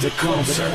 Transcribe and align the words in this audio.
The 0.00 0.10
concert. 0.16 0.70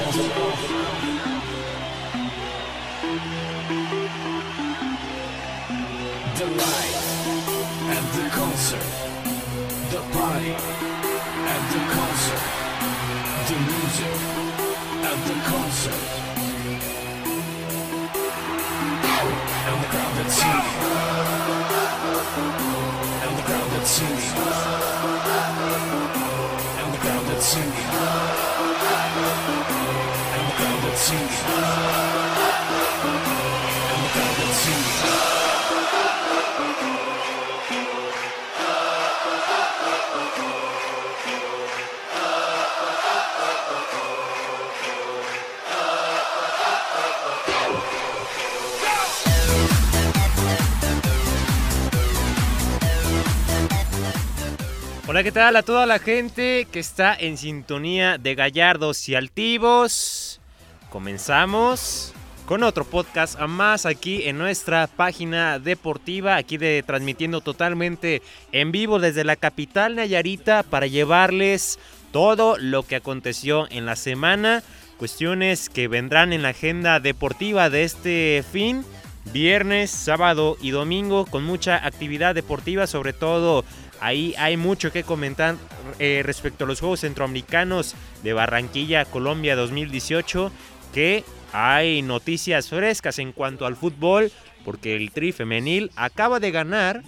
The 6.35 6.45
light 6.45 6.95
at 7.89 8.05
the 8.15 8.25
concert. 8.29 8.87
The 9.91 10.01
party 10.11 10.55
at 11.53 11.63
the 11.71 11.79
concert. 11.95 12.43
The 13.47 13.57
music 13.71 14.15
at 15.05 15.19
the 15.27 15.35
concert. 15.49 16.24
Hola, 55.15 55.23
¿qué 55.23 55.31
tal 55.31 55.55
a 55.55 55.63
toda 55.63 55.85
la 55.85 55.99
gente 55.99 56.67
que 56.69 56.79
está 56.79 57.15
en 57.17 57.37
sintonía 57.37 58.17
de 58.17 58.35
Gallardos 58.35 59.07
y 59.07 59.15
Altivos? 59.15 60.41
Comenzamos 60.89 62.11
con 62.45 62.63
otro 62.63 62.83
podcast 62.83 63.39
más 63.39 63.85
aquí 63.85 64.23
en 64.27 64.37
nuestra 64.37 64.87
página 64.87 65.57
deportiva, 65.57 66.35
aquí 66.35 66.57
de 66.57 66.83
transmitiendo 66.85 67.39
totalmente 67.39 68.21
en 68.51 68.73
vivo 68.73 68.99
desde 68.99 69.23
la 69.23 69.37
capital 69.37 69.95
Nayarita 69.95 70.63
para 70.63 70.85
llevarles 70.85 71.79
todo 72.11 72.57
lo 72.57 72.83
que 72.83 72.97
aconteció 72.97 73.71
en 73.71 73.85
la 73.85 73.95
semana, 73.95 74.63
cuestiones 74.97 75.69
que 75.69 75.87
vendrán 75.87 76.33
en 76.33 76.41
la 76.41 76.49
agenda 76.49 76.99
deportiva 76.99 77.69
de 77.69 77.85
este 77.85 78.43
fin 78.51 78.83
viernes, 79.31 79.91
sábado 79.91 80.57
y 80.61 80.71
domingo 80.71 81.25
con 81.25 81.43
mucha 81.43 81.85
actividad 81.85 82.35
deportiva, 82.35 82.87
sobre 82.87 83.13
todo 83.13 83.65
ahí 83.99 84.33
hay 84.37 84.57
mucho 84.57 84.91
que 84.91 85.03
comentar 85.03 85.55
eh, 85.99 86.21
respecto 86.23 86.63
a 86.63 86.67
los 86.67 86.79
Juegos 86.79 87.01
Centroamericanos 87.01 87.95
de 88.23 88.33
Barranquilla, 88.33 89.05
Colombia 89.05 89.55
2018, 89.55 90.51
que 90.93 91.23
hay 91.53 92.01
noticias 92.01 92.69
frescas 92.69 93.19
en 93.19 93.31
cuanto 93.31 93.65
al 93.65 93.75
fútbol, 93.75 94.31
porque 94.63 94.95
el 94.95 95.11
Tri 95.11 95.31
femenil 95.31 95.91
acaba 95.95 96.39
de 96.39 96.51
ganar 96.51 97.03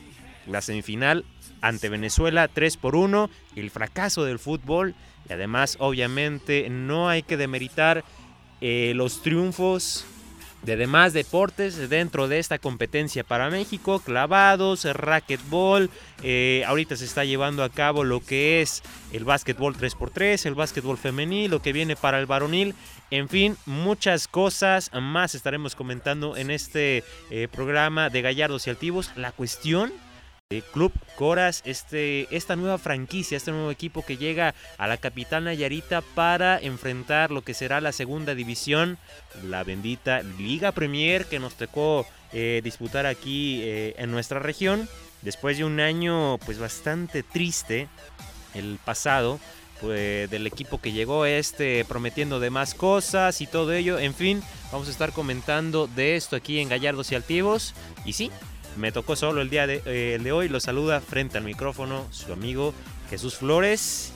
la 0.45 0.61
semifinal 0.61 1.25
ante 1.61 1.89
Venezuela 1.89 2.47
3 2.47 2.77
por 2.77 2.95
1, 2.95 3.29
el 3.55 3.71
fracaso 3.71 4.23
del 4.23 4.39
fútbol 4.39 4.95
y 5.29 5.33
además 5.33 5.77
obviamente 5.79 6.69
no 6.69 7.09
hay 7.09 7.23
que 7.23 7.37
demeritar 7.37 8.03
eh, 8.61 8.93
los 8.95 9.21
triunfos 9.21 10.05
de 10.63 10.75
demás 10.75 11.13
deportes 11.13 11.89
dentro 11.89 12.27
de 12.27 12.39
esta 12.39 12.59
competencia 12.59 13.23
para 13.23 13.49
México, 13.49 13.99
clavados, 13.99 14.85
racquetball, 14.85 15.89
eh, 16.23 16.63
ahorita 16.67 16.95
se 16.95 17.05
está 17.05 17.23
llevando 17.23 17.63
a 17.63 17.69
cabo 17.69 18.03
lo 18.03 18.19
que 18.19 18.61
es 18.61 18.83
el 19.13 19.23
básquetbol 19.23 19.77
3x3, 19.77 20.45
el 20.45 20.55
básquetbol 20.55 20.97
femenil, 20.97 21.51
lo 21.51 21.61
que 21.61 21.73
viene 21.73 21.95
para 21.95 22.19
el 22.19 22.25
varonil, 22.25 22.75
en 23.09 23.29
fin, 23.29 23.55
muchas 23.65 24.27
cosas 24.27 24.91
más 24.93 25.33
estaremos 25.33 25.75
comentando 25.75 26.35
en 26.35 26.51
este 26.51 27.05
eh, 27.29 27.47
programa 27.49 28.09
de 28.09 28.21
Gallardos 28.21 28.67
y 28.67 28.69
Altivos. 28.69 29.11
La 29.15 29.31
cuestión 29.31 29.93
Club 30.71 30.93
Coras, 31.17 31.61
este, 31.65 32.33
esta 32.33 32.55
nueva 32.55 32.77
franquicia, 32.77 33.35
este 33.35 33.51
nuevo 33.51 33.69
equipo 33.69 34.05
que 34.05 34.15
llega 34.15 34.55
a 34.77 34.87
la 34.87 34.95
capital 34.95 35.43
Nayarita 35.43 35.99
para 35.99 36.57
enfrentar 36.57 37.31
lo 37.31 37.41
que 37.41 37.53
será 37.53 37.81
la 37.81 37.91
segunda 37.91 38.33
división, 38.33 38.97
la 39.43 39.65
bendita 39.65 40.21
Liga 40.21 40.71
Premier 40.71 41.25
que 41.25 41.39
nos 41.39 41.55
tocó 41.55 42.05
eh, 42.31 42.61
disputar 42.63 43.05
aquí 43.05 43.59
eh, 43.61 43.95
en 43.97 44.09
nuestra 44.09 44.39
región, 44.39 44.87
después 45.21 45.57
de 45.57 45.65
un 45.65 45.81
año 45.81 46.37
pues 46.45 46.59
bastante 46.59 47.23
triste, 47.23 47.89
el 48.53 48.79
pasado, 48.85 49.41
pues, 49.81 50.29
del 50.29 50.47
equipo 50.47 50.79
que 50.79 50.93
llegó 50.93 51.25
este 51.25 51.83
prometiendo 51.83 52.39
de 52.39 52.51
más 52.51 52.73
cosas 52.73 53.41
y 53.41 53.47
todo 53.47 53.73
ello, 53.73 53.99
en 53.99 54.13
fin, 54.13 54.41
vamos 54.71 54.87
a 54.87 54.91
estar 54.91 55.11
comentando 55.11 55.87
de 55.87 56.15
esto 56.15 56.37
aquí 56.37 56.59
en 56.59 56.69
Gallardos 56.69 57.11
y 57.11 57.15
Altivos, 57.15 57.73
y 58.05 58.13
sí, 58.13 58.31
me 58.77 58.91
tocó 58.91 59.15
solo 59.15 59.41
el 59.41 59.49
día 59.49 59.67
de, 59.67 59.81
eh, 59.85 60.19
de 60.21 60.31
hoy. 60.31 60.49
Lo 60.49 60.59
saluda 60.59 61.01
frente 61.01 61.37
al 61.37 61.43
micrófono 61.43 62.05
su 62.11 62.31
amigo 62.31 62.73
Jesús 63.09 63.35
Flores. 63.35 64.13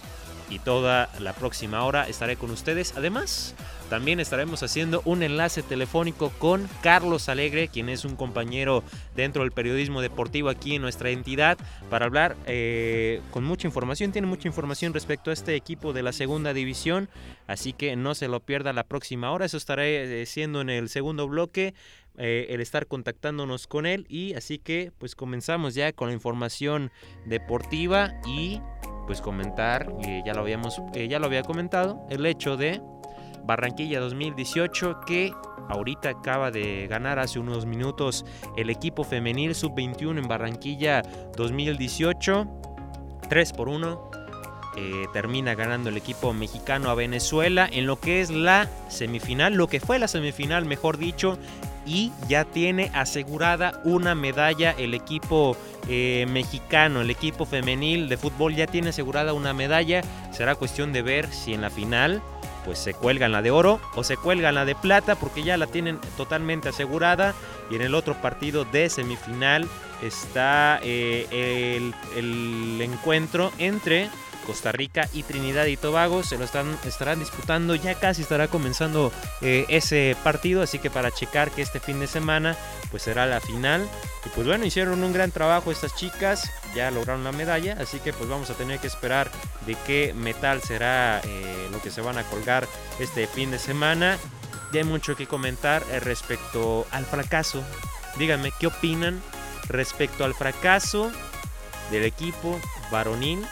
Y 0.50 0.60
toda 0.60 1.10
la 1.20 1.32
próxima 1.32 1.84
hora 1.86 2.10
estaré 2.10 2.36
con 2.36 2.52
ustedes. 2.52 2.94
Además, 2.98 3.56
también 3.92 4.22
estaremos 4.22 4.64
haciendo 4.64 5.02
un 5.04 5.22
enlace 5.22 5.64
telefónico 5.64 6.30
con 6.40 6.70
Carlos 6.82 7.28
Alegre, 7.28 7.68
quien 7.68 7.90
es 7.90 8.06
un 8.06 8.16
compañero 8.16 8.86
dentro 9.18 9.44
del 9.44 9.52
periodismo 9.52 10.02
deportivo 10.02 10.48
aquí 10.48 10.76
en 10.76 10.82
nuestra 10.82 11.10
entidad, 11.10 11.58
para 11.90 12.06
hablar 12.06 12.38
eh, 12.46 13.20
con 13.32 13.44
mucha 13.44 13.68
información. 13.68 14.14
Tiene 14.14 14.28
mucha 14.28 14.48
información 14.48 14.94
respecto 14.94 15.30
a 15.30 15.34
este 15.34 15.56
equipo 15.56 15.92
de 15.92 16.04
la 16.04 16.14
segunda 16.14 16.54
división, 16.54 17.10
así 17.48 17.74
que 17.74 17.98
no 17.98 18.16
se 18.16 18.30
lo 18.30 18.40
pierda 18.40 18.72
la 18.72 18.86
próxima 18.86 19.30
hora. 19.32 19.46
Eso 19.46 19.58
estaré 19.58 20.22
eh, 20.22 20.26
siendo 20.26 20.62
en 20.62 20.70
el 20.70 20.88
segundo 20.88 21.28
bloque 21.28 21.74
eh, 22.18 22.48
el 22.50 22.62
estar 22.62 22.88
contactándonos 22.88 23.68
con 23.68 23.86
él. 23.86 24.06
Y 24.10 24.34
así 24.34 24.60
que 24.60 24.92
pues 24.98 25.16
comenzamos 25.16 25.76
ya 25.76 25.94
con 25.94 26.10
la 26.10 26.14
información 26.14 26.92
deportiva 27.26 28.14
y 28.28 28.60
pues 29.06 29.22
comentar 29.22 29.92
eh, 30.04 30.22
ya 30.26 30.34
lo 30.34 30.42
habíamos 30.42 30.82
eh, 30.94 31.08
ya 31.08 31.20
lo 31.20 31.26
había 31.26 31.44
comentado 31.44 32.06
el 32.10 32.26
hecho 32.26 32.56
de 32.56 32.82
Barranquilla 33.44 34.00
2018 34.00 35.02
que 35.06 35.34
ahorita 35.70 36.10
acaba 36.10 36.52
de 36.52 36.88
ganar 36.88 37.20
hace 37.20 37.40
unos 37.40 37.66
minutos 37.66 38.26
el 38.58 38.70
equipo 38.70 39.04
femenil 39.04 39.56
sub 39.56 39.74
21 39.76 40.22
en 40.22 40.28
Barranquilla 40.28 41.02
2018 41.36 42.48
3 43.28 43.54
por 43.54 43.70
1 43.70 44.12
eh, 44.78 45.08
termina 45.12 45.54
ganando 45.54 45.90
el 45.90 45.98
equipo 45.98 46.32
mexicano 46.34 46.90
a 46.90 46.96
Venezuela 46.96 47.68
en 47.70 47.86
lo 47.86 48.00
que 48.00 48.22
es 48.22 48.30
la 48.30 48.70
semifinal, 48.88 49.56
lo 49.56 49.68
que 49.68 49.82
fue 49.82 50.00
la 50.00 50.08
semifinal, 50.08 50.64
mejor 50.64 50.98
dicho, 50.98 51.38
y 51.86 52.12
ya 52.28 52.46
tiene 52.46 52.92
asegurada 52.94 53.82
una 53.84 54.16
medalla 54.16 54.72
el 54.72 54.94
equipo 54.94 55.58
eh, 55.88 56.26
mexicano, 56.30 57.02
el 57.02 57.10
equipo 57.10 57.46
femenil 57.46 58.10
de 58.10 58.18
fútbol 58.18 58.56
ya 58.56 58.68
tiene 58.68 58.90
asegurada 58.90 59.34
una 59.34 59.54
medalla. 59.54 60.02
Será 60.32 60.56
cuestión 60.56 60.94
de 60.94 61.02
ver 61.02 61.32
si 61.32 61.54
en 61.54 61.62
la 61.62 61.70
final 61.70 62.22
pues 62.66 62.78
se 62.78 62.94
cuelgan 62.94 63.32
la 63.32 63.42
de 63.42 63.52
oro 63.52 63.80
o 63.96 64.04
se 64.04 64.18
cuelgan 64.18 64.56
la 64.56 64.66
de 64.66 64.76
plata 64.76 65.16
porque 65.16 65.44
ya 65.44 65.58
la 65.58 65.68
tienen 65.68 66.00
totalmente 66.16 66.70
asegurada 66.70 67.34
y 67.72 67.76
en 67.76 67.82
el 67.82 67.96
otro 67.96 68.14
partido 68.22 68.66
de 68.66 68.90
semifinal 68.90 69.68
está 70.04 70.80
eh, 70.84 71.28
el, 71.32 71.94
el 72.16 72.82
encuentro 72.82 73.52
entre 73.58 74.10
Costa 74.46 74.72
Rica 74.72 75.08
y 75.14 75.24
Trinidad 75.24 75.66
y 75.66 75.78
Tobago 75.78 76.24
se 76.24 76.38
lo 76.38 76.46
están, 76.46 76.78
estarán 76.86 77.20
disputando. 77.20 77.76
Ya 77.76 77.96
casi 77.96 78.22
estará 78.22 78.48
comenzando 78.48 79.12
eh, 79.42 79.66
ese 79.70 80.16
partido, 80.24 80.62
así 80.62 80.80
que 80.80 80.90
para 80.90 81.12
checar 81.12 81.52
que 81.52 81.62
este 81.62 81.80
fin 81.80 82.00
de 82.00 82.08
semana 82.08 82.56
pues 82.90 83.04
será 83.04 83.26
la 83.26 83.40
final. 83.40 83.88
Y 84.26 84.30
pues 84.30 84.46
bueno, 84.46 84.66
hicieron 84.66 85.04
un 85.04 85.14
gran 85.14 85.32
trabajo 85.32 85.72
estas 85.72 85.96
chicas, 85.96 86.52
ya 86.76 86.92
lograron 86.92 87.24
la 87.24 87.32
medalla, 87.32 87.78
así 87.80 88.00
que 88.00 88.14
pues 88.14 88.30
vamos 88.30 88.50
a 88.50 88.54
tener 88.54 88.80
que 88.80 88.88
esperar 88.88 89.32
de 89.66 89.76
qué 89.88 90.14
metal 90.14 90.62
será 90.62 91.22
eh, 91.24 91.68
lo 91.72 91.82
que 91.82 91.92
se 91.92 92.02
van 92.02 92.18
a 92.18 92.24
colgar 92.24 92.68
este 93.00 93.28
fin 93.28 93.52
de 93.52 93.60
semana. 93.60 94.18
Ya 94.74 94.82
hay 94.82 94.86
mucho 94.86 95.16
que 95.16 95.28
comentar 95.28 95.84
eh, 95.92 96.00
respecto 96.00 96.86
al 96.92 97.06
fracaso. 97.06 97.64
Díganme, 98.18 98.52
¿qué 98.60 98.68
opinan 98.68 99.22
respecto 99.68 100.26
al 100.26 100.34
fracaso 100.34 101.12
del 101.92 102.04
equipo 102.04 102.60
varonil 102.92 103.46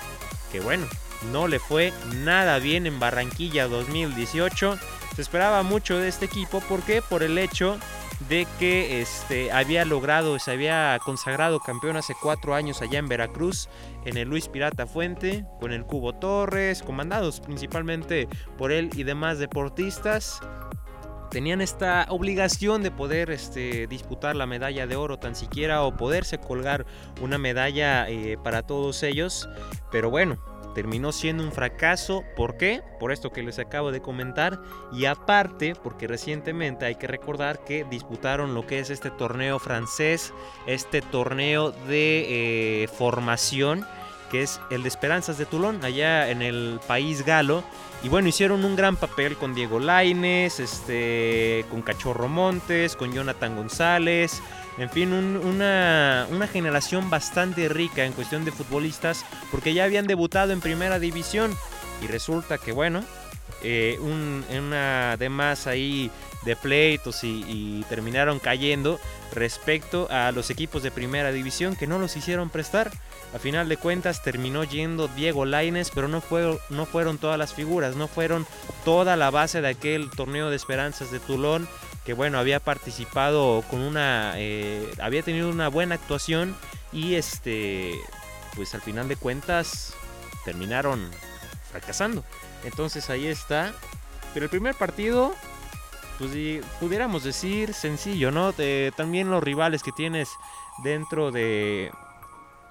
que 0.51 0.60
bueno, 0.60 0.88
no 1.31 1.48
le 1.48 1.60
fue 1.60 1.94
nada 2.18 2.60
bien 2.60 2.86
en 2.86 3.00
Barranquilla 3.00 3.68
2018. 3.68 4.78
Se 5.16 5.22
esperaba 5.22 5.63
mucho 5.63 5.98
de 5.98 6.07
este 6.07 6.25
equipo, 6.25 6.62
¿por 6.62 6.81
qué? 6.81 7.01
Por 7.01 7.24
el 7.24 7.38
hecho 7.38 7.78
de 8.28 8.48
que 8.60 9.01
este, 9.01 9.51
había 9.51 9.86
logrado, 9.86 10.38
se 10.40 10.51
había 10.51 11.00
consagrado 11.04 11.60
campeón 11.60 11.96
hace 11.96 12.13
cuatro 12.22 12.54
años 12.54 12.81
allá 12.81 13.00
en 13.00 13.07
Veracruz, 13.07 13.69
en 14.06 14.18
el 14.18 14.28
Luis 14.28 14.50
Pirata 14.50 14.86
Fuente, 14.86 15.46
con 15.60 15.72
el 15.72 15.86
Cubo 15.86 16.13
Torres, 16.13 16.84
comandados 16.84 17.40
principalmente 17.40 18.28
por 18.57 18.72
él 18.72 18.90
y 18.94 19.04
demás 19.04 19.40
deportistas. 19.40 20.42
Tenían 21.29 21.61
esta 21.61 22.05
obligación 22.09 22.83
de 22.83 22.91
poder 22.91 23.29
este, 23.31 23.87
disputar 23.87 24.35
la 24.35 24.45
medalla 24.45 24.87
de 24.87 24.95
oro 24.95 25.17
tan 25.17 25.35
siquiera 25.35 25.83
o 25.83 25.95
poderse 25.95 26.39
colgar 26.39 26.85
una 27.21 27.37
medalla 27.37 28.09
eh, 28.09 28.37
para 28.43 28.63
todos 28.63 29.03
ellos. 29.03 29.47
Pero 29.91 30.09
bueno, 30.09 30.37
terminó 30.73 31.11
siendo 31.11 31.43
un 31.43 31.51
fracaso. 31.51 32.23
¿Por 32.35 32.57
qué? 32.57 32.81
Por 32.99 33.11
esto 33.11 33.31
que 33.31 33.43
les 33.43 33.59
acabo 33.59 33.91
de 33.91 34.01
comentar. 34.01 34.61
Y 34.91 35.05
aparte, 35.05 35.73
porque 35.75 36.07
recientemente 36.07 36.85
hay 36.85 36.95
que 36.95 37.07
recordar 37.07 37.63
que 37.63 37.85
disputaron 37.89 38.53
lo 38.53 38.65
que 38.65 38.79
es 38.79 38.89
este 38.89 39.11
torneo 39.11 39.59
francés, 39.59 40.33
este 40.67 41.01
torneo 41.01 41.71
de 41.71 42.83
eh, 42.83 42.87
formación, 42.87 43.85
que 44.29 44.43
es 44.43 44.59
el 44.69 44.83
de 44.83 44.89
Esperanzas 44.89 45.37
de 45.37 45.45
Toulon, 45.45 45.83
allá 45.83 46.29
en 46.29 46.41
el 46.41 46.79
país 46.87 47.25
galo. 47.25 47.63
Y 48.03 48.09
bueno, 48.09 48.29
hicieron 48.29 48.63
un 48.63 48.75
gran 48.75 48.95
papel 48.95 49.35
con 49.35 49.53
Diego 49.53 49.79
Laines, 49.79 50.59
este, 50.59 51.65
con 51.69 51.81
Cachorro 51.81 52.29
Montes, 52.29 52.95
con 52.95 53.11
Jonathan 53.11 53.55
González. 53.55 54.41
En 54.77 54.89
fin, 54.89 55.11
una, 55.11 56.25
una, 56.31 56.47
generación 56.47 57.09
bastante 57.09 57.67
rica 57.67 58.05
en 58.05 58.13
cuestión 58.13 58.45
de 58.45 58.53
futbolistas, 58.53 59.25
porque 59.51 59.73
ya 59.73 59.83
habían 59.83 60.07
debutado 60.07 60.53
en 60.53 60.61
primera 60.61 60.99
división. 60.99 61.53
Y 62.01 62.07
resulta 62.07 62.57
que, 62.57 62.71
bueno, 62.71 63.03
eh, 63.63 63.97
un, 64.00 64.45
una 64.50 65.17
de 65.17 65.29
más 65.29 65.67
ahí 65.67 66.11
de 66.44 66.56
pleitos 66.56 67.23
y, 67.23 67.85
terminaron 67.89 68.39
cayendo 68.39 69.00
respecto 69.33 70.07
a 70.09 70.31
los 70.31 70.50
equipos 70.50 70.83
de 70.83 70.91
primera 70.91 71.31
división 71.31 71.75
que 71.75 71.88
no 71.88 72.00
los 72.00 72.15
hicieron 72.15 72.50
prestar. 72.50 72.91
A 73.33 73.39
final 73.39 73.69
de 73.69 73.77
cuentas 73.77 74.23
terminó 74.23 74.63
yendo 74.63 75.07
Diego 75.07 75.45
Laines, 75.45 75.91
pero 75.94 76.07
no, 76.07 76.21
fue, 76.21 76.59
no 76.69 76.85
fueron 76.85 77.17
todas 77.17 77.38
las 77.38 77.53
figuras, 77.53 77.95
no 77.95 78.07
fueron 78.07 78.47
toda 78.85 79.15
la 79.15 79.29
base 79.29 79.62
de 79.62 79.67
aquel 79.67 80.09
torneo 80.09 80.50
de 80.50 80.55
esperanzas 80.55 81.12
de 81.12 81.19
Toulon, 81.19 81.67
que 82.05 82.13
bueno, 82.13 82.39
había 82.39 82.59
participado 82.59 83.63
con 83.69 83.81
una, 83.81 84.33
eh, 84.38 84.89
había 85.00 85.21
tenido 85.21 85.50
una 85.50 85.67
buena 85.67 85.95
actuación 85.95 86.55
y 86.91 87.15
este, 87.15 87.94
pues 88.55 88.73
al 88.73 88.81
final 88.81 89.07
de 89.07 89.15
cuentas 89.15 89.94
terminaron 90.45 91.07
fracasando. 91.69 92.23
Entonces 92.63 93.09
ahí 93.09 93.27
está. 93.27 93.73
Pero 94.33 94.45
el 94.45 94.50
primer 94.50 94.75
partido, 94.75 95.33
pues 96.17 96.31
pudiéramos 96.79 97.23
decir 97.23 97.73
sencillo, 97.73 98.31
¿no? 98.31 98.53
También 98.95 99.29
los 99.29 99.44
rivales 99.44 99.81
que 99.81 99.91
tienes 99.91 100.29
dentro 100.83 101.31
de, 101.31 101.91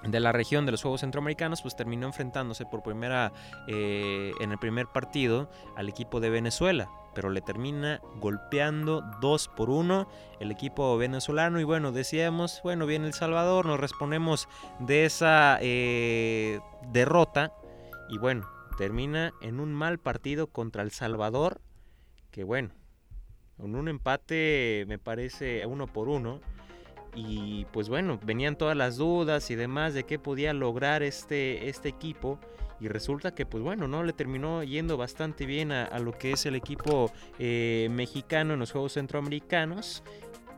de 0.03 0.19
la 0.19 0.31
región 0.31 0.65
de 0.65 0.71
los 0.71 0.81
Juegos 0.81 1.01
Centroamericanos, 1.01 1.61
pues 1.61 1.75
terminó 1.75 2.07
enfrentándose 2.07 2.65
por 2.65 2.81
primera 2.81 3.31
eh, 3.67 4.31
en 4.39 4.51
el 4.51 4.57
primer 4.57 4.87
partido 4.87 5.49
al 5.75 5.89
equipo 5.89 6.19
de 6.19 6.29
Venezuela, 6.29 6.89
pero 7.13 7.29
le 7.29 7.41
termina 7.41 8.01
golpeando 8.15 9.03
2 9.21 9.47
por 9.49 9.69
1 9.69 10.07
el 10.39 10.51
equipo 10.51 10.97
venezolano 10.97 11.59
y 11.59 11.63
bueno, 11.63 11.91
decíamos, 11.91 12.61
bueno, 12.63 12.85
viene 12.85 13.07
El 13.07 13.13
Salvador, 13.13 13.65
nos 13.65 13.79
respondemos 13.79 14.47
de 14.79 15.05
esa 15.05 15.57
eh, 15.61 16.59
derrota 16.91 17.53
y 18.09 18.17
bueno, 18.17 18.47
termina 18.79 19.33
en 19.41 19.59
un 19.59 19.73
mal 19.73 19.99
partido 19.99 20.47
contra 20.47 20.83
El 20.83 20.91
Salvador, 20.91 21.59
que 22.31 22.45
bueno, 22.45 22.69
con 23.57 23.75
un 23.75 23.89
empate 23.89 24.85
me 24.87 24.97
parece 24.97 25.65
uno 25.65 25.85
por 25.85 26.07
uno 26.07 26.39
y 27.13 27.65
pues 27.73 27.89
bueno, 27.89 28.21
venían 28.23 28.55
todas 28.55 28.77
las 28.77 28.95
dudas 28.95 29.51
y 29.51 29.55
demás 29.55 29.93
de 29.93 30.05
qué 30.05 30.17
podía 30.17 30.53
lograr 30.53 31.03
este, 31.03 31.67
este 31.67 31.89
equipo. 31.89 32.39
Y 32.79 32.87
resulta 32.87 33.35
que 33.35 33.45
pues 33.45 33.61
bueno, 33.61 33.89
¿no? 33.89 34.01
Le 34.03 34.13
terminó 34.13 34.63
yendo 34.63 34.95
bastante 34.95 35.45
bien 35.45 35.73
a, 35.73 35.99
lo 35.99 36.13
que 36.13 36.31
es 36.31 36.45
el 36.45 36.55
equipo 36.55 37.11
eh, 37.37 37.89
mexicano 37.91 38.53
en 38.53 38.59
los 38.61 38.71
Juegos 38.71 38.93
Centroamericanos. 38.93 40.03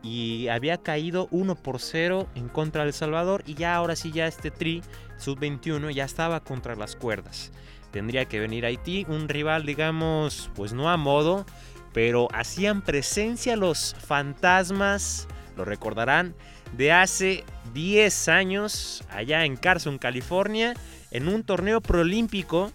Y 0.03 0.47
había 0.49 0.77
caído 0.77 1.27
1 1.31 1.55
por 1.55 1.79
0 1.79 2.27
en 2.35 2.49
contra 2.49 2.83
del 2.83 2.93
Salvador. 2.93 3.41
Y 3.47 3.55
ya 3.55 3.75
ahora 3.75 3.95
sí 3.95 4.11
ya 4.11 4.27
este 4.27 4.51
Tri, 4.51 4.83
Sub-21, 5.17 5.89
ya 5.91 6.05
estaba 6.05 6.43
contra 6.43 6.75
las 6.75 6.95
cuerdas. 6.95 7.51
Tendría 7.91 8.25
que 8.25 8.39
venir 8.39 8.65
Haití, 8.65 9.05
un 9.07 9.27
rival 9.29 9.65
digamos, 9.65 10.49
pues 10.55 10.73
no 10.73 10.89
a 10.89 10.97
modo, 10.97 11.45
pero 11.93 12.27
hacían 12.33 12.81
presencia 12.81 13.55
los 13.55 13.95
fantasmas 13.99 15.27
lo 15.57 15.65
recordarán, 15.65 16.33
de 16.77 16.91
hace 16.91 17.43
10 17.73 18.27
años, 18.29 19.03
allá 19.09 19.45
en 19.45 19.57
Carson, 19.57 19.97
California, 19.97 20.73
en 21.11 21.27
un 21.27 21.43
torneo 21.43 21.81
proolímpico 21.81 22.71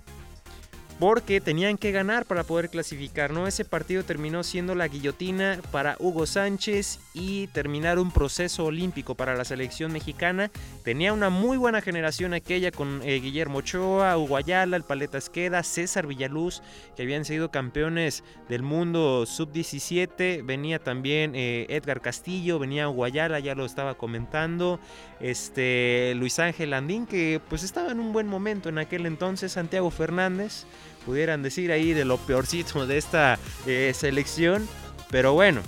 porque 0.98 1.40
tenían 1.40 1.76
que 1.76 1.92
ganar 1.92 2.24
para 2.24 2.44
poder 2.44 2.70
clasificar, 2.70 3.30
¿no? 3.30 3.46
Ese 3.46 3.64
partido 3.64 4.02
terminó 4.02 4.42
siendo 4.42 4.74
la 4.74 4.88
guillotina 4.88 5.60
para 5.70 5.96
Hugo 5.98 6.26
Sánchez 6.26 7.00
y 7.16 7.46
terminar 7.46 7.98
un 7.98 8.10
proceso 8.10 8.66
olímpico 8.66 9.14
para 9.14 9.34
la 9.34 9.46
selección 9.46 9.90
mexicana. 9.90 10.50
Tenía 10.84 11.14
una 11.14 11.30
muy 11.30 11.56
buena 11.56 11.80
generación 11.80 12.34
aquella 12.34 12.70
con 12.70 13.00
eh, 13.02 13.20
Guillermo 13.20 13.58
Ochoa, 13.58 14.18
Hugo 14.18 14.38
el 14.38 14.82
Paleta 14.82 15.16
Esqueda, 15.16 15.62
César 15.62 16.06
Villaluz, 16.06 16.60
que 16.94 17.04
habían 17.04 17.24
sido 17.24 17.50
campeones 17.50 18.22
del 18.50 18.62
mundo 18.62 19.24
sub-17. 19.24 20.44
Venía 20.44 20.78
también 20.78 21.32
eh, 21.34 21.66
Edgar 21.70 22.02
Castillo, 22.02 22.58
venía 22.58 22.90
Hugo 22.90 23.04
Ayala, 23.04 23.40
ya 23.40 23.54
lo 23.54 23.64
estaba 23.64 23.94
comentando. 23.94 24.78
Este, 25.18 26.12
Luis 26.16 26.38
Ángel 26.38 26.74
Andín, 26.74 27.06
que 27.06 27.40
pues 27.48 27.62
estaba 27.62 27.92
en 27.92 27.98
un 27.98 28.12
buen 28.12 28.28
momento 28.28 28.68
en 28.68 28.76
aquel 28.76 29.06
entonces, 29.06 29.52
Santiago 29.52 29.90
Fernández 29.90 30.66
pudieran 31.06 31.42
decir 31.42 31.72
ahí 31.72 31.94
de 31.94 32.04
lo 32.04 32.18
peorcito 32.18 32.86
de 32.86 32.98
esta 32.98 33.38
eh, 33.66 33.92
selección. 33.94 34.68
Pero 35.10 35.32
bueno, 35.32 35.62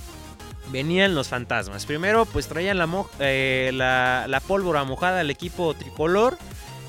venían 0.70 1.14
los 1.14 1.28
fantasmas. 1.28 1.86
Primero, 1.86 2.24
pues 2.26 2.48
traían 2.48 2.78
la, 2.78 2.88
eh, 3.20 3.70
la, 3.74 4.26
la, 4.28 4.40
pólvora 4.40 4.84
mojada 4.84 5.20
al 5.20 5.30
equipo 5.30 5.74
tricolor. 5.74 6.38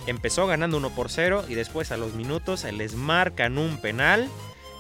Empezó 0.08 0.48
ganando 0.48 0.78
1 0.78 0.90
por 0.92 1.10
0 1.10 1.46
y 1.48 1.56
después 1.56 1.92
a 1.92 1.98
los 1.98 2.14
minutos 2.14 2.64
les 2.64 2.96
marcan 2.96 3.58
un 3.58 3.78
penal. 3.78 4.30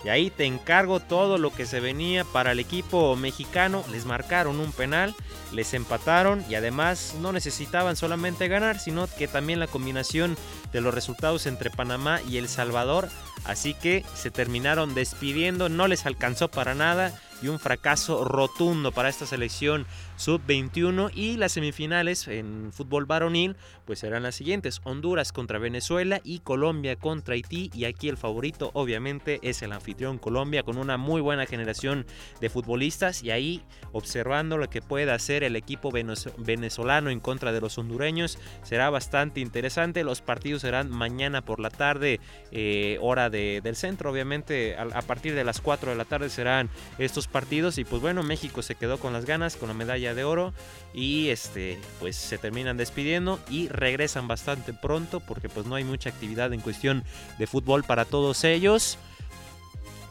Y 0.04 0.10
ahí 0.10 0.30
te 0.30 0.46
encargo 0.46 1.02
todo 1.02 1.38
lo 1.38 1.52
que 1.52 1.66
se 1.66 1.82
venía 1.82 2.24
para 2.24 2.54
el 2.54 2.60
equipo 2.60 3.16
mexicano. 3.18 3.84
Les 3.92 4.06
marcaron 4.06 4.60
un 4.60 4.72
penal, 4.72 5.14
les 5.52 5.74
empataron 5.74 6.44
y 6.50 6.56
además 6.56 7.16
no 7.22 7.34
necesitaban 7.34 7.98
solamente 7.98 8.48
ganar, 8.48 8.80
sino 8.80 9.08
que 9.08 9.28
también 9.28 9.60
la 9.60 9.68
combinación 9.68 10.38
de 10.72 10.82
los 10.82 10.94
resultados 10.94 11.46
entre 11.48 11.70
Panamá 11.70 12.22
y 12.28 12.38
El 12.38 12.48
Salvador. 12.48 13.10
Así 13.46 13.74
que 13.74 14.04
se 14.16 14.32
terminaron 14.32 14.94
despidiendo, 14.94 15.70
no 15.70 15.88
les 15.88 16.06
alcanzó 16.06 16.50
para 16.50 16.76
nada 16.76 17.20
y 17.42 17.48
un 17.48 17.60
fracaso 17.60 18.26
rotundo 18.26 18.92
para 18.92 19.10
esta 19.10 19.26
selección 19.26 19.86
sub-21 20.18 21.12
y 21.16 21.38
las 21.38 21.54
semifinales 21.54 22.28
en 22.28 22.72
fútbol 22.74 23.06
varonil 23.06 23.56
pues 23.86 24.00
serán 24.00 24.24
las 24.24 24.36
siguientes. 24.36 24.82
Honduras 24.84 25.32
contra 25.32 25.60
Venezuela 25.60 26.20
y 26.24 26.40
Colombia 26.40 26.98
contra 26.98 27.36
Haití 27.36 27.72
y 27.74 27.86
aquí 27.86 28.10
el 28.10 28.18
favorito 28.18 28.72
obviamente 28.74 29.40
es 29.42 29.62
el 29.62 29.72
anfitrión 29.72 30.18
Colombia 30.18 30.64
con 30.64 30.78
una 30.78 30.98
muy 30.98 31.22
buena 31.22 31.46
generación 31.46 32.06
de 32.42 32.50
futbolistas 32.50 33.24
y 33.24 33.32
ahí 33.32 33.64
observando 33.94 34.58
lo 34.58 34.70
que 34.70 34.82
puede 34.82 35.12
hacer 35.12 35.44
el 35.44 35.56
equipo 35.56 35.92
venezolano 35.92 37.10
en 37.10 37.20
contra 37.20 37.52
de 37.52 37.62
los 37.62 37.78
hondureños 37.78 38.38
será 38.64 38.90
bastante 38.90 39.40
interesante. 39.40 40.04
Los 40.04 40.22
partidos 40.22 40.62
serán 40.62 40.90
mañana 40.90 41.42
por 41.42 41.60
la 41.60 41.70
tarde 41.70 42.20
eh, 42.52 42.98
hora 43.02 43.29
del 43.30 43.76
centro 43.76 44.12
obviamente 44.12 44.76
a, 44.78 44.84
a 44.84 45.02
partir 45.02 45.36
de 45.36 45.44
las 45.44 45.62
4 45.62 45.92
de 45.92 45.96
la 45.96 46.06
tarde 46.06 46.30
serán 46.30 46.70
estos 46.98 47.28
partidos 47.28 47.78
y 47.78 47.86
pues 47.86 48.02
bueno 48.02 48.24
México 48.24 48.62
se 48.62 48.76
quedó 48.76 49.00
con 49.00 49.14
las 49.14 49.26
ganas 49.26 49.56
con 49.56 49.68
la 49.68 49.74
medalla 49.74 50.14
de 50.14 50.24
oro 50.24 50.54
y 50.94 51.30
este 51.30 51.80
pues 52.00 52.16
se 52.16 52.38
terminan 52.38 52.78
despidiendo 52.78 53.40
y 53.50 53.68
regresan 53.68 54.28
bastante 54.28 54.74
pronto 54.74 55.20
porque 55.20 55.50
pues 55.50 55.66
no 55.66 55.76
hay 55.76 55.84
mucha 55.84 56.10
actividad 56.10 56.54
en 56.54 56.62
cuestión 56.62 57.04
de 57.38 57.48
fútbol 57.48 57.84
para 57.84 58.06
todos 58.06 58.44
ellos. 58.44 58.98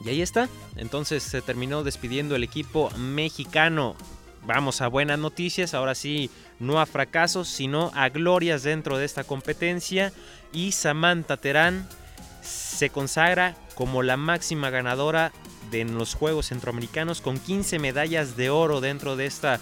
Y 0.04 0.10
ahí 0.10 0.22
está, 0.22 0.48
entonces 0.76 1.22
se 1.22 1.42
terminó 1.42 1.82
despidiendo 1.82 2.36
el 2.36 2.44
equipo 2.44 2.90
mexicano. 2.96 3.96
Vamos 4.46 4.80
a 4.80 4.88
buenas 4.88 5.18
noticias, 5.18 5.74
ahora 5.74 5.96
sí, 5.96 6.30
no 6.60 6.80
a 6.80 6.86
fracasos, 6.86 7.48
sino 7.48 7.90
a 7.94 8.08
glorias 8.08 8.62
dentro 8.62 8.96
de 8.96 9.04
esta 9.04 9.24
competencia. 9.24 10.12
Y 10.52 10.72
Samantha 10.72 11.36
Terán 11.36 11.88
se 12.78 12.90
consagra 12.90 13.56
como 13.74 14.04
la 14.04 14.16
máxima 14.16 14.70
ganadora 14.70 15.32
de 15.72 15.84
los 15.84 16.14
Juegos 16.14 16.46
Centroamericanos 16.46 17.20
con 17.20 17.40
15 17.40 17.80
medallas 17.80 18.36
de 18.36 18.50
oro 18.50 18.80
dentro 18.80 19.16
de 19.16 19.26
esta 19.26 19.60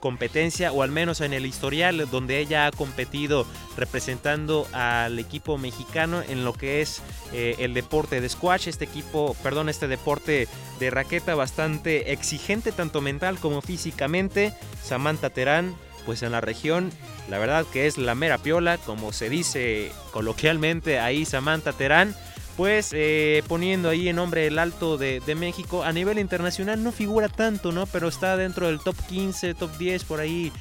competencia 0.00 0.72
o 0.72 0.82
al 0.82 0.90
menos 0.90 1.20
en 1.20 1.32
el 1.32 1.46
historial 1.46 2.08
donde 2.10 2.40
ella 2.40 2.66
ha 2.66 2.72
competido 2.72 3.46
representando 3.76 4.66
al 4.72 5.20
equipo 5.20 5.56
mexicano 5.56 6.20
en 6.28 6.44
lo 6.44 6.52
que 6.52 6.82
es 6.82 7.00
eh, 7.32 7.54
el 7.60 7.74
deporte 7.74 8.20
de 8.20 8.28
squash, 8.28 8.66
este 8.66 8.86
equipo, 8.86 9.36
perdón, 9.42 9.68
este 9.68 9.86
deporte 9.86 10.48
de 10.80 10.90
raqueta 10.90 11.36
bastante 11.36 12.12
exigente 12.12 12.72
tanto 12.72 13.00
mental 13.00 13.38
como 13.38 13.62
físicamente. 13.62 14.52
Samantha 14.82 15.30
Terán, 15.30 15.76
pues 16.04 16.24
en 16.24 16.32
la 16.32 16.40
región, 16.40 16.90
la 17.30 17.38
verdad 17.38 17.64
que 17.72 17.86
es 17.86 17.98
la 17.98 18.16
mera 18.16 18.38
piola, 18.38 18.78
como 18.78 19.12
se 19.12 19.28
dice 19.28 19.92
coloquialmente 20.10 20.98
ahí 20.98 21.24
Samantha 21.24 21.72
Terán 21.72 22.16
pues 22.56 22.90
eh, 22.92 23.42
poniendo 23.48 23.88
ahí 23.88 24.08
en 24.08 24.16
nombre 24.16 24.46
el 24.46 24.58
alto 24.58 24.98
de, 24.98 25.20
México. 25.36 25.82
A 25.82 25.92
nivel 25.92 26.18
internacional 26.18 26.82
no 26.82 26.92
figura 26.92 27.28
tanto, 27.28 27.72
¿no? 27.72 27.86
Pero 27.86 28.08
está 28.08 28.36
dentro 28.36 28.66
del 28.66 28.80
top 28.80 28.96
15, 29.08 29.54
top 29.54 29.76
10, 29.78 30.04
por 30.04 30.20
ahí 30.20 30.52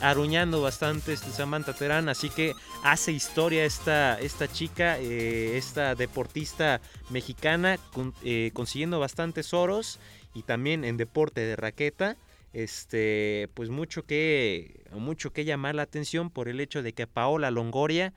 aruñando 0.00 0.62
bastante 0.62 1.12
este 1.12 1.30
Samantha 1.30 1.74
Terán. 1.74 2.08
Así 2.08 2.30
que 2.30 2.54
hace 2.82 3.12
historia 3.12 3.64
esta, 3.64 4.18
esta 4.20 4.50
chica, 4.50 4.98
eh, 4.98 5.56
esta 5.56 5.94
deportista 5.94 6.80
mexicana, 7.10 7.78
con, 7.92 8.14
eh, 8.24 8.50
consiguiendo 8.54 8.98
bastantes 8.98 9.52
oros 9.52 9.98
y 10.34 10.42
también 10.42 10.84
en 10.84 10.96
deporte 10.96 11.40
de 11.42 11.56
raqueta 11.56 12.16
este 12.54 13.50
pues 13.52 13.68
mucho 13.68 14.04
que 14.04 14.80
mucho 14.92 15.32
que 15.32 15.44
llamar 15.44 15.74
la 15.74 15.82
atención 15.82 16.30
por 16.30 16.48
el 16.48 16.60
hecho 16.60 16.82
de 16.82 16.94
que 16.94 17.06
Paola 17.06 17.50
Longoria 17.50 18.14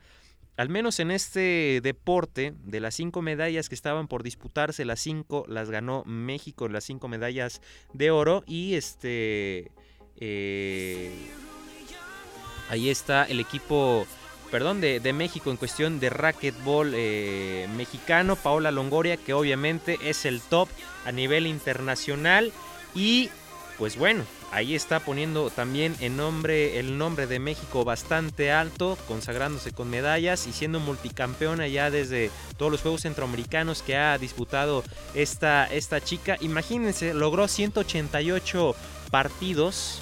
al 0.58 0.70
menos 0.70 1.00
en 1.00 1.12
este 1.12 1.80
deporte, 1.82 2.54
de 2.66 2.80
las 2.80 2.96
cinco 2.96 3.22
medallas 3.22 3.70
que 3.70 3.76
estaban 3.76 4.08
por 4.08 4.24
disputarse, 4.24 4.86
las 4.86 5.00
cinco 5.00 5.46
las 5.48 5.70
ganó 5.70 6.04
México, 6.06 6.68
las 6.68 6.84
cinco 6.84 7.08
medallas 7.08 7.62
de 7.94 8.12
oro. 8.12 8.44
Y 8.46 8.76
este. 8.76 9.72
Eh, 10.18 11.12
ahí 12.70 12.90
está 12.90 13.24
el 13.24 13.40
equipo. 13.40 14.06
Perdón, 14.52 14.82
de, 14.82 15.14
México 15.14 15.50
en 15.50 15.56
cuestión 15.56 16.02
de 16.02 16.10
racquetball 16.10 16.92
eh, 16.94 17.70
mexicano, 17.78 18.36
Paola 18.36 18.70
Longoria, 18.70 19.16
que 19.16 19.34
obviamente 19.34 19.98
es 20.04 20.26
el 20.26 20.42
top 20.42 20.68
a 21.06 21.14
nivel 21.14 21.48
internacional. 21.48 22.52
Y 22.94 23.30
pues 23.78 23.98
bueno, 23.98 24.26
ahí 24.52 24.76
está 24.76 25.00
poniendo 25.00 25.50
también 25.50 25.96
el 26.00 26.16
nombre, 26.16 26.80
el 26.80 26.98
nombre 26.98 27.28
de 27.28 27.40
México 27.40 27.84
bastante 27.84 28.52
alto, 28.52 28.98
consagrándose 29.08 29.72
con 29.72 29.90
medallas 29.90 30.48
y 30.48 30.54
siendo 30.54 30.80
multicampeona 30.80 31.68
ya 31.68 31.90
desde 31.90 32.30
todos 32.58 32.72
los 32.72 32.82
Juegos 32.82 33.02
Centroamericanos 33.02 33.82
que 33.82 33.96
ha 33.96 34.18
disputado 34.18 34.84
esta, 35.14 35.66
esta 35.66 36.02
chica. 36.02 36.38
Imagínense, 36.42 37.14
logró 37.14 37.48
188 37.48 38.76
partidos 39.10 40.02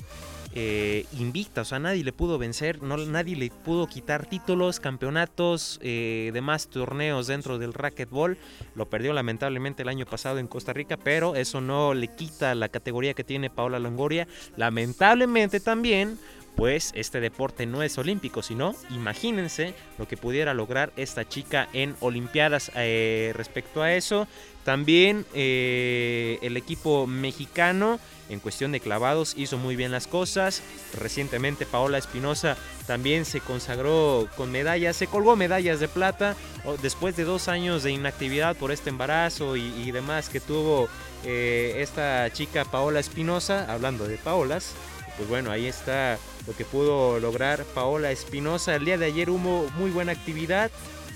eh, 0.56 1.06
invicta, 1.13 1.62
o 1.62 1.65
sea, 1.65 1.77
nadie 1.77 2.03
le 2.03 2.12
pudo 2.12 2.39
vencer, 2.39 2.82
no, 2.82 2.98
nadie 2.98 3.36
le 3.36 3.51
pudo 3.51 3.86
quitar 3.88 4.25
títulos, 4.25 4.79
campeonatos, 4.79 5.79
eh, 5.84 6.32
demás 6.34 6.70
torneos 6.70 7.27
dentro 7.27 7.60
del 7.60 7.74
racquetball. 7.74 8.38
Lo 8.75 8.89
perdió 8.89 9.13
lamentablemente 9.13 9.84
el 9.84 9.89
año 9.89 10.06
pasado 10.08 10.39
en 10.39 10.48
Costa 10.48 10.74
Rica, 10.74 10.98
pero 10.98 11.36
eso 11.36 11.62
no 11.62 11.94
le 11.94 12.08
quita 12.08 12.56
la 12.56 12.70
categoría 12.70 13.13
que 13.13 13.24
tiene 13.24 13.51
Paola 13.51 13.77
Longoria. 13.77 14.27
Lamentablemente 14.56 15.60
también 15.60 16.18
pues 16.56 16.91
este 16.94 17.22
deporte 17.22 17.65
no 17.65 17.84
es 17.84 17.98
olímpico, 17.98 18.41
sino 18.41 18.75
imagínense 18.89 19.75
lo 19.98 20.08
que 20.10 20.18
pudiera 20.18 20.53
lograr 20.53 20.91
esta 20.98 21.25
chica 21.25 21.70
en 21.72 21.96
Olimpiadas 22.01 22.72
eh, 22.75 23.32
respecto 23.36 23.82
a 23.82 23.94
eso. 23.94 24.27
También 24.65 25.25
el 25.34 26.58
equipo 26.58 27.08
mexicano 27.08 28.00
en 28.30 28.40
cuestión 28.40 28.72
de 28.72 28.80
clavados 28.80 29.34
hizo 29.36 29.58
muy 29.58 29.76
bien 29.76 29.92
las 29.92 30.08
cosas. 30.08 30.62
Recientemente 30.98 31.66
Paola 31.66 31.98
Espinosa 31.98 32.58
también 32.88 33.26
se 33.26 33.42
consagró 33.42 34.28
con 34.38 34.52
medallas, 34.52 34.96
se 34.96 35.08
colgó 35.08 35.36
medallas 35.36 35.80
de 35.80 35.88
plata 35.88 36.36
después 36.82 37.16
de 37.16 37.24
dos 37.24 37.48
años 37.48 37.84
de 37.84 37.92
inactividad 37.92 38.56
por 38.56 38.72
este 38.72 38.90
embarazo 38.90 39.56
y, 39.56 39.92
demás 39.92 40.30
que 40.30 40.40
tuvo 40.40 40.88
eh, 41.26 41.78
esta 41.80 42.32
chica 42.32 42.64
Paola 42.64 43.00
Espinosa, 43.00 43.66
hablando 43.72 44.08
de 44.08 44.18
Paolas 44.18 44.74
pues 45.20 45.28
bueno, 45.28 45.52
ahí 45.52 45.68
está 45.68 46.18
lo 46.48 46.56
que 46.56 46.64
pudo 46.64 47.20
lograr 47.20 47.66
Paola 47.76 48.10
Espinosa. 48.10 48.76
El 48.76 48.86
día 48.86 48.98
de 48.98 49.08
ayer 49.08 49.30
hubo 49.30 49.70
muy 49.72 49.92
buena 49.92 50.14
actividad. 50.14 50.72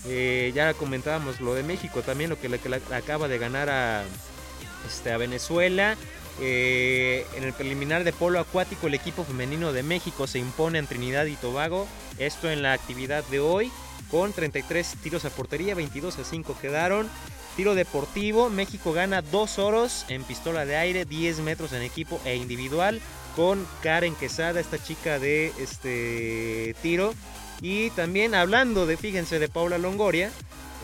Eh, 0.06 0.52
ya 0.54 0.74
comentábamos 0.74 1.40
lo 1.40 1.54
de 1.54 1.64
México, 1.64 2.02
también 2.02 2.30
lo 2.30 2.38
que, 2.38 2.50
acaba 2.94 3.30
de 3.30 3.38
ganar 3.38 3.70
a, 3.70 4.04
este, 4.86 5.14
a 5.14 5.18
Venezuela. 5.18 5.96
Eh, 6.40 7.26
en 7.36 7.44
el 7.44 7.54
preliminar 7.54 8.04
de 8.04 8.14
polo 8.14 8.40
acuático, 8.40 8.88
el 8.88 8.94
equipo 8.94 9.24
femenino 9.24 9.72
de 9.72 9.84
México 9.84 10.28
se 10.28 10.40
impone 10.40 10.80
en 10.80 10.88
Trinidad 10.88 11.26
y 11.26 11.36
Tobago. 11.36 11.88
Esto 12.18 12.50
en 12.50 12.64
la 12.64 12.74
actividad 12.74 13.24
de 13.26 13.40
hoy, 13.40 13.72
con 14.10 14.34
33 14.34 14.96
tiros 15.02 15.26
a 15.26 15.30
portería, 15.30 15.76
22 15.76 16.20
a 16.20 16.24
5 16.24 16.58
quedaron. 16.60 17.10
Tiro 17.56 17.76
deportivo, 17.76 18.50
México 18.50 18.94
gana 18.94 19.22
2 19.22 19.60
oros 19.60 20.06
en 20.10 20.24
pistola 20.24 20.66
de 20.66 20.76
aire, 20.76 21.06
10 21.06 21.40
metros 21.42 21.72
en 21.74 21.84
equipo 21.84 22.20
e 22.26 22.36
individual 22.36 23.00
con 23.36 23.68
Karen 23.82 24.16
Quesada, 24.16 24.60
esta 24.60 24.82
chica 24.82 25.20
de 25.20 25.54
este 25.60 26.76
tiro. 26.82 27.14
Y 27.62 27.92
también 27.92 28.34
hablando 28.34 28.86
de, 28.88 28.98
fíjense, 28.98 29.38
de 29.38 29.50
Paula 29.50 29.78
Longoria, 29.78 30.32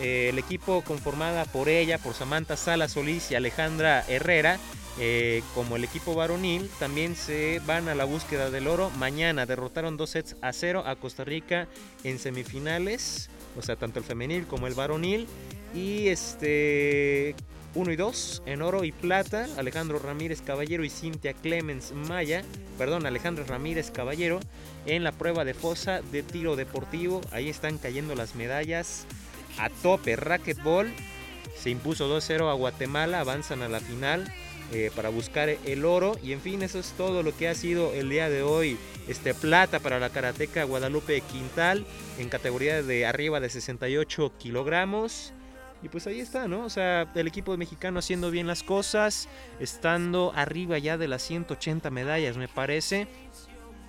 eh, 0.00 0.28
el 0.30 0.38
equipo 0.38 0.82
conformada 0.82 1.44
por 1.44 1.68
ella, 1.68 1.98
por 1.98 2.14
Samantha 2.14 2.56
Sala 2.56 2.88
Solís 2.88 3.30
y 3.30 3.34
Alejandra 3.34 4.04
Herrera, 4.08 4.58
eh, 4.98 5.42
como 5.54 5.76
el 5.76 5.84
equipo 5.84 6.14
varonil, 6.14 6.68
también 6.78 7.16
se 7.16 7.60
van 7.66 7.88
a 7.88 7.94
la 7.94 8.04
búsqueda 8.04 8.50
del 8.50 8.66
oro. 8.66 8.90
Mañana 8.90 9.46
derrotaron 9.46 9.96
dos 9.96 10.10
sets 10.10 10.36
a 10.42 10.52
cero 10.52 10.82
a 10.86 10.96
Costa 10.96 11.24
Rica 11.24 11.68
en 12.04 12.18
semifinales, 12.18 13.30
o 13.56 13.62
sea, 13.62 13.76
tanto 13.76 13.98
el 13.98 14.04
femenil 14.04 14.46
como 14.46 14.66
el 14.66 14.74
varonil. 14.74 15.26
Y 15.74 16.08
este 16.08 17.36
1 17.74 17.92
y 17.92 17.96
2 17.96 18.42
en 18.46 18.62
oro 18.62 18.84
y 18.84 18.90
plata, 18.90 19.46
Alejandro 19.56 20.00
Ramírez 20.00 20.42
Caballero 20.42 20.84
y 20.84 20.90
Cintia 20.90 21.34
Clemens 21.34 21.92
Maya, 21.92 22.42
perdón, 22.76 23.06
Alejandro 23.06 23.44
Ramírez 23.44 23.92
Caballero 23.92 24.40
en 24.86 25.04
la 25.04 25.12
prueba 25.12 25.44
de 25.44 25.54
fosa 25.54 26.00
de 26.10 26.22
tiro 26.22 26.56
deportivo. 26.56 27.20
Ahí 27.30 27.48
están 27.48 27.78
cayendo 27.78 28.16
las 28.16 28.34
medallas 28.34 29.06
a 29.58 29.70
tope. 29.70 30.16
Racquetball 30.16 30.92
se 31.56 31.70
impuso 31.70 32.08
2-0 32.08 32.50
a 32.50 32.54
Guatemala, 32.54 33.20
avanzan 33.20 33.62
a 33.62 33.68
la 33.68 33.80
final 33.80 34.32
eh, 34.72 34.90
para 34.94 35.08
buscar 35.08 35.48
el 35.48 35.84
oro. 35.84 36.16
Y 36.22 36.32
en 36.32 36.40
fin, 36.40 36.62
eso 36.62 36.78
es 36.78 36.92
todo 36.92 37.22
lo 37.22 37.36
que 37.36 37.48
ha 37.48 37.54
sido 37.54 37.92
el 37.92 38.08
día 38.08 38.28
de 38.28 38.42
hoy. 38.42 38.78
Este 39.08 39.34
plata 39.34 39.80
para 39.80 39.98
la 39.98 40.10
karateca 40.10 40.64
Guadalupe 40.64 41.20
Quintal 41.22 41.84
en 42.18 42.28
categoría 42.28 42.82
de 42.82 43.06
arriba 43.06 43.40
de 43.40 43.50
68 43.50 44.32
kilogramos. 44.38 45.32
Y 45.82 45.88
pues 45.88 46.06
ahí 46.06 46.20
está, 46.20 46.46
¿no? 46.46 46.64
O 46.64 46.70
sea, 46.70 47.10
el 47.14 47.26
equipo 47.26 47.56
mexicano 47.56 47.98
haciendo 47.98 48.30
bien 48.30 48.46
las 48.46 48.62
cosas, 48.62 49.28
estando 49.60 50.32
arriba 50.36 50.78
ya 50.78 50.98
de 50.98 51.08
las 51.08 51.22
180 51.22 51.90
medallas, 51.90 52.36
me 52.36 52.48
parece. 52.48 53.08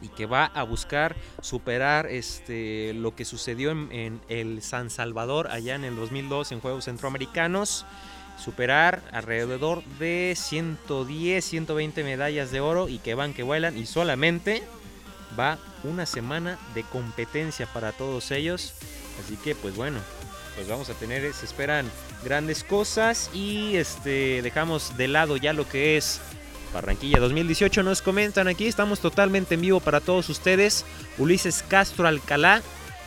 Y 0.01 0.07
que 0.07 0.25
va 0.25 0.45
a 0.45 0.63
buscar 0.63 1.15
superar 1.41 2.07
este, 2.07 2.93
lo 2.93 3.13
que 3.13 3.23
sucedió 3.23 3.71
en, 3.71 4.21
el 4.29 4.61
San 4.63 4.89
Salvador 4.89 5.49
allá 5.51 5.75
en 5.75 5.83
el 5.83 5.95
2002 5.95 6.53
en 6.53 6.59
Juegos 6.59 6.85
Centroamericanos. 6.85 7.85
Superar 8.43 9.01
alrededor 9.11 9.83
de 9.99 10.33
110, 10.35 11.43
120 11.43 12.03
medallas 12.03 12.51
de 12.51 12.59
oro 12.59 12.89
y 12.89 12.99
que 12.99 13.13
van, 13.13 13.33
que 13.33 13.43
vuelan. 13.43 13.77
Y 13.77 13.85
solamente 13.85 14.63
va 15.39 15.59
una 15.83 16.05
semana 16.05 16.57
de 16.73 16.83
competencia 16.83 17.65
para 17.67 17.91
todos 17.91 18.31
ellos. 18.31 18.73
Así 19.23 19.35
que 19.37 19.55
pues 19.55 19.75
bueno, 19.75 19.99
pues 20.55 20.67
vamos 20.67 20.89
a 20.89 20.93
tener, 20.93 21.33
se 21.33 21.45
esperan 21.45 21.89
grandes 22.23 22.63
cosas 22.63 23.29
y 23.33 23.75
este 23.75 24.41
dejamos 24.41 24.97
de 24.97 25.07
lado 25.07 25.37
ya 25.37 25.53
lo 25.53 25.67
que 25.67 25.97
es 25.97 26.21
Barranquilla 26.73 27.19
2018. 27.19 27.83
Nos 27.83 28.01
comentan 28.01 28.47
aquí, 28.47 28.67
estamos 28.67 28.99
totalmente 28.99 29.55
en 29.55 29.61
vivo 29.61 29.79
para 29.79 29.99
todos 29.99 30.29
ustedes. 30.29 30.85
Ulises 31.17 31.63
Castro 31.67 32.07
Alcalá 32.07 32.61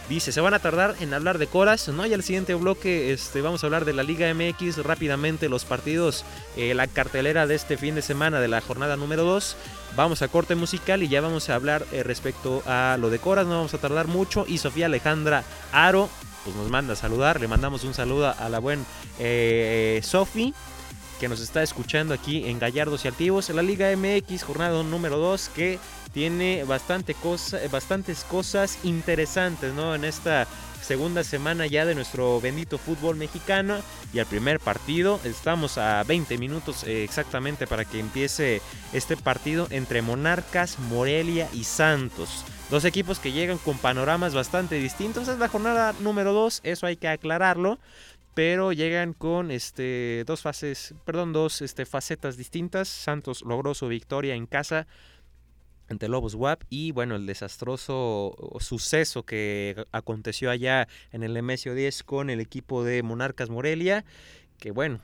dice, 0.09 0.33
se 0.33 0.41
van 0.41 0.55
a 0.55 0.59
tardar 0.59 0.95
en 1.01 1.15
hablar 1.15 1.39
de 1.39 1.47
Coras, 1.47 1.89
¿no? 1.89 2.07
Y 2.07 2.15
al 2.15 2.23
siguiente 2.23 2.55
bloque 2.55 3.13
este, 3.13 3.41
vamos 3.41 3.63
a 3.63 3.67
hablar 3.67 3.85
de 3.85 3.93
la 3.93 4.03
Liga 4.03 4.33
MX 4.33 4.79
rápidamente, 4.79 5.49
los 5.49 5.65
partidos, 5.65 6.25
eh, 6.57 6.75
la 6.75 6.87
cartelera 6.87 7.47
de 7.47 7.55
este 7.55 7.77
fin 7.77 7.95
de 7.95 8.03
semana 8.03 8.41
de 8.41 8.49
la 8.49 8.61
jornada 8.61 8.97
número 8.97 9.25
2. 9.25 9.57
Vamos 9.97 10.23
a 10.23 10.29
corte 10.29 10.55
musical 10.55 11.03
y 11.03 11.09
ya 11.09 11.21
vamos 11.21 11.49
a 11.49 11.55
hablar 11.55 11.87
eh, 11.93 12.03
respecto 12.03 12.63
a 12.67 12.97
lo 13.01 13.11
de 13.11 13.19
Coras, 13.19 13.47
no 13.47 13.57
vamos 13.57 13.75
a 13.75 13.79
tardar 13.79 14.07
mucho. 14.07 14.45
Y 14.49 14.59
Sofía 14.59 14.87
Alejandra 14.87 15.45
Aro 15.73 16.09
pues 16.45 16.55
nos 16.57 16.71
manda 16.71 16.93
a 16.93 16.97
saludar. 16.97 17.41
Le 17.41 17.49
mandamos 17.49 17.85
un 17.85 17.95
saludo 17.95 18.35
a 18.39 18.49
la 18.49 18.59
buen 18.59 18.85
eh, 19.19 20.01
Sofi, 20.03 20.55
que 21.19 21.29
nos 21.29 21.41
está 21.41 21.63
escuchando 21.63 22.13
aquí 22.13 22.49
en 22.49 22.59
Gallardos 22.59 23.05
y 23.05 23.09
Altivos, 23.09 23.49
en 23.51 23.57
la 23.57 23.63
Liga 23.63 23.89
MX, 23.97 24.45
jornada 24.45 24.83
número 24.83 25.17
2, 25.17 25.51
que 25.55 25.79
tiene 26.15 26.63
bastante 26.65 27.13
cosa, 27.15 27.59
bastantes 27.71 28.25
cosas 28.25 28.79
interesantes 28.85 29.75
¿no? 29.75 29.95
en 29.95 30.05
esta 30.05 30.47
segunda 30.81 31.25
semana 31.25 31.67
ya 31.67 31.85
de 31.85 31.95
nuestro 31.95 32.41
bendito 32.41 32.79
fútbol 32.79 33.17
mexicano 33.17 33.79
y 34.13 34.21
al 34.21 34.27
primer 34.27 34.61
partido 34.61 35.19
estamos 35.25 35.77
a 35.77 36.05
20 36.05 36.39
minutos 36.39 36.85
eh, 36.85 37.03
exactamente 37.03 37.67
para 37.67 37.85
que 37.85 37.99
empiece 37.99 38.63
este 38.93 39.17
partido 39.17 39.67
entre 39.71 40.03
Monarcas, 40.03 40.79
Morelia 40.79 41.49
y 41.53 41.65
Santos. 41.65 42.45
Dos 42.71 42.85
equipos 42.85 43.19
que 43.19 43.33
llegan 43.33 43.59
con 43.59 43.77
panoramas 43.79 44.35
bastante 44.35 44.77
distintos. 44.77 45.29
Es 45.29 45.39
la 45.39 45.49
jornada 45.49 45.95
número 46.01 46.33
2, 46.33 46.61
eso 46.63 46.87
hay 46.87 46.97
que 46.97 47.09
aclararlo. 47.09 47.79
Pero 48.35 48.73
llegan 48.73 49.13
con 49.13 49.53
este, 49.53 50.25
dos 50.27 50.43
fases, 50.43 50.93
perdón, 51.05 51.33
dos 51.33 51.63
este, 51.63 51.87
facetas 51.87 52.37
distintas. 52.37 52.89
Santos 52.89 53.43
logró 53.43 53.75
su 53.75 53.87
victoria 53.87 54.35
en 54.35 54.47
casa 54.47 54.89
ante 55.89 56.09
Lobos 56.09 56.35
WAP 56.35 56.63
y 56.71 56.93
bueno, 56.93 57.17
el 57.17 57.27
desastroso 57.27 58.35
suceso 58.61 59.25
que 59.25 59.85
aconteció 59.93 60.51
allá 60.51 60.89
en 61.13 61.23
el 61.23 61.35
Nemesio 61.35 61.75
10 61.75 62.03
con 62.05 62.31
el 62.31 62.41
equipo 62.41 62.85
de 62.85 63.03
Monarcas 63.03 63.51
Morelia, 63.51 64.05
que 64.59 64.71
bueno, 64.71 65.01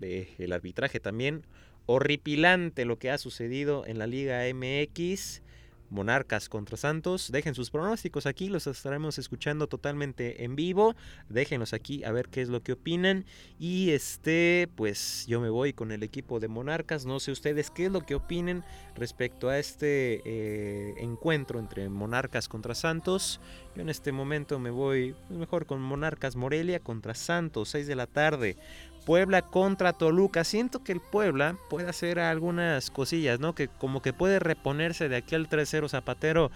el 0.00 0.52
arbitraje 0.52 1.00
también 1.00 1.46
horripilante 1.86 2.84
lo 2.84 2.98
que 2.98 3.10
ha 3.10 3.18
sucedido 3.18 3.86
en 3.86 3.98
la 3.98 4.06
Liga 4.06 4.42
MX. 4.52 5.42
Monarcas 5.90 6.48
contra 6.48 6.76
Santos. 6.76 7.30
Dejen 7.30 7.54
sus 7.54 7.70
pronósticos 7.70 8.26
aquí, 8.26 8.48
los 8.48 8.66
estaremos 8.66 9.18
escuchando 9.18 9.66
totalmente 9.66 10.44
en 10.44 10.56
vivo. 10.56 10.94
Déjenlos 11.28 11.72
aquí 11.72 12.04
a 12.04 12.12
ver 12.12 12.28
qué 12.28 12.42
es 12.42 12.48
lo 12.48 12.62
que 12.62 12.72
opinan. 12.72 13.24
Y 13.58 13.90
este, 13.90 14.68
pues 14.74 15.26
yo 15.26 15.40
me 15.40 15.50
voy 15.50 15.72
con 15.72 15.92
el 15.92 16.02
equipo 16.02 16.40
de 16.40 16.48
Monarcas. 16.48 17.06
No 17.06 17.20
sé 17.20 17.32
ustedes 17.32 17.70
qué 17.70 17.86
es 17.86 17.92
lo 17.92 18.00
que 18.00 18.14
opinen 18.14 18.64
respecto 18.94 19.48
a 19.48 19.58
este 19.58 20.22
eh, 20.24 20.94
encuentro 20.98 21.58
entre 21.58 21.88
Monarcas 21.88 22.48
contra 22.48 22.74
Santos. 22.74 23.40
Yo 23.74 23.82
en 23.82 23.88
este 23.88 24.12
momento 24.12 24.58
me 24.58 24.70
voy 24.70 25.14
pues, 25.28 25.38
mejor 25.38 25.66
con 25.66 25.80
Monarcas 25.80 26.36
Morelia 26.36 26.80
contra 26.80 27.14
Santos, 27.14 27.70
6 27.70 27.86
de 27.86 27.96
la 27.96 28.06
tarde. 28.06 28.56
Puebla 29.04 29.42
contra 29.42 29.92
Toluca. 29.92 30.44
Siento 30.44 30.82
que 30.82 30.92
el 30.92 31.00
Puebla 31.00 31.56
puede 31.68 31.88
hacer 31.88 32.18
algunas 32.18 32.90
cosillas, 32.90 33.40
¿no? 33.40 33.54
Que 33.54 33.68
como 33.68 34.02
que 34.02 34.12
puede 34.12 34.38
reponerse 34.38 35.08
de 35.08 35.16
aquel 35.16 35.48
3-0 35.48 35.88
Zapatero 35.88 36.50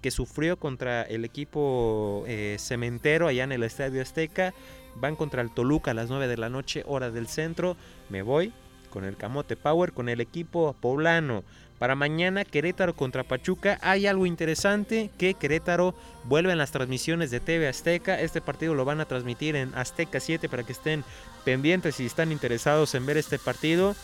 que 0.00 0.10
sufrió 0.10 0.58
contra 0.58 1.02
el 1.02 1.24
equipo 1.24 2.24
eh, 2.26 2.56
cementero 2.58 3.28
allá 3.28 3.44
en 3.44 3.52
el 3.52 3.62
Estadio 3.62 4.02
Azteca. 4.02 4.54
Van 4.96 5.16
contra 5.16 5.42
el 5.42 5.50
Toluca 5.50 5.90
a 5.90 5.94
las 5.94 6.08
9 6.08 6.28
de 6.28 6.36
la 6.36 6.48
noche, 6.48 6.84
hora 6.86 7.10
del 7.10 7.26
centro. 7.26 7.76
Me 8.08 8.22
voy 8.22 8.52
con 8.90 9.04
el 9.04 9.16
Camote 9.16 9.56
Power, 9.56 9.92
con 9.92 10.08
el 10.08 10.20
equipo 10.20 10.74
poblano. 10.80 11.44
Para 11.78 11.94
mañana 11.94 12.46
Querétaro 12.46 12.94
contra 12.94 13.22
Pachuca 13.22 13.78
hay 13.82 14.06
algo 14.06 14.24
interesante 14.24 15.10
que 15.18 15.34
Querétaro 15.34 15.94
vuelve 16.24 16.52
en 16.52 16.58
las 16.58 16.70
transmisiones 16.70 17.30
de 17.30 17.40
TV 17.40 17.68
Azteca. 17.68 18.18
Este 18.18 18.40
partido 18.40 18.74
lo 18.74 18.86
van 18.86 19.00
a 19.00 19.04
transmitir 19.04 19.56
en 19.56 19.74
Azteca 19.74 20.18
7 20.18 20.48
para 20.48 20.62
que 20.62 20.72
estén 20.72 21.04
pendientes 21.46 21.94
si 21.94 22.06
están 22.06 22.32
interesados 22.32 22.96
en 22.96 23.06
ver 23.06 23.16
este 23.16 23.38
partido. 23.38 23.94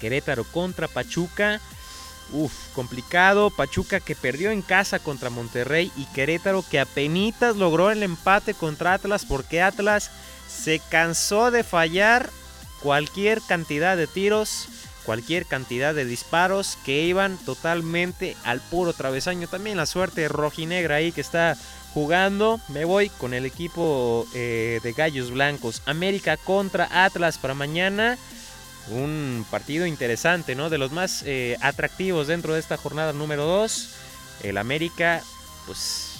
Querétaro 0.00 0.42
contra 0.42 0.88
Pachuca. 0.88 1.60
Uf, 2.32 2.52
complicado. 2.74 3.50
Pachuca 3.50 4.00
que 4.00 4.16
perdió 4.16 4.50
en 4.50 4.62
casa 4.62 4.98
contra 4.98 5.30
Monterrey 5.30 5.92
y 5.96 6.06
Querétaro 6.06 6.64
que 6.68 6.80
apenas 6.80 7.54
logró 7.56 7.92
el 7.92 8.02
empate 8.02 8.52
contra 8.52 8.94
Atlas 8.94 9.24
porque 9.24 9.62
Atlas 9.62 10.10
se 10.48 10.80
cansó 10.90 11.52
de 11.52 11.62
fallar 11.62 12.30
cualquier 12.82 13.40
cantidad 13.42 13.96
de 13.96 14.08
tiros 14.08 14.68
cualquier 15.04 15.46
cantidad 15.46 15.94
de 15.94 16.04
disparos 16.04 16.76
que 16.84 17.02
iban 17.02 17.38
totalmente 17.38 18.36
al 18.42 18.60
puro 18.60 18.92
travesaño. 18.92 19.46
También 19.46 19.76
la 19.76 19.86
suerte 19.86 20.26
rojinegra 20.26 20.96
ahí 20.96 21.12
que 21.12 21.20
está 21.20 21.56
jugando. 21.96 22.60
Me 22.68 22.84
voy 22.84 23.08
con 23.08 23.32
el 23.32 23.46
equipo 23.46 24.26
eh, 24.34 24.80
de 24.82 24.92
Gallos 24.92 25.30
Blancos. 25.30 25.80
América 25.86 26.36
contra 26.36 27.06
Atlas 27.06 27.38
para 27.38 27.54
mañana. 27.54 28.18
Un 28.90 29.46
partido 29.50 29.86
interesante, 29.86 30.54
¿no? 30.54 30.68
De 30.68 30.76
los 30.76 30.92
más 30.92 31.22
eh, 31.24 31.56
atractivos 31.62 32.26
dentro 32.26 32.52
de 32.52 32.60
esta 32.60 32.76
jornada 32.76 33.14
número 33.14 33.46
2. 33.46 33.94
El 34.42 34.58
América, 34.58 35.22
pues, 35.64 36.18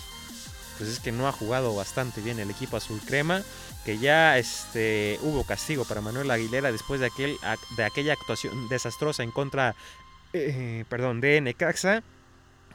pues 0.78 0.88
es 0.88 0.99
que 0.99 1.12
no 1.12 1.28
ha 1.28 1.33
jugado 1.33 1.76
bastante 1.76 2.23
bien 2.23 2.40
el 2.40 2.50
equipo 2.50 2.78
azul 2.78 2.99
crema 3.04 3.42
que 3.85 3.99
ya 3.99 4.38
este, 4.38 5.18
hubo 5.21 5.45
castigo 5.45 5.85
para 5.85 6.00
Manuel 6.00 6.30
Aguilera 6.30 6.73
después 6.73 7.00
de, 7.00 7.06
aquel, 7.06 7.37
de 7.76 7.85
aquella 7.85 8.14
actuación 8.14 8.71
desastrosa 8.71 9.25
en 9.25 9.30
contra 9.30 9.76
eh, 10.33 10.87
perdón, 10.88 11.21
de 11.21 11.38
Necaxa, 11.42 12.02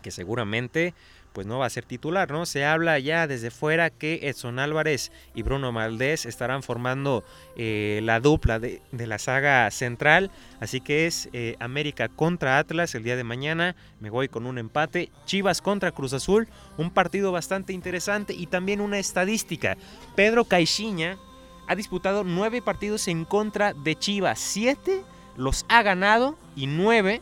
que 0.03 0.11
seguramente 0.11 0.93
pues 1.33 1.47
no 1.47 1.59
va 1.59 1.65
a 1.65 1.69
ser 1.69 1.85
titular, 1.85 2.29
¿no? 2.31 2.45
Se 2.45 2.65
habla 2.65 2.99
ya 2.99 3.27
desde 3.27 3.51
fuera 3.51 3.89
que 3.89 4.19
Edson 4.23 4.59
Álvarez 4.59 5.11
y 5.33 5.43
Bruno 5.43 5.71
Maldés 5.71 6.25
estarán 6.25 6.63
formando 6.63 7.23
eh, 7.55 8.01
la 8.03 8.19
dupla 8.19 8.59
de, 8.59 8.81
la 8.91 9.17
saga 9.17 9.69
central, 9.71 10.31
así 10.59 10.81
que 10.81 11.07
es 11.07 11.29
eh, 11.33 11.55
América 11.59 12.09
contra 12.09 12.57
Atlas 12.57 12.95
el 12.95 13.03
día 13.03 13.15
de 13.15 13.23
mañana, 13.23 13.75
me 13.99 14.09
voy 14.09 14.27
con 14.27 14.45
un 14.45 14.57
empate, 14.57 15.11
Chivas 15.25 15.61
contra 15.61 15.91
Cruz 15.91 16.13
Azul, 16.13 16.47
un 16.77 16.91
partido 16.91 17.31
bastante 17.31 17.73
interesante 17.73 18.33
y 18.33 18.47
también 18.47 18.81
una 18.81 18.99
estadística, 18.99 19.77
Pedro 20.15 20.45
Caixinha 20.45 21.17
ha 21.67 21.75
disputado 21.75 22.23
nueve 22.23 22.61
partidos 22.61 23.07
en 23.07 23.25
contra 23.25 23.73
de 23.73 23.95
Chivas, 23.95 24.39
siete 24.39 25.03
los 25.37 25.65
ha 25.69 25.81
ganado 25.81 26.37
y 26.55 26.67
nueve 26.67 27.21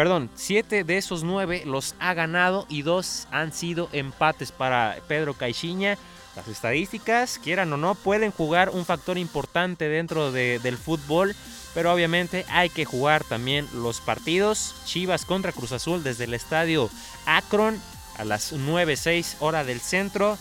perdón, 0.00 0.30
siete 0.34 0.82
de 0.82 0.96
esos 0.96 1.24
nueve 1.24 1.62
los 1.66 1.94
ha 1.98 2.14
ganado 2.14 2.64
y 2.70 2.80
dos 2.80 3.28
han 3.30 3.52
sido 3.52 3.90
empates 3.92 4.50
para 4.50 4.96
Pedro 5.06 5.34
Caixinha. 5.34 5.98
Las 6.34 6.48
estadísticas, 6.48 7.38
quieran 7.38 7.70
o 7.74 7.76
no, 7.76 7.94
pueden 7.94 8.30
jugar 8.30 8.70
un 8.70 8.86
factor 8.86 9.18
importante 9.18 9.90
dentro 9.90 10.32
del 10.32 10.78
fútbol, 10.78 11.36
pero 11.74 11.92
obviamente 11.92 12.46
hay 12.48 12.70
que 12.70 12.86
jugar 12.86 13.24
también 13.24 13.68
los 13.74 14.00
partidos. 14.00 14.74
Chivas 14.86 15.26
contra 15.26 15.52
Cruz 15.52 15.72
Azul 15.72 16.02
desde 16.02 16.24
el 16.24 16.32
estadio 16.32 16.88
Akron 17.26 17.78
a 18.16 18.24
las 18.24 18.54
9.06 18.54 19.36
hora 19.40 19.64
del 19.64 19.80
centro. 19.80 20.38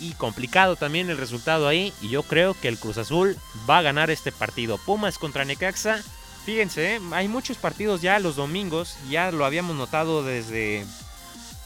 Y 0.00 0.12
complicado 0.12 0.76
también 0.76 1.08
el 1.08 1.16
resultado 1.16 1.66
ahí. 1.66 1.94
Y 2.02 2.10
yo 2.10 2.24
creo 2.24 2.52
que 2.52 2.68
el 2.68 2.76
Cruz 2.76 2.98
Azul 2.98 3.38
va 3.70 3.78
a 3.78 3.82
ganar 3.82 4.10
este 4.10 4.32
partido. 4.32 4.76
Pumas 4.76 5.16
contra 5.16 5.46
Necaxa 5.46 6.02
Fíjense, 6.44 6.96
¿eh? 6.96 7.00
hay 7.12 7.28
muchos 7.28 7.56
partidos 7.56 8.02
ya 8.02 8.18
los 8.18 8.36
domingos, 8.36 8.96
ya 9.08 9.30
lo 9.30 9.44
habíamos 9.44 9.76
notado 9.76 10.24
desde 10.24 10.84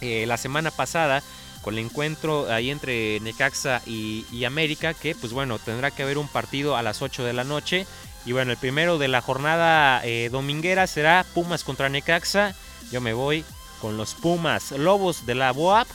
eh, 0.03 0.27
la 0.27 0.37
semana 0.37 0.71
pasada 0.71 1.23
con 1.62 1.75
el 1.75 1.85
encuentro 1.85 2.47
ahí 2.53 2.71
entre 2.71 3.19
Necaxa 3.21 3.83
y, 3.87 4.45
América, 4.45 4.95
que 4.95 5.17
pues 5.17 5.33
bueno, 5.33 5.59
tendrá 5.59 5.91
que 5.91 6.05
haber 6.05 6.17
un 6.17 6.29
partido 6.29 6.77
a 6.77 6.83
las 6.83 7.03
8 7.03 7.25
de 7.25 7.33
la 7.33 7.43
noche. 7.43 7.87
Y 8.25 8.33
bueno, 8.33 8.53
el 8.53 8.57
primero 8.57 8.99
de 8.99 9.09
la 9.09 9.21
jornada 9.21 10.01
eh, 10.05 10.29
dominguera 10.31 10.87
será 10.87 11.27
Pumas 11.35 11.65
contra 11.65 11.89
Necaxa. 11.89 12.55
Yo 12.93 13.01
me 13.01 13.15
voy 13.15 13.45
con 13.81 13.97
los 13.97 14.15
Pumas 14.15 14.71
Lobos 14.73 15.27
de 15.27 15.35
la 15.35 15.51
Boab, 15.53 15.89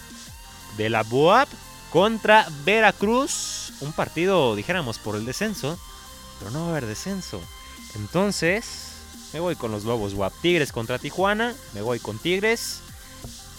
de 0.75 0.89
la 0.89 1.03
Boab 1.03 1.47
contra 1.89 2.47
Veracruz. 2.65 3.71
Un 3.79 3.93
partido, 3.93 4.57
dijéramos, 4.57 4.97
por 4.97 5.15
el 5.15 5.25
descenso, 5.25 5.79
pero 6.39 6.51
no 6.51 6.63
va 6.63 6.65
a 6.65 6.71
haber 6.71 6.85
descenso. 6.85 7.41
Entonces, 7.95 8.91
me 9.33 9.39
voy 9.39 9.55
con 9.55 9.71
los 9.71 9.83
Lobos 9.83 10.13
WAP. 10.13 10.33
Tigres 10.41 10.71
contra 10.71 10.99
Tijuana, 10.99 11.55
me 11.73 11.81
voy 11.81 11.99
con 11.99 12.19
Tigres. 12.19 12.81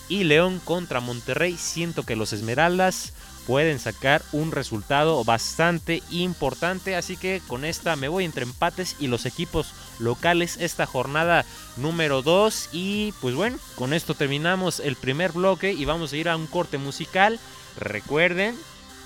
Y 0.09 0.25
León 0.25 0.61
contra 0.65 1.01
Monterrey. 1.01 1.57
Siento 1.57 2.03
que 2.03 2.17
los 2.17 2.33
Esmeraldas 2.33 3.13
pueden 3.47 3.79
sacar 3.79 4.23
un 4.33 4.53
resultado 4.53 5.25
bastante 5.25 6.03
importante. 6.11 6.97
Así 6.97 7.17
que 7.17 7.41
con 7.49 7.65
esta 7.65 7.97
me 7.97 8.09
voy 8.09 8.25
entre 8.25 8.45
empates 8.45 8.97
y 8.99 9.07
los 9.07 9.27
equipos 9.27 9.73
locales 9.99 10.59
esta 10.61 10.87
jornada 10.87 11.45
número 11.77 12.23
2. 12.23 12.71
Y 12.73 13.15
pues 13.21 13.35
bueno, 13.35 13.59
con 13.77 13.95
esto 13.95 14.15
terminamos 14.15 14.81
el 14.81 14.97
primer 14.97 15.33
bloque 15.33 15.73
y 15.73 15.85
vamos 15.85 16.13
a 16.13 16.17
ir 16.17 16.29
a 16.29 16.37
un 16.37 16.47
corte 16.47 16.79
musical. 16.79 17.41
Recuerden 17.79 18.57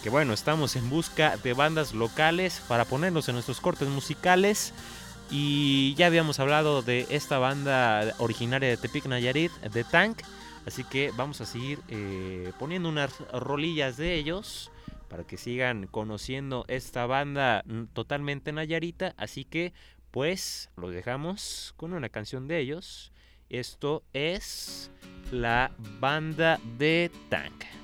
que 0.03 0.11
bueno, 0.11 0.33
estamos 0.33 0.77
en 0.77 0.91
busca 0.91 1.37
de 1.37 1.53
bandas 1.53 1.95
locales 1.95 2.61
para 2.69 2.85
ponernos 2.85 3.29
en 3.29 3.35
nuestros 3.35 3.61
cortes 3.61 3.89
musicales. 3.89 4.73
Y 5.31 5.95
ya 5.95 6.07
habíamos 6.07 6.39
hablado 6.39 6.83
de 6.83 7.07
esta 7.11 7.39
banda 7.39 8.15
originaria 8.19 8.69
de 8.69 8.77
Tepic 8.77 9.07
Nayarit, 9.07 9.53
de 9.53 9.85
Tank. 9.85 10.23
Así 10.67 10.85
que 10.85 11.13
vamos 11.17 11.41
a 11.41 11.47
seguir 11.47 11.81
eh, 11.89 12.53
poniendo 12.59 12.89
unas 12.89 13.19
rolillas 13.33 13.97
de 13.97 14.15
ellos 14.15 14.71
para 15.09 15.25
que 15.25 15.37
sigan 15.37 15.87
conociendo 15.87 16.65
esta 16.69 17.07
banda 17.07 17.65
totalmente 17.93 18.53
nayarita. 18.53 19.15
Así 19.17 19.45
que 19.45 19.73
pues 20.11 20.71
los 20.77 20.93
dejamos 20.93 21.75
con 21.77 21.93
una 21.93 22.09
canción 22.09 22.49
de 22.49 22.59
ellos. 22.61 23.13
Esto 23.49 24.03
es 24.13 24.91
la 25.31 25.71
banda 26.01 26.59
de 26.79 27.11
Tank. 27.29 27.76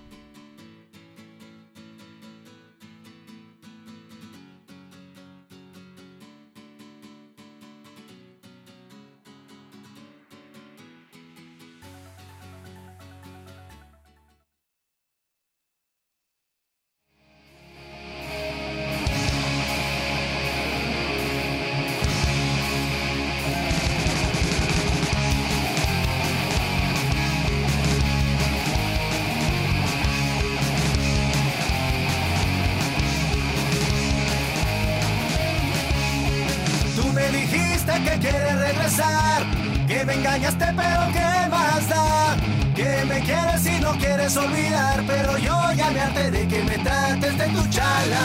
Engañaste 40.34 40.64
pero 40.64 41.00
qué 41.12 41.48
más 41.50 41.88
da 41.90 42.36
Que 42.74 43.04
me 43.04 43.20
quieres 43.20 43.66
y 43.66 43.80
no 43.80 43.92
quieres 43.98 44.34
olvidar 44.34 45.04
Pero 45.06 45.36
yo 45.36 45.72
ya 45.74 45.90
me 45.90 46.00
harté 46.00 46.30
de 46.30 46.48
que 46.48 46.62
me 46.64 46.78
trates 46.78 47.36
de 47.36 47.46
tu 47.48 47.68
chala. 47.68 48.24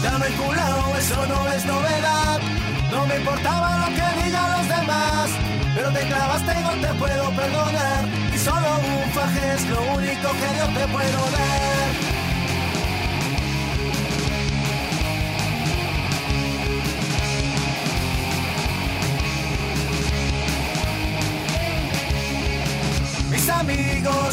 Ya 0.00 0.18
me 0.18 0.26
he 0.28 0.30
culado, 0.30 0.96
eso 0.96 1.26
no 1.26 1.52
es 1.52 1.64
novedad. 1.64 2.40
No 2.92 3.06
me 3.06 3.16
importaba 3.16 3.78
lo 3.78 3.86
que 3.86 4.22
digan 4.22 4.50
los 4.52 4.68
demás 4.68 5.30
Pero 5.74 5.90
te 5.90 6.06
clavaste 6.06 6.52
y 6.52 6.62
no 6.62 6.86
te 6.86 6.94
puedo 7.00 7.30
perdonar. 7.30 8.04
Y 8.32 8.38
solo 8.38 8.68
un 8.78 9.10
faje 9.10 9.54
es 9.56 9.68
lo 9.70 9.80
único 9.96 10.28
que 10.40 10.48
yo 10.56 10.66
te 10.66 10.86
puedo 10.86 11.30
dar 11.32 11.95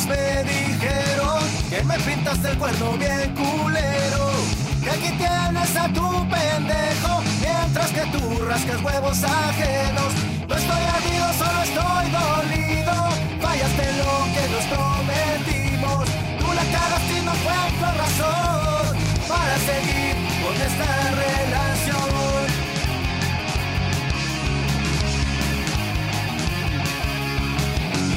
me 0.01 0.43
dijeron 0.43 1.39
que 1.69 1.83
me 1.83 1.99
pintaste 1.99 2.49
el 2.49 2.57
cuerno 2.57 2.93
bien 2.93 3.35
culero. 3.35 4.31
Que 4.81 4.89
aquí 4.89 5.11
tienes 5.17 5.75
a 5.77 5.87
tu 5.89 6.09
pendejo, 6.29 7.21
mientras 7.39 7.91
que 7.91 8.01
tú 8.11 8.43
rascas 8.45 8.81
huevos 8.81 9.23
ajenos. 9.23 10.11
No 10.49 10.55
estoy 10.55 10.83
ardido, 10.97 11.25
solo 11.37 11.61
estoy 11.61 12.05
dolido. 12.09 12.93
Fallaste 13.39 13.85
lo 14.01 14.13
que 14.33 14.43
nos 14.53 14.65
prometimos. 14.73 16.05
Tú 16.39 16.47
la 16.53 16.63
cagaste 16.75 17.13
y 17.19 17.25
no 17.25 17.33
encuentro 17.37 17.87
razón 18.03 18.97
para 19.27 19.55
seguir 19.59 20.15
con 20.41 20.55
esta 20.69 21.11
relación. 21.21 22.32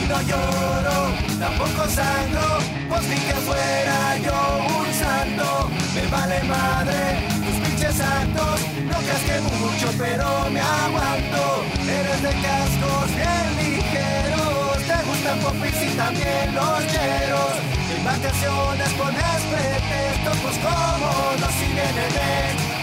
No 0.08 0.22
lloro, 0.22 1.10
tampoco 1.38 1.88
sangro, 1.88 2.58
pues 2.88 3.02
ni 3.08 3.16
que 3.16 3.34
fuera 3.46 4.16
yo 4.18 4.38
un 4.78 4.92
santo. 4.94 5.70
Me 5.94 6.06
vale 6.08 6.42
madre 6.44 7.26
tus 7.44 7.56
pinches 7.64 8.00
actos, 8.00 8.60
no 8.90 8.98
creas 8.98 9.22
que 9.26 9.40
mucho, 9.40 9.88
pero 9.98 10.50
me 10.50 10.60
aguanto. 10.60 11.64
Eres 11.82 12.22
de 12.22 12.32
cascos 12.44 13.08
bien 13.16 13.46
ligeros, 13.60 14.78
te 14.86 14.96
gustan 15.08 15.38
popis 15.40 15.82
y 15.82 15.90
también 15.96 16.54
los 16.54 16.80
lleros. 16.92 17.54
En 17.96 18.04
vacaciones 18.04 18.90
pones 18.94 19.40
pretextos, 19.50 20.36
pues 20.42 20.56
como 20.58 21.10
no 21.40 21.48
si 21.58 21.66
vienen 21.66 22.12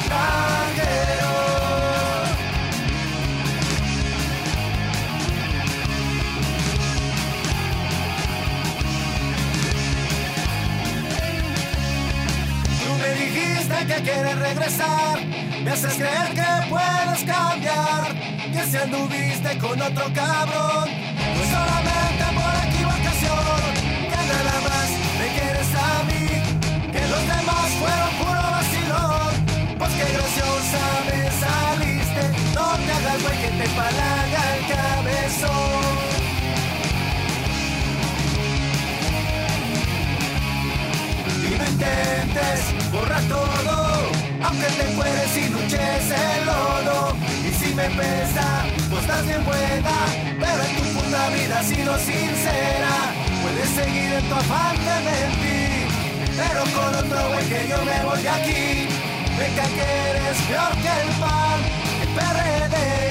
extranjeros. 0.02 1.33
Dijiste 13.24 13.76
que 13.88 14.02
quieres 14.02 14.38
regresar. 14.38 15.20
Me 15.64 15.72
haces 15.72 15.94
creer 15.96 16.30
que 16.34 16.70
puedes 16.70 17.24
cambiar. 17.24 18.14
Que 18.54 18.66
si 18.70 18.78
anduviste 18.78 19.58
con 19.58 19.82
otro 19.82 20.06
cabrón, 20.14 20.86
pues 21.36 21.50
solamente 21.50 22.26
por 22.38 22.54
equivocación. 22.68 23.60
Que 24.12 24.22
nada 24.34 24.56
más 24.68 24.88
me 25.20 25.28
quieres 25.38 25.70
a 25.76 26.04
mí. 26.10 26.26
Que 26.92 27.02
los 27.14 27.24
demás 27.34 27.68
fueron 27.82 28.12
puro 28.22 28.44
vacilón. 28.56 29.32
Pues 29.80 29.92
qué 29.98 30.06
graciosa 30.16 30.84
me 31.08 31.20
saliste. 31.44 32.24
No 32.56 32.68
te 32.84 32.92
hagas 32.98 33.24
güey 33.24 33.38
que 33.42 33.52
te 33.60 33.70
palaga 33.70 34.42
el 34.56 34.62
cabezón. 34.74 35.83
Intentes 41.74 42.92
borrar 42.92 43.22
todo, 43.24 44.12
aunque 44.44 44.68
te 44.78 44.86
fueres 44.96 45.38
y 45.38 45.50
luches 45.50 46.06
el 46.12 46.46
lodo. 46.46 47.16
Y 47.48 47.52
si 47.52 47.74
me 47.74 47.88
pesa, 47.90 48.66
tú 48.90 48.98
estás 48.98 49.26
bien 49.26 49.44
buena, 49.44 49.96
pero 50.40 50.60
en 50.68 50.76
tu 50.78 50.84
puta 50.94 51.30
vida 51.30 51.60
has 51.60 51.66
sido 51.66 51.98
sincera. 51.98 52.96
Puedes 53.42 53.70
seguir 53.70 54.14
en 54.14 54.26
tu 54.30 54.36
afán 54.36 54.76
de 54.88 54.96
mentir, 55.10 55.88
pero 56.38 56.62
con 56.78 56.92
otro 56.96 57.30
güey 57.30 57.46
que 57.50 57.68
yo 57.68 57.78
me 57.90 57.98
voy 58.06 58.22
de 58.22 58.30
aquí. 58.30 58.88
Venga 59.38 59.66
que 59.78 59.88
eres 60.10 60.38
peor 60.48 60.74
que 60.84 60.94
el 61.04 61.10
pan, 61.20 61.60
el 62.02 62.10
PRD 62.16 63.03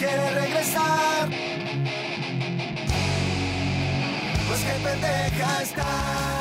quiere 0.00 0.30
regresar. 0.30 1.28
Pues 4.48 4.60
que 4.60 4.72
pendeja 4.82 5.62
está. 5.62 6.39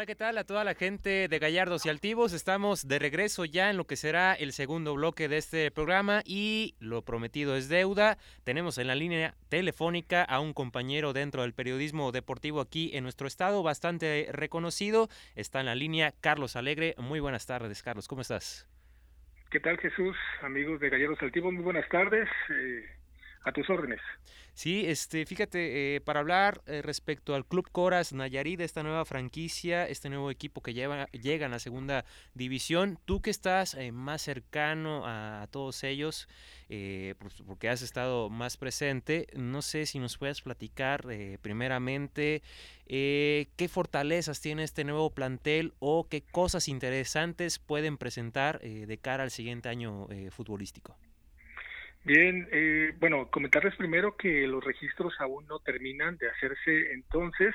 Hola, 0.00 0.06
¿qué 0.06 0.16
tal 0.16 0.38
a 0.38 0.44
toda 0.44 0.64
la 0.64 0.72
gente 0.72 1.28
de 1.28 1.38
Gallardos 1.38 1.84
y 1.84 1.90
Altivos? 1.90 2.32
Estamos 2.32 2.88
de 2.88 2.98
regreso 2.98 3.44
ya 3.44 3.68
en 3.68 3.76
lo 3.76 3.84
que 3.84 3.96
será 3.96 4.32
el 4.32 4.54
segundo 4.54 4.94
bloque 4.94 5.28
de 5.28 5.36
este 5.36 5.70
programa 5.70 6.22
y 6.24 6.74
lo 6.80 7.02
prometido 7.02 7.54
es 7.54 7.68
deuda. 7.68 8.16
Tenemos 8.42 8.78
en 8.78 8.86
la 8.86 8.94
línea 8.94 9.34
telefónica 9.50 10.24
a 10.24 10.40
un 10.40 10.54
compañero 10.54 11.12
dentro 11.12 11.42
del 11.42 11.52
periodismo 11.52 12.12
deportivo 12.12 12.62
aquí 12.62 12.92
en 12.94 13.02
nuestro 13.02 13.26
estado, 13.26 13.62
bastante 13.62 14.30
reconocido. 14.32 15.10
Está 15.36 15.60
en 15.60 15.66
la 15.66 15.74
línea 15.74 16.14
Carlos 16.22 16.56
Alegre. 16.56 16.94
Muy 16.96 17.20
buenas 17.20 17.44
tardes, 17.44 17.82
Carlos. 17.82 18.08
¿Cómo 18.08 18.22
estás? 18.22 18.66
¿Qué 19.50 19.60
tal, 19.60 19.76
Jesús? 19.76 20.16
Amigos 20.40 20.80
de 20.80 20.88
Gallardos 20.88 21.20
Altivos, 21.20 21.52
muy 21.52 21.62
buenas 21.62 21.86
tardes. 21.90 22.26
Eh, 22.48 22.88
a 23.42 23.52
tus 23.52 23.68
órdenes. 23.70 24.00
Sí, 24.54 24.84
este, 24.86 25.24
fíjate, 25.24 25.96
eh, 25.96 26.00
para 26.00 26.20
hablar 26.20 26.60
eh, 26.66 26.82
respecto 26.82 27.34
al 27.34 27.46
Club 27.46 27.70
Coras 27.70 28.12
Nayarit, 28.12 28.60
esta 28.60 28.82
nueva 28.82 29.04
franquicia, 29.04 29.88
este 29.88 30.10
nuevo 30.10 30.30
equipo 30.30 30.60
que 30.60 30.74
lleva, 30.74 31.06
llega 31.12 31.46
a 31.46 31.48
la 31.48 31.58
segunda 31.58 32.04
división, 32.34 32.98
tú 33.06 33.22
que 33.22 33.30
estás 33.30 33.74
eh, 33.74 33.92
más 33.92 34.20
cercano 34.20 35.04
a, 35.06 35.46
todos 35.50 35.82
ellos, 35.84 36.28
pues, 36.68 37.42
porque 37.46 37.68
has 37.68 37.82
estado 37.82 38.28
más 38.28 38.56
presente, 38.56 39.26
no 39.34 39.62
sé 39.62 39.86
si 39.86 39.98
nos 39.98 40.18
puedes 40.18 40.42
platicar 40.42 41.04
primeramente 41.40 42.42
qué 42.86 43.68
fortalezas 43.68 44.40
tiene 44.40 44.62
este 44.62 44.84
nuevo 44.84 45.10
plantel 45.10 45.72
o 45.78 46.06
qué 46.08 46.22
cosas 46.22 46.68
interesantes 46.68 47.58
pueden 47.58 47.96
presentar 47.96 48.60
de 48.60 48.98
cara 48.98 49.24
al 49.24 49.30
siguiente 49.30 49.68
año 49.68 50.06
futbolístico. 50.30 50.96
Bien, 52.04 52.48
eh, 52.50 52.94
bueno, 52.98 53.28
comentarles 53.30 53.76
primero 53.76 54.16
que 54.16 54.46
los 54.46 54.64
registros 54.64 55.14
aún 55.20 55.46
no 55.46 55.58
terminan 55.58 56.16
de 56.16 56.28
hacerse, 56.30 56.92
entonces 56.92 57.54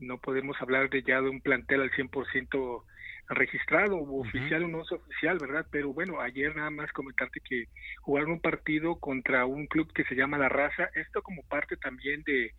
no 0.00 0.18
podemos 0.18 0.60
hablar 0.60 0.90
de 0.90 1.02
ya 1.02 1.20
de 1.20 1.28
un 1.28 1.40
plantel 1.40 1.82
al 1.82 1.92
100% 1.92 2.84
registrado 3.28 3.96
o 3.96 4.20
oficial 4.20 4.64
o 4.64 4.68
no 4.68 4.82
es 4.82 4.92
oficial, 4.92 5.38
¿verdad? 5.40 5.66
Pero 5.70 5.92
bueno, 5.92 6.20
ayer 6.20 6.54
nada 6.54 6.70
más 6.70 6.92
comentarte 6.92 7.40
que 7.40 7.66
jugaron 8.00 8.32
un 8.32 8.40
partido 8.40 8.98
contra 8.98 9.46
un 9.46 9.66
club 9.66 9.92
que 9.92 10.04
se 10.04 10.14
llama 10.14 10.38
La 10.38 10.48
Raza, 10.48 10.90
esto 10.94 11.22
como 11.22 11.42
parte 11.44 11.76
también 11.76 12.22
de 12.24 12.52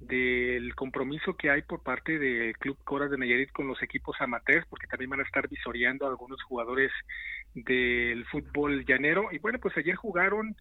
del 0.00 0.74
compromiso 0.74 1.36
que 1.36 1.50
hay 1.50 1.62
por 1.62 1.82
parte 1.82 2.18
del 2.18 2.56
Club 2.58 2.76
Coras 2.84 3.10
de 3.10 3.18
Nayarit 3.18 3.50
con 3.52 3.66
los 3.66 3.82
equipos 3.82 4.16
amateurs, 4.20 4.66
porque 4.68 4.86
también 4.86 5.10
van 5.10 5.20
a 5.20 5.24
estar 5.24 5.48
visoreando 5.48 6.06
a 6.06 6.10
algunos 6.10 6.42
jugadores 6.42 6.92
del 7.54 8.24
fútbol 8.26 8.84
llanero. 8.84 9.28
Y 9.32 9.38
bueno, 9.38 9.58
pues 9.58 9.76
ayer 9.76 9.96
jugaron 9.96 10.56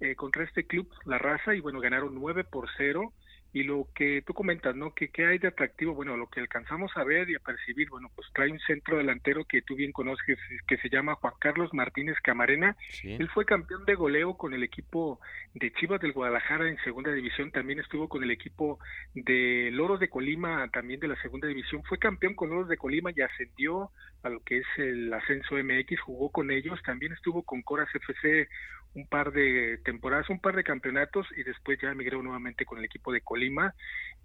eh, 0.00 0.14
contra 0.16 0.44
este 0.44 0.66
club, 0.66 0.88
La 1.04 1.18
Raza, 1.18 1.54
y 1.54 1.60
bueno, 1.60 1.80
ganaron 1.80 2.14
9 2.14 2.44
por 2.44 2.68
0 2.76 3.12
y 3.52 3.64
lo 3.64 3.88
que 3.94 4.22
tú 4.22 4.32
comentas, 4.32 4.76
¿no? 4.76 4.94
que 4.94 5.08
¿Qué 5.08 5.26
hay 5.26 5.38
de 5.38 5.48
atractivo? 5.48 5.94
Bueno, 5.94 6.16
lo 6.16 6.28
que 6.28 6.40
alcanzamos 6.40 6.92
a 6.96 7.04
ver 7.04 7.28
y 7.30 7.34
a 7.34 7.40
percibir, 7.40 7.88
bueno, 7.90 8.10
pues 8.14 8.28
trae 8.32 8.50
un 8.50 8.60
centro 8.60 8.98
delantero 8.98 9.44
que 9.44 9.62
tú 9.62 9.74
bien 9.74 9.92
conoces, 9.92 10.38
que 10.68 10.76
se 10.78 10.88
llama 10.88 11.16
Juan 11.16 11.34
Carlos 11.40 11.74
Martínez 11.74 12.16
Camarena. 12.22 12.76
Él 13.02 13.28
fue 13.34 13.44
campeón 13.44 13.84
de 13.86 13.94
goleo 13.94 14.36
con 14.36 14.54
el 14.54 14.62
equipo 14.62 15.20
de 15.54 15.72
Chivas 15.72 16.00
del 16.00 16.12
Guadalajara 16.12 16.68
en 16.68 16.78
segunda 16.84 17.12
división, 17.12 17.50
también 17.50 17.80
estuvo 17.80 18.08
con 18.08 18.22
el 18.22 18.30
equipo 18.30 18.78
de 19.14 19.70
Loros 19.72 19.98
de 19.98 20.08
Colima, 20.08 20.68
también 20.72 21.00
de 21.00 21.08
la 21.08 21.20
segunda 21.20 21.48
división, 21.48 21.82
fue 21.84 21.98
campeón 21.98 22.34
con 22.34 22.50
Loros 22.50 22.68
de 22.68 22.76
Colima 22.76 23.10
y 23.14 23.20
ascendió 23.20 23.90
a 24.22 24.28
lo 24.28 24.40
que 24.40 24.58
es 24.58 24.66
el 24.76 25.12
ascenso 25.12 25.56
MX, 25.56 26.00
jugó 26.00 26.30
con 26.30 26.50
ellos, 26.50 26.80
también 26.84 27.12
estuvo 27.12 27.42
con 27.42 27.62
Coras 27.62 27.88
FC 27.94 28.48
un 28.94 29.06
par 29.06 29.32
de 29.32 29.78
temporadas, 29.84 30.28
un 30.30 30.40
par 30.40 30.56
de 30.56 30.64
campeonatos 30.64 31.26
y 31.36 31.42
después 31.44 31.78
ya 31.80 31.90
emigró 31.90 32.22
nuevamente 32.22 32.64
con 32.64 32.78
el 32.78 32.84
equipo 32.84 33.12
de 33.12 33.20
Colima. 33.20 33.74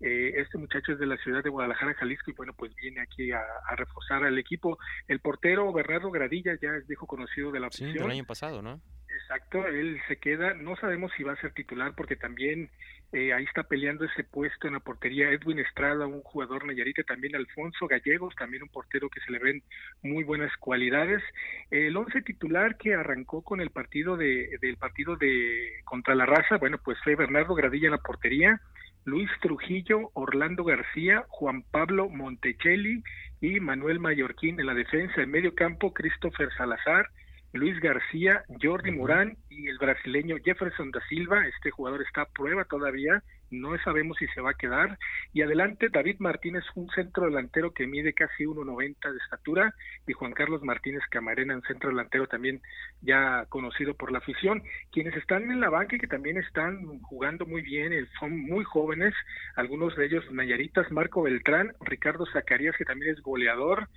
Eh, 0.02 0.34
este 0.38 0.58
muchacho 0.58 0.94
es 0.94 1.00
de 1.00 1.06
la 1.06 1.18
ciudad 1.18 1.44
de 1.44 1.50
Guadalajara, 1.50 1.94
Jalisco, 1.94 2.32
y 2.32 2.34
bueno, 2.34 2.54
pues 2.54 2.76
viene 2.76 3.02
aquí 3.02 3.32
a, 3.32 3.44
reforzar 3.76 4.24
al 4.24 4.38
equipo. 4.38 4.78
El 5.08 5.20
portero 5.20 5.72
Bernardo 5.72 6.10
Gradilla 6.12 6.58
ya 6.62 6.76
es 6.76 6.88
viejo 6.88 7.06
conocido 7.06 7.52
de 7.52 7.60
la 7.60 7.68
afición. 7.68 7.92
Sí, 7.92 8.00
del 8.00 8.12
año 8.12 8.26
pasado, 8.26 8.62
¿no? 8.62 8.82
Exacto, 9.08 9.66
él 9.66 10.02
se 10.08 10.18
queda, 10.18 10.54
no 10.56 10.76
sabemos 10.76 11.12
si 11.16 11.24
va 11.24 11.34
a 11.34 11.42
ser 11.42 11.54
titular 11.54 11.94
porque 11.96 12.16
también 12.16 12.70
eh, 13.16 13.32
ahí 13.32 13.46
está 13.46 13.64
peleando 13.64 14.04
ese 14.04 14.26
puesto 14.26 14.68
en 14.68 14.74
la 14.74 14.82
portería 14.82 15.32
Edwin 15.32 15.60
Estrada, 15.60 16.06
un 16.06 16.22
jugador 16.22 16.66
nayarita, 16.66 17.02
también 17.04 17.34
Alfonso 17.34 17.88
Gallegos, 17.88 18.36
también 18.36 18.64
un 18.64 18.70
portero 18.70 19.10
que 19.10 19.22
se 19.22 19.32
le 19.32 19.40
ven 19.40 19.64
muy 20.04 20.26
buenas 20.26 20.52
cualidades. 20.58 21.24
El 21.72 21.96
once 21.96 22.22
titular 22.24 22.76
que 22.76 22.94
arrancó 22.94 23.42
con 23.42 23.62
el 23.62 23.70
partido 23.70 24.18
de 24.18 24.58
del 24.62 24.76
partido 24.76 25.16
de 25.16 25.80
contra 25.86 26.14
la 26.14 26.26
raza, 26.26 26.58
bueno, 26.58 26.78
pues 26.84 26.98
fue 27.06 27.16
Bernardo 27.16 27.56
Gradilla 27.56 27.88
en 27.88 27.92
la 27.94 28.00
portería, 28.00 28.60
Luis 29.06 29.30
Trujillo, 29.42 30.10
Orlando 30.14 30.66
García, 30.66 31.24
Juan 31.30 31.64
Pablo 31.72 32.10
Montecelli 32.10 33.02
y 33.40 33.62
Manuel 33.62 34.00
Mallorquín 34.00 34.60
en 34.60 34.66
la 34.66 34.74
defensa. 34.74 35.22
En 35.22 35.32
medio 35.32 35.56
campo, 35.56 35.94
Christopher 35.94 36.50
Salazar, 36.58 37.08
Luis 37.56 37.80
García, 37.80 38.44
Jordi 38.62 38.92
Morán 38.92 39.38
y 39.50 39.68
el 39.68 39.78
brasileño 39.78 40.36
Jefferson 40.44 40.92
da 40.92 41.02
Silva. 41.08 41.48
Este 41.48 41.72
jugador 41.72 42.02
está 42.02 42.24
a 42.24 42.30
prueba 42.30 42.66
todavía 42.66 43.24
no 43.52 43.78
sabemos 43.84 44.18
si 44.18 44.28
se 44.28 44.42
va 44.42 44.52
a 44.52 44.56
quedar. 44.56 44.98
Y 45.34 45.42
adelante 45.42 45.90
David 45.90 46.18
Martínez, 46.20 46.64
un 46.76 46.90
centro 46.90 47.26
delantero 47.26 47.72
que 47.72 47.88
mide 47.88 48.14
casi 48.14 48.44
1,90 48.46 49.12
de 49.12 49.18
estatura, 49.18 49.76
y 50.08 50.14
Juan 50.14 50.34
Carlos 50.34 50.64
Martínez 50.64 51.04
Camarena, 51.10 51.56
un 51.56 51.62
centro 51.64 51.90
delantero 51.90 52.28
también 52.28 52.62
ya 53.02 53.46
conocido 53.50 53.94
por 53.94 54.12
la 54.12 54.20
afición. 54.20 54.64
Quienes 54.92 55.16
están 55.16 55.52
en 55.52 55.60
la 55.60 55.70
banca 55.70 55.96
y 55.96 56.00
que 56.00 56.08
también 56.08 56.38
están 56.38 57.00
jugando 57.02 57.46
muy 57.46 57.62
bien, 57.62 57.94
eh, 57.94 58.06
son 58.20 58.38
muy 58.40 58.64
jóvenes, 58.64 59.14
algunos 59.56 59.96
de 59.96 60.06
ellos 60.06 60.32
Nayaritas, 60.32 60.92
Marco 60.92 61.24
Beltrán, 61.24 61.74
Ricardo 61.82 62.26
Zacarías, 62.32 62.76
que 62.78 62.86
también 62.86 63.14
es 63.14 63.22
goleador, 63.22 63.90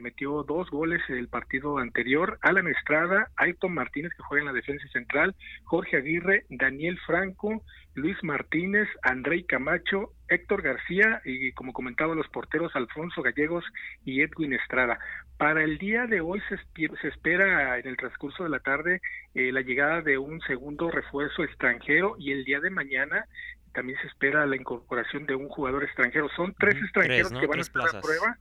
metió 0.00 0.42
dos 0.42 0.70
goles 0.70 1.00
el 1.08 1.28
partido 1.28 1.78
anterior, 1.78 2.38
Alan 2.42 2.68
Estrada, 2.68 3.30
Ayrton 3.36 3.74
Martínez, 3.74 4.12
que 4.16 4.22
juega 4.22 4.42
en 4.42 4.46
la 4.46 4.52
defensa 4.52 4.86
central, 4.88 5.34
Jorge 5.64 5.96
Aguirre, 5.96 6.44
Daniel 6.48 6.98
Franco, 7.06 7.62
Luis 7.94 8.16
Martínez, 8.22 8.88
Andrei 9.02 9.44
Camacho, 9.44 10.12
Héctor 10.28 10.62
García 10.62 11.20
y 11.24 11.52
como 11.52 11.72
comentaba 11.72 12.14
los 12.14 12.28
porteros 12.28 12.74
Alfonso 12.74 13.22
Gallegos 13.22 13.64
y 14.04 14.22
Edwin 14.22 14.52
Estrada. 14.54 14.98
Para 15.36 15.62
el 15.62 15.78
día 15.78 16.06
de 16.06 16.20
hoy 16.20 16.40
se, 16.48 16.56
se 17.00 17.08
espera 17.08 17.78
en 17.78 17.86
el 17.86 17.96
transcurso 17.96 18.44
de 18.44 18.50
la 18.50 18.60
tarde 18.60 19.00
eh, 19.34 19.52
la 19.52 19.60
llegada 19.60 20.00
de 20.00 20.18
un 20.18 20.40
segundo 20.42 20.90
refuerzo 20.90 21.44
extranjero 21.44 22.16
y 22.18 22.32
el 22.32 22.44
día 22.44 22.60
de 22.60 22.70
mañana 22.70 23.26
también 23.74 23.98
se 24.00 24.06
espera 24.06 24.46
la 24.46 24.56
incorporación 24.56 25.26
de 25.26 25.34
un 25.34 25.48
jugador 25.48 25.84
extranjero. 25.84 26.28
Son 26.36 26.54
tres 26.58 26.76
extranjeros 26.76 27.32
que 27.32 27.46
van 27.46 27.58
a 27.58 27.62
estar 27.62 27.96
a 27.96 28.00
prueba. 28.00 28.38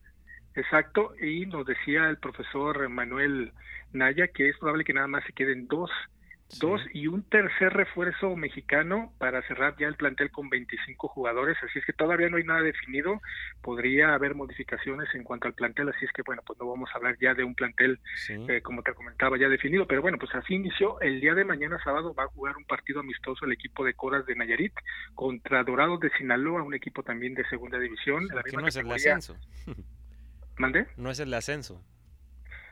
Exacto, 0.55 1.13
y 1.19 1.45
nos 1.45 1.65
decía 1.65 2.09
el 2.09 2.17
profesor 2.17 2.87
Manuel 2.89 3.51
Naya 3.91 4.27
que 4.27 4.49
es 4.49 4.57
probable 4.57 4.83
que 4.83 4.93
nada 4.93 5.07
más 5.07 5.23
se 5.25 5.33
queden 5.33 5.67
dos 5.67 5.89
dos 6.59 6.81
y 6.93 7.07
un 7.07 7.23
tercer 7.23 7.73
refuerzo 7.73 8.35
mexicano 8.35 9.13
para 9.17 9.41
cerrar 9.47 9.75
ya 9.77 9.87
el 9.87 9.95
plantel 9.95 10.31
con 10.31 10.49
25 10.49 11.07
jugadores, 11.07 11.57
así 11.63 11.79
es 11.79 11.85
que 11.85 11.93
todavía 11.93 12.29
no 12.29 12.37
hay 12.37 12.43
nada 12.43 12.61
definido, 12.61 13.21
podría 13.61 14.13
haber 14.13 14.35
modificaciones 14.35 15.07
en 15.13 15.23
cuanto 15.23 15.47
al 15.47 15.53
plantel, 15.53 15.89
así 15.89 16.05
es 16.05 16.11
que 16.11 16.21
bueno, 16.21 16.41
pues 16.45 16.59
no 16.59 16.69
vamos 16.69 16.89
a 16.93 16.97
hablar 16.97 17.17
ya 17.19 17.33
de 17.33 17.43
un 17.43 17.55
plantel 17.55 17.99
eh, 18.29 18.61
como 18.61 18.83
te 18.83 18.93
comentaba 18.93 19.37
ya 19.37 19.49
definido, 19.49 19.87
pero 19.87 20.01
bueno, 20.01 20.17
pues 20.17 20.33
así 20.35 20.55
inició, 20.55 20.99
el 21.01 21.21
día 21.21 21.33
de 21.33 21.45
mañana 21.45 21.79
sábado 21.83 22.13
va 22.13 22.23
a 22.23 22.27
jugar 22.27 22.57
un 22.57 22.65
partido 22.65 22.99
amistoso 22.99 23.45
el 23.45 23.53
equipo 23.53 23.83
de 23.83 23.93
Coras 23.93 24.25
de 24.25 24.35
Nayarit 24.35 24.73
contra 25.15 25.63
Dorados 25.63 25.99
de 25.99 26.11
Sinaloa, 26.17 26.63
un 26.63 26.73
equipo 26.73 27.03
también 27.03 27.33
de 27.33 27.47
segunda 27.49 27.79
división. 27.79 28.27
la 28.27 28.43
no 28.61 28.67
es 28.67 28.75
el 28.75 28.91
ascenso. 28.91 29.37
¿Mande? 30.57 30.87
No 30.97 31.09
es 31.11 31.19
el 31.19 31.33
ascenso. 31.33 31.81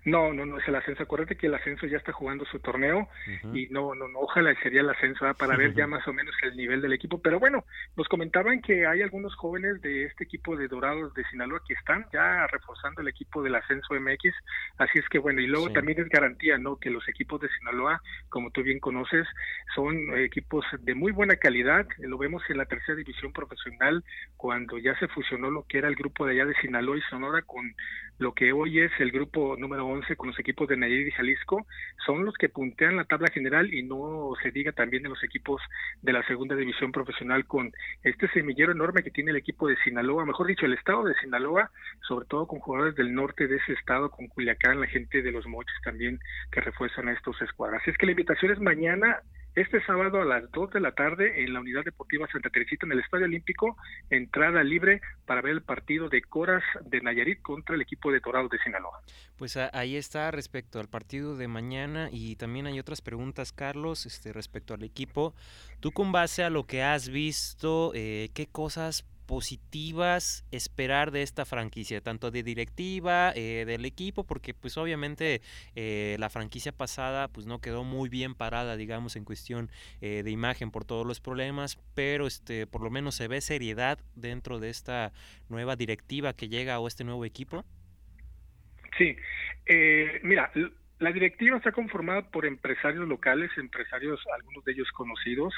No, 0.03 0.33
no, 0.33 0.45
no 0.45 0.57
es 0.57 0.67
el 0.67 0.75
ascenso. 0.75 1.03
Acuérdate 1.03 1.35
que 1.35 1.47
el 1.47 1.53
ascenso 1.53 1.85
ya 1.85 1.97
está 1.97 2.11
jugando 2.11 2.43
su 2.45 2.59
torneo 2.59 3.07
y 3.53 3.67
no, 3.67 3.93
no, 3.93 4.07
no, 4.07 4.19
ojalá 4.19 4.53
sería 4.61 4.81
el 4.81 4.89
ascenso 4.89 5.27
¿ah? 5.27 5.35
para 5.35 5.55
ver 5.55 5.75
ya 5.75 5.85
más 5.85 6.07
o 6.07 6.13
menos 6.13 6.33
el 6.41 6.55
nivel 6.57 6.81
del 6.81 6.93
equipo. 6.93 7.21
Pero 7.21 7.39
bueno, 7.39 7.65
nos 7.95 8.07
comentaban 8.07 8.61
que 8.61 8.87
hay 8.87 9.01
algunos 9.01 9.35
jóvenes 9.35 9.81
de 9.81 10.05
este 10.05 10.23
equipo 10.23 10.55
de 10.55 10.67
Dorados 10.67 11.13
de 11.13 11.23
Sinaloa 11.25 11.61
que 11.67 11.75
están 11.75 12.05
ya 12.11 12.47
reforzando 12.47 13.01
el 13.01 13.09
equipo 13.09 13.43
del 13.43 13.55
ascenso 13.55 13.93
MX. 13.93 14.33
Así 14.77 14.97
es 14.97 15.07
que 15.09 15.19
bueno, 15.19 15.39
y 15.39 15.47
luego 15.47 15.71
también 15.71 15.99
es 15.99 16.09
garantía, 16.09 16.57
¿no? 16.57 16.77
Que 16.77 16.89
los 16.89 17.07
equipos 17.07 17.39
de 17.41 17.49
Sinaloa, 17.59 18.01
como 18.29 18.49
tú 18.49 18.63
bien 18.63 18.79
conoces, 18.79 19.27
son 19.75 20.17
equipos 20.17 20.65
de 20.79 20.95
muy 20.95 21.11
buena 21.11 21.35
calidad. 21.35 21.87
Lo 21.99 22.17
vemos 22.17 22.41
en 22.49 22.57
la 22.57 22.65
tercera 22.65 22.95
división 22.95 23.31
profesional 23.33 24.03
cuando 24.35 24.79
ya 24.79 24.97
se 24.97 25.07
fusionó 25.09 25.51
lo 25.51 25.63
que 25.67 25.77
era 25.77 25.87
el 25.87 25.95
grupo 25.95 26.25
de 26.25 26.33
allá 26.33 26.45
de 26.45 26.55
Sinaloa 26.55 26.97
y 26.97 27.01
Sonora 27.01 27.43
con 27.43 27.75
lo 28.21 28.33
que 28.35 28.53
hoy 28.53 28.79
es 28.79 28.91
el 28.99 29.11
grupo 29.11 29.57
número 29.57 29.87
11 29.87 30.15
con 30.15 30.27
los 30.29 30.39
equipos 30.39 30.67
de 30.67 30.77
Nayarit 30.77 31.07
y 31.07 31.11
Jalisco, 31.11 31.65
son 32.05 32.23
los 32.23 32.35
que 32.35 32.49
puntean 32.49 32.95
la 32.95 33.05
tabla 33.05 33.27
general 33.33 33.73
y 33.73 33.81
no 33.81 34.33
se 34.43 34.51
diga 34.51 34.73
también 34.73 35.01
de 35.01 35.09
los 35.09 35.23
equipos 35.23 35.59
de 36.03 36.13
la 36.13 36.23
segunda 36.27 36.55
división 36.55 36.91
profesional 36.91 37.47
con 37.47 37.71
este 38.03 38.27
semillero 38.29 38.73
enorme 38.73 39.01
que 39.01 39.09
tiene 39.09 39.31
el 39.31 39.37
equipo 39.37 39.67
de 39.67 39.75
Sinaloa, 39.77 40.23
mejor 40.23 40.45
dicho, 40.45 40.67
el 40.67 40.73
estado 40.73 41.03
de 41.03 41.15
Sinaloa, 41.15 41.71
sobre 42.07 42.27
todo 42.27 42.45
con 42.45 42.59
jugadores 42.59 42.95
del 42.95 43.11
norte 43.11 43.47
de 43.47 43.55
ese 43.55 43.73
estado, 43.73 44.11
con 44.11 44.27
Culiacán, 44.27 44.79
la 44.79 44.87
gente 44.87 45.23
de 45.23 45.31
los 45.31 45.47
Moches 45.47 45.81
también 45.83 46.19
que 46.51 46.61
refuerzan 46.61 47.07
a 47.07 47.13
estos 47.13 47.41
escuadras. 47.41 47.81
Así 47.81 47.89
es 47.89 47.97
que 47.97 48.05
la 48.05 48.11
invitación 48.11 48.51
es 48.51 48.59
mañana 48.59 49.21
este 49.55 49.83
sábado 49.85 50.21
a 50.21 50.25
las 50.25 50.49
2 50.51 50.71
de 50.71 50.79
la 50.79 50.93
tarde 50.93 51.43
en 51.43 51.53
la 51.53 51.59
Unidad 51.59 51.83
Deportiva 51.83 52.27
Santa 52.31 52.49
Teresita 52.49 52.85
en 52.85 52.93
el 52.93 52.99
Estadio 52.99 53.25
Olímpico, 53.25 53.75
entrada 54.09 54.63
libre 54.63 55.01
para 55.25 55.41
ver 55.41 55.51
el 55.51 55.61
partido 55.61 56.09
de 56.09 56.21
Coras 56.21 56.63
de 56.85 57.01
Nayarit 57.01 57.41
contra 57.41 57.75
el 57.75 57.81
equipo 57.81 58.11
de 58.11 58.19
Dorados 58.19 58.49
de 58.49 58.59
Sinaloa. 58.59 59.01
Pues 59.37 59.57
ahí 59.57 59.95
está 59.95 60.31
respecto 60.31 60.79
al 60.79 60.87
partido 60.87 61.35
de 61.35 61.47
mañana 61.47 62.09
y 62.11 62.35
también 62.37 62.67
hay 62.67 62.79
otras 62.79 63.01
preguntas, 63.01 63.51
Carlos, 63.51 64.05
este, 64.05 64.31
respecto 64.33 64.73
al 64.73 64.83
equipo. 64.83 65.35
Tú 65.79 65.91
con 65.91 66.11
base 66.11 66.43
a 66.43 66.49
lo 66.49 66.65
que 66.65 66.83
has 66.83 67.09
visto, 67.09 67.91
eh, 67.93 68.29
¿qué 68.33 68.47
cosas 68.47 69.05
positivas 69.31 70.45
esperar 70.51 71.11
de 71.11 71.21
esta 71.21 71.45
franquicia, 71.45 72.01
tanto 72.01 72.31
de 72.31 72.43
directiva, 72.43 73.31
eh, 73.33 73.63
del 73.65 73.85
equipo, 73.85 74.25
porque 74.25 74.53
pues 74.53 74.77
obviamente 74.77 75.39
eh, 75.73 76.17
la 76.19 76.29
franquicia 76.29 76.73
pasada 76.73 77.29
pues 77.29 77.45
no 77.45 77.61
quedó 77.61 77.85
muy 77.85 78.09
bien 78.09 78.35
parada, 78.35 78.75
digamos, 78.75 79.15
en 79.15 79.23
cuestión 79.23 79.69
eh, 80.01 80.23
de 80.25 80.31
imagen 80.31 80.69
por 80.69 80.83
todos 80.83 81.07
los 81.07 81.21
problemas, 81.21 81.79
pero 81.95 82.27
este 82.27 82.67
por 82.67 82.81
lo 82.81 82.89
menos 82.89 83.15
se 83.15 83.29
ve 83.29 83.39
seriedad 83.39 83.99
dentro 84.15 84.59
de 84.59 84.69
esta 84.69 85.13
nueva 85.47 85.77
directiva 85.77 86.33
que 86.33 86.49
llega 86.49 86.77
o 86.81 86.89
este 86.89 87.05
nuevo 87.05 87.23
equipo. 87.23 87.63
Sí, 88.97 89.15
mira, 90.23 90.51
la 91.01 91.11
directiva 91.11 91.57
está 91.57 91.71
conformada 91.71 92.21
por 92.29 92.45
empresarios 92.45 93.07
locales, 93.07 93.49
empresarios, 93.57 94.21
algunos 94.35 94.63
de 94.63 94.73
ellos 94.73 94.91
conocidos, 94.91 95.51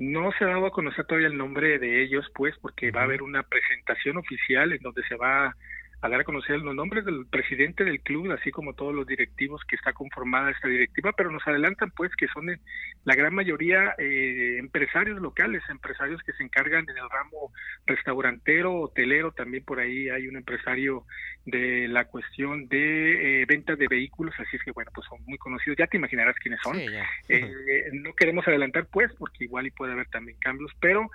no 0.00 0.32
se 0.32 0.44
ha 0.44 0.48
dado 0.48 0.66
a 0.66 0.72
conocer 0.72 1.04
todavía 1.04 1.28
el 1.28 1.36
nombre 1.36 1.78
de 1.78 2.02
ellos, 2.02 2.26
pues, 2.34 2.56
porque 2.60 2.90
va 2.90 3.02
a 3.02 3.04
haber 3.04 3.22
una 3.22 3.42
presentación 3.42 4.16
oficial 4.16 4.72
en 4.72 4.80
donde 4.80 5.02
se 5.04 5.14
va 5.14 5.54
a 6.02 6.08
dar 6.08 6.20
a 6.20 6.24
conocer 6.24 6.60
los 6.60 6.74
nombres 6.74 7.04
del 7.04 7.26
presidente 7.26 7.84
del 7.84 8.00
club, 8.00 8.32
así 8.32 8.50
como 8.50 8.74
todos 8.74 8.94
los 8.94 9.06
directivos 9.06 9.62
que 9.68 9.76
está 9.76 9.92
conformada 9.92 10.50
esta 10.50 10.68
directiva, 10.68 11.12
pero 11.16 11.30
nos 11.30 11.46
adelantan 11.46 11.90
pues 11.90 12.10
que 12.16 12.26
son 12.28 12.46
la 13.04 13.14
gran 13.14 13.34
mayoría 13.34 13.94
eh, 13.98 14.56
empresarios 14.58 15.20
locales, 15.20 15.62
empresarios 15.68 16.22
que 16.22 16.32
se 16.32 16.42
encargan 16.42 16.88
en 16.88 16.96
el 16.96 17.10
ramo 17.10 17.52
restaurantero, 17.86 18.80
hotelero, 18.80 19.32
también 19.32 19.64
por 19.64 19.80
ahí 19.80 20.08
hay 20.08 20.26
un 20.26 20.36
empresario 20.36 21.04
de 21.44 21.88
la 21.88 22.06
cuestión 22.06 22.68
de 22.68 23.42
eh, 23.42 23.46
venta 23.46 23.76
de 23.76 23.88
vehículos, 23.88 24.34
así 24.38 24.56
es 24.56 24.62
que 24.62 24.72
bueno, 24.72 24.90
pues 24.94 25.06
son 25.06 25.18
muy 25.26 25.38
conocidos, 25.38 25.78
ya 25.78 25.86
te 25.86 25.96
imaginarás 25.96 26.36
quiénes 26.36 26.60
son. 26.62 26.78
Eh, 26.78 27.90
no 27.92 28.14
queremos 28.14 28.46
adelantar 28.46 28.86
pues, 28.86 29.12
porque 29.18 29.44
igual 29.44 29.66
y 29.66 29.70
puede 29.70 29.92
haber 29.92 30.08
también 30.08 30.38
cambios, 30.38 30.70
pero 30.80 31.10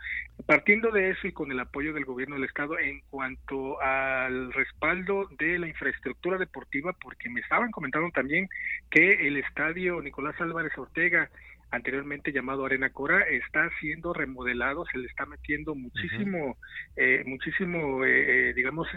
partiendo 0.45 0.91
de 0.91 1.11
eso 1.11 1.27
y 1.27 1.31
con 1.31 1.51
el 1.51 1.59
apoyo 1.59 1.93
del 1.93 2.05
gobierno 2.05 2.35
del 2.35 2.45
estado 2.45 2.77
en 2.79 3.01
cuanto 3.09 3.81
al 3.81 4.53
respaldo 4.75 5.29
de 5.39 5.59
la 5.59 5.67
infraestructura 5.67 6.37
deportiva, 6.37 6.93
porque 7.01 7.29
me 7.29 7.39
estaban 7.41 7.71
comentando 7.71 8.09
también 8.11 8.47
que 8.89 9.27
el 9.27 9.37
estadio 9.37 10.01
Nicolás 10.01 10.39
Álvarez 10.39 10.77
Ortega 10.77 11.29
anteriormente 11.71 12.31
llamado 12.31 12.65
Arena 12.65 12.89
Cora, 12.89 13.23
está 13.23 13.69
siendo 13.81 14.13
remodelado, 14.13 14.85
se 14.85 14.97
le 14.97 15.07
está 15.07 15.25
metiendo 15.25 15.75
muchísimo, 15.75 16.57
eh, 16.95 17.23
muchísimo, 17.25 18.05
eh, 18.05 18.49
eh, 18.49 18.53
digamos, 18.53 18.87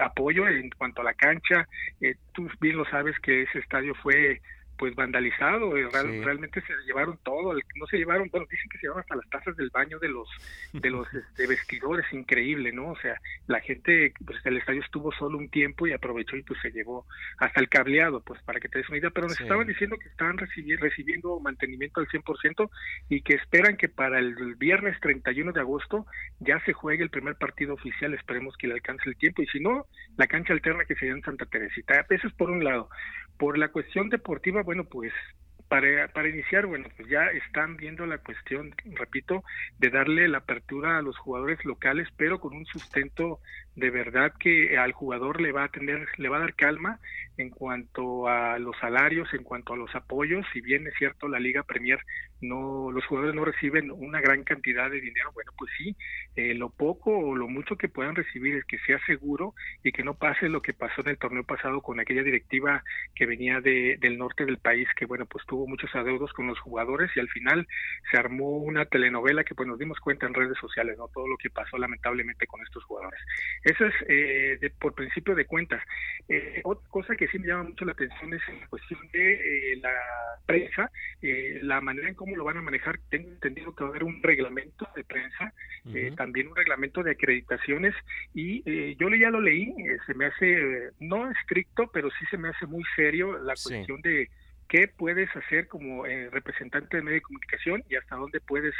apoyo 0.00 0.46
en 0.46 0.70
cuanto 0.70 1.00
a 1.00 1.04
la 1.04 1.14
cancha. 1.14 1.66
tú 2.32 2.48
bien 2.60 2.76
lo 2.76 2.84
sabes 2.84 3.18
que 3.20 3.42
ese 3.42 3.58
estadio 3.58 3.94
fue 3.96 4.40
pues 4.80 4.94
vandalizado, 4.94 5.76
eh, 5.76 5.86
realmente 5.92 6.62
se 6.62 6.72
llevaron 6.86 7.18
todo, 7.22 7.52
no 7.52 7.86
se 7.86 7.98
llevaron, 7.98 8.30
bueno, 8.30 8.46
dicen 8.50 8.66
que 8.70 8.78
se 8.78 8.86
llevaron 8.86 9.02
hasta 9.02 9.16
las 9.16 9.28
tazas 9.28 9.54
del 9.58 9.68
baño 9.68 9.98
de 9.98 10.08
los 10.08 10.26
de 10.72 10.88
los 10.88 11.06
este, 11.14 11.46
vestidores, 11.46 12.06
increíble, 12.14 12.72
¿no? 12.72 12.92
O 12.92 12.96
sea, 12.96 13.20
la 13.46 13.60
gente, 13.60 14.14
pues 14.24 14.38
el 14.46 14.56
estadio 14.56 14.80
estuvo 14.80 15.12
solo 15.12 15.36
un 15.36 15.50
tiempo 15.50 15.86
y 15.86 15.92
aprovechó 15.92 16.34
y 16.34 16.42
pues 16.44 16.58
se 16.62 16.70
llevó 16.70 17.04
hasta 17.36 17.60
el 17.60 17.68
cableado, 17.68 18.22
pues 18.22 18.40
para 18.42 18.58
que 18.58 18.70
te 18.70 18.78
des 18.78 18.88
una 18.88 18.96
idea, 18.96 19.10
pero 19.10 19.28
nos 19.28 19.38
estaban 19.38 19.66
diciendo 19.66 19.98
que 19.98 20.08
estaban 20.08 20.38
recibiendo 20.38 21.38
mantenimiento 21.40 22.00
al 22.00 22.08
100% 22.08 22.70
y 23.10 23.20
que 23.20 23.34
esperan 23.34 23.76
que 23.76 23.90
para 23.90 24.18
el 24.18 24.54
viernes 24.54 24.98
31 25.00 25.52
de 25.52 25.60
agosto 25.60 26.06
ya 26.38 26.58
se 26.64 26.72
juegue 26.72 27.02
el 27.02 27.10
primer 27.10 27.34
partido 27.34 27.74
oficial, 27.74 28.14
esperemos 28.14 28.56
que 28.56 28.66
le 28.66 28.72
alcance 28.72 29.10
el 29.10 29.16
tiempo 29.18 29.42
y 29.42 29.46
si 29.48 29.60
no, 29.60 29.84
la 30.16 30.26
cancha 30.26 30.54
alterna 30.54 30.86
que 30.86 30.94
sería 30.94 31.12
en 31.12 31.22
Santa 31.22 31.44
Teresita. 31.44 32.06
Eso 32.08 32.28
es 32.28 32.32
por 32.32 32.48
un 32.48 32.64
lado. 32.64 32.88
Por 33.36 33.58
la 33.58 33.68
cuestión 33.68 34.08
deportiva, 34.10 34.62
bueno, 34.70 34.84
pues 34.84 35.12
para, 35.66 36.06
para 36.12 36.28
iniciar, 36.28 36.64
bueno, 36.64 36.86
pues 36.96 37.08
ya 37.08 37.26
están 37.26 37.76
viendo 37.76 38.06
la 38.06 38.18
cuestión, 38.18 38.72
repito, 38.84 39.42
de 39.78 39.90
darle 39.90 40.28
la 40.28 40.38
apertura 40.38 40.96
a 40.96 41.02
los 41.02 41.18
jugadores 41.18 41.64
locales, 41.64 42.06
pero 42.16 42.38
con 42.38 42.54
un 42.54 42.64
sustento 42.66 43.40
de 43.76 43.90
verdad 43.90 44.32
que 44.38 44.76
al 44.78 44.92
jugador 44.92 45.40
le 45.40 45.52
va 45.52 45.64
a 45.64 45.68
tener, 45.68 46.08
le 46.16 46.28
va 46.28 46.38
a 46.38 46.40
dar 46.40 46.54
calma 46.54 47.00
en 47.36 47.50
cuanto 47.50 48.28
a 48.28 48.58
los 48.58 48.76
salarios, 48.78 49.32
en 49.32 49.44
cuanto 49.44 49.72
a 49.72 49.76
los 49.76 49.94
apoyos, 49.94 50.44
si 50.52 50.60
bien 50.60 50.86
es 50.86 50.94
cierto 50.98 51.28
la 51.28 51.40
Liga 51.40 51.62
Premier 51.62 52.00
no, 52.40 52.90
los 52.90 53.04
jugadores 53.06 53.34
no 53.34 53.44
reciben 53.44 53.90
una 53.90 54.20
gran 54.20 54.44
cantidad 54.44 54.90
de 54.90 55.00
dinero, 55.00 55.30
bueno 55.34 55.52
pues 55.56 55.70
sí, 55.76 55.96
eh, 56.36 56.54
lo 56.54 56.70
poco 56.70 57.16
o 57.16 57.36
lo 57.36 57.48
mucho 57.48 57.76
que 57.76 57.88
puedan 57.88 58.14
recibir 58.14 58.54
es 58.56 58.64
que 58.64 58.78
sea 58.80 58.98
seguro 59.06 59.54
y 59.82 59.92
que 59.92 60.04
no 60.04 60.14
pase 60.14 60.48
lo 60.48 60.62
que 60.62 60.72
pasó 60.72 61.02
en 61.02 61.08
el 61.08 61.18
torneo 61.18 61.44
pasado 61.44 61.82
con 61.82 62.00
aquella 62.00 62.22
directiva 62.22 62.82
que 63.14 63.26
venía 63.26 63.60
de, 63.60 63.98
del 64.00 64.18
norte 64.18 64.46
del 64.46 64.58
país, 64.58 64.88
que 64.96 65.06
bueno 65.06 65.26
pues 65.26 65.44
tuvo 65.46 65.66
muchos 65.66 65.94
adeudos 65.94 66.32
con 66.32 66.46
los 66.46 66.58
jugadores 66.60 67.10
y 67.14 67.20
al 67.20 67.28
final 67.28 67.66
se 68.10 68.18
armó 68.18 68.58
una 68.58 68.86
telenovela 68.86 69.44
que 69.44 69.54
pues 69.54 69.68
nos 69.68 69.78
dimos 69.78 70.00
cuenta 70.00 70.26
en 70.26 70.34
redes 70.34 70.56
sociales, 70.58 70.96
no 70.96 71.08
todo 71.08 71.28
lo 71.28 71.36
que 71.36 71.50
pasó 71.50 71.76
lamentablemente 71.76 72.46
con 72.46 72.62
estos 72.62 72.84
jugadores. 72.84 73.20
Eso 73.62 73.84
es 73.84 73.94
eh, 74.08 74.70
por 74.78 74.94
principio 74.94 75.34
de 75.34 75.44
cuentas. 75.44 75.82
Eh, 76.28 76.60
otra 76.64 76.88
cosa 76.88 77.16
que 77.16 77.28
sí 77.28 77.38
me 77.38 77.48
llama 77.48 77.64
mucho 77.64 77.84
la 77.84 77.92
atención 77.92 78.32
es 78.32 78.40
la 78.48 78.66
cuestión 78.68 79.00
de 79.12 79.72
eh, 79.72 79.76
la 79.76 79.92
prensa, 80.46 80.90
la 81.20 81.80
manera 81.80 82.08
en 82.08 82.14
cómo 82.14 82.36
lo 82.36 82.44
van 82.44 82.56
a 82.56 82.62
manejar. 82.62 82.98
Tengo 83.10 83.28
entendido 83.28 83.74
que 83.74 83.84
va 83.84 83.88
a 83.88 83.90
haber 83.90 84.04
un 84.04 84.22
reglamento 84.22 84.88
de 84.96 85.04
prensa, 85.04 85.52
también 86.16 86.48
un 86.48 86.56
reglamento 86.56 87.02
de 87.02 87.12
acreditaciones 87.12 87.94
y 88.34 88.62
yo 88.96 89.08
ya 89.10 89.30
lo 89.30 89.40
leí, 89.40 89.72
se 90.06 90.14
me 90.14 90.26
hace 90.26 90.90
no 90.98 91.30
estricto, 91.30 91.90
pero 91.92 92.10
sí 92.10 92.24
se 92.30 92.38
me 92.38 92.48
hace 92.48 92.66
muy 92.66 92.82
serio 92.96 93.38
la 93.38 93.54
cuestión 93.54 94.00
de 94.02 94.28
qué 94.70 94.86
puedes 94.86 95.28
hacer 95.34 95.66
como 95.66 96.06
eh, 96.06 96.30
representante 96.30 96.96
de 96.96 97.02
medio 97.02 97.16
de 97.16 97.22
comunicación 97.22 97.82
y 97.90 97.96
hasta 97.96 98.14
dónde 98.14 98.40
puedes 98.40 98.72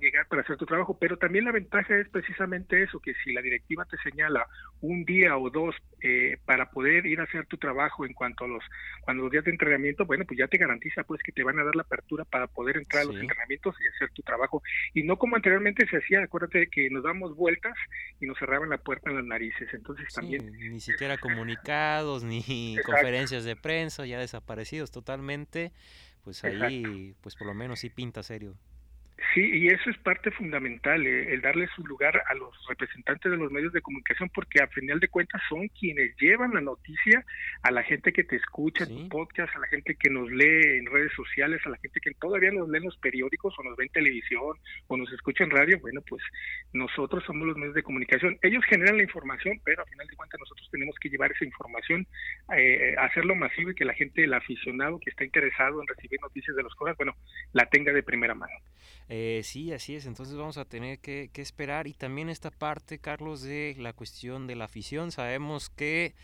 llegar 0.00 0.28
para 0.28 0.42
hacer 0.42 0.56
tu 0.56 0.64
trabajo. 0.64 0.96
Pero 0.98 1.16
también 1.16 1.44
la 1.44 1.50
ventaja 1.50 1.98
es 1.98 2.08
precisamente 2.08 2.84
eso, 2.84 3.00
que 3.00 3.12
si 3.24 3.32
la 3.32 3.42
directiva 3.42 3.84
te 3.84 3.96
señala 3.98 4.46
un 4.80 5.04
día 5.04 5.36
o 5.36 5.50
dos 5.50 5.74
eh, 6.02 6.38
para 6.44 6.70
poder 6.70 7.04
ir 7.06 7.18
a 7.18 7.24
hacer 7.24 7.46
tu 7.46 7.56
trabajo 7.56 8.06
en 8.06 8.12
cuanto 8.12 8.44
a 8.44 8.48
los, 8.48 8.62
cuando 9.00 9.24
los 9.24 9.32
días 9.32 9.44
de 9.44 9.50
entrenamiento, 9.50 10.06
bueno, 10.06 10.24
pues 10.24 10.38
ya 10.38 10.46
te 10.46 10.56
garantiza 10.56 11.02
pues 11.02 11.20
que 11.22 11.32
te 11.32 11.42
van 11.42 11.58
a 11.58 11.64
dar 11.64 11.74
la 11.74 11.82
apertura 11.82 12.24
para 12.24 12.46
poder 12.46 12.76
entrar 12.76 13.02
a 13.02 13.06
los 13.06 13.16
entrenamientos 13.16 13.74
y 13.82 13.88
hacer 13.88 14.10
tu 14.10 14.22
trabajo. 14.22 14.62
Y 14.94 15.02
no 15.02 15.16
como 15.16 15.34
anteriormente 15.34 15.84
se 15.88 15.96
hacía, 15.96 16.22
acuérdate 16.22 16.68
que 16.68 16.90
nos 16.90 17.02
damos 17.02 17.34
vueltas 17.34 17.74
y 18.20 18.26
nos 18.26 18.38
cerraban 18.38 18.68
la 18.68 18.78
puerta 18.78 19.10
en 19.10 19.16
las 19.16 19.24
narices. 19.24 19.68
Entonces 19.74 20.14
también... 20.14 20.52
Ni 20.52 20.78
siquiera 20.78 21.18
comunicados, 21.18 22.22
ni 22.22 22.76
conferencias 22.86 23.42
de 23.42 23.56
prensa, 23.56 24.06
ya 24.06 24.20
desaparecidos 24.20 24.91
totalmente, 24.92 25.72
pues 26.22 26.44
ahí, 26.44 27.16
pues 27.20 27.34
por 27.34 27.48
lo 27.48 27.54
menos 27.54 27.80
sí 27.80 27.90
pinta 27.90 28.22
serio. 28.22 28.56
Sí, 29.34 29.40
y 29.40 29.68
eso 29.68 29.88
es 29.88 29.96
parte 29.98 30.30
fundamental, 30.30 31.06
eh, 31.06 31.32
el 31.32 31.40
darle 31.40 31.68
su 31.74 31.86
lugar 31.86 32.22
a 32.28 32.34
los 32.34 32.54
representantes 32.68 33.30
de 33.30 33.38
los 33.38 33.50
medios 33.50 33.72
de 33.72 33.80
comunicación, 33.80 34.28
porque 34.34 34.60
a 34.60 34.66
final 34.66 35.00
de 35.00 35.08
cuentas 35.08 35.40
son 35.48 35.68
quienes 35.68 36.14
llevan 36.16 36.52
la 36.52 36.60
noticia 36.60 37.24
a 37.62 37.70
la 37.70 37.82
gente 37.82 38.12
que 38.12 38.24
te 38.24 38.36
escucha 38.36 38.84
en 38.84 38.94
tu 38.94 39.08
podcast, 39.08 39.54
a 39.54 39.60
la 39.60 39.68
gente 39.68 39.94
que 39.94 40.10
nos 40.10 40.30
lee 40.30 40.78
en 40.78 40.86
redes 40.86 41.12
sociales, 41.12 41.60
a 41.64 41.70
la 41.70 41.78
gente 41.78 42.00
que 42.00 42.12
todavía 42.14 42.50
nos 42.50 42.68
lee 42.68 42.78
en 42.78 42.84
los 42.84 42.96
periódicos 42.98 43.54
o 43.58 43.62
nos 43.62 43.76
ve 43.76 43.84
en 43.84 43.92
televisión 43.92 44.56
o 44.88 44.96
nos 44.96 45.10
escucha 45.12 45.44
en 45.44 45.50
radio. 45.50 45.78
Bueno, 45.80 46.02
pues 46.06 46.22
nosotros 46.72 47.24
somos 47.24 47.46
los 47.46 47.56
medios 47.56 47.74
de 47.74 47.82
comunicación. 47.82 48.38
Ellos 48.42 48.64
generan 48.64 48.96
la 48.96 49.04
información, 49.04 49.60
pero 49.64 49.82
a 49.82 49.86
final 49.86 50.06
de 50.06 50.16
cuentas 50.16 50.40
nosotros 50.40 50.68
tenemos 50.70 50.96
que 51.00 51.08
llevar 51.08 51.32
esa 51.32 51.44
información, 51.44 52.06
eh, 52.56 52.94
hacerlo 52.98 53.34
masivo 53.34 53.70
y 53.70 53.74
que 53.74 53.84
la 53.84 53.94
gente, 53.94 54.24
el 54.24 54.34
aficionado 54.34 54.98
que 54.98 55.10
está 55.10 55.24
interesado 55.24 55.80
en 55.80 55.86
recibir 55.86 56.20
noticias 56.20 56.56
de 56.56 56.62
los 56.62 56.74
cosas, 56.74 56.96
bueno, 56.96 57.14
la 57.52 57.66
tenga 57.66 57.92
de 57.92 58.02
primera 58.02 58.34
mano. 58.34 58.52
Eh, 59.14 59.42
sí, 59.44 59.74
así 59.74 59.94
es. 59.94 60.06
Entonces 60.06 60.36
vamos 60.36 60.56
a 60.56 60.64
tener 60.64 60.98
que, 60.98 61.28
esperar. 61.34 61.86
Y 61.86 61.92
también 61.92 62.30
esta 62.30 62.50
parte, 62.50 62.98
Carlos, 62.98 63.42
de 63.42 63.76
la 63.78 63.92
cuestión 63.92 64.46
de 64.46 64.56
la 64.56 64.64
afición. 64.64 65.12
Sabemos 65.12 65.68
que 65.68 66.14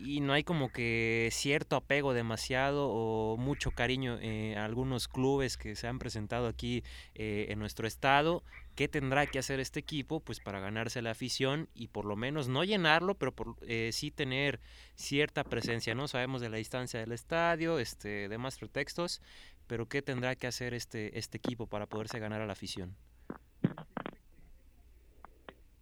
y 0.00 0.18
no 0.18 0.32
hay 0.32 0.42
como 0.42 0.72
que 0.72 1.28
cierto 1.30 1.76
apego 1.76 2.14
demasiado 2.14 2.88
o 2.88 3.36
mucho 3.36 3.70
cariño 3.70 4.18
eh, 4.20 4.56
a 4.56 4.64
algunos 4.64 5.06
clubes 5.06 5.56
que 5.56 5.76
se 5.76 5.86
han 5.86 6.00
presentado 6.00 6.48
aquí 6.48 6.82
eh, 7.14 7.46
en 7.50 7.60
nuestro 7.60 7.86
estado. 7.86 8.42
¿Qué 8.74 8.88
tendrá 8.88 9.26
que 9.26 9.38
hacer 9.38 9.60
este 9.60 9.78
equipo 9.78 10.18
pues 10.18 10.40
para 10.40 10.58
ganarse 10.58 11.00
la 11.00 11.12
afición 11.12 11.68
y 11.74 11.88
por 11.88 12.06
lo 12.06 12.16
menos 12.16 12.48
no 12.48 12.64
llenarlo, 12.64 13.14
pero 13.14 13.30
por, 13.32 13.56
sí 13.90 14.10
tener 14.10 14.60
cierta 14.96 15.44
presencia, 15.44 15.94
¿no? 15.94 16.08
Sabemos 16.08 16.40
de 16.40 16.48
la 16.48 16.56
distancia 16.56 16.98
del 16.98 17.12
estadio, 17.12 17.78
este, 17.78 18.30
demás 18.30 18.56
pretextos, 18.56 19.20
pero 19.66 19.88
¿qué 19.88 20.02
tendrá 20.02 20.34
que 20.36 20.46
hacer 20.46 20.74
este, 20.74 21.18
este 21.18 21.38
equipo 21.38 21.66
para 21.66 21.86
poderse 21.86 22.18
ganar 22.18 22.40
a 22.40 22.46
la 22.46 22.52
afición? 22.52 22.94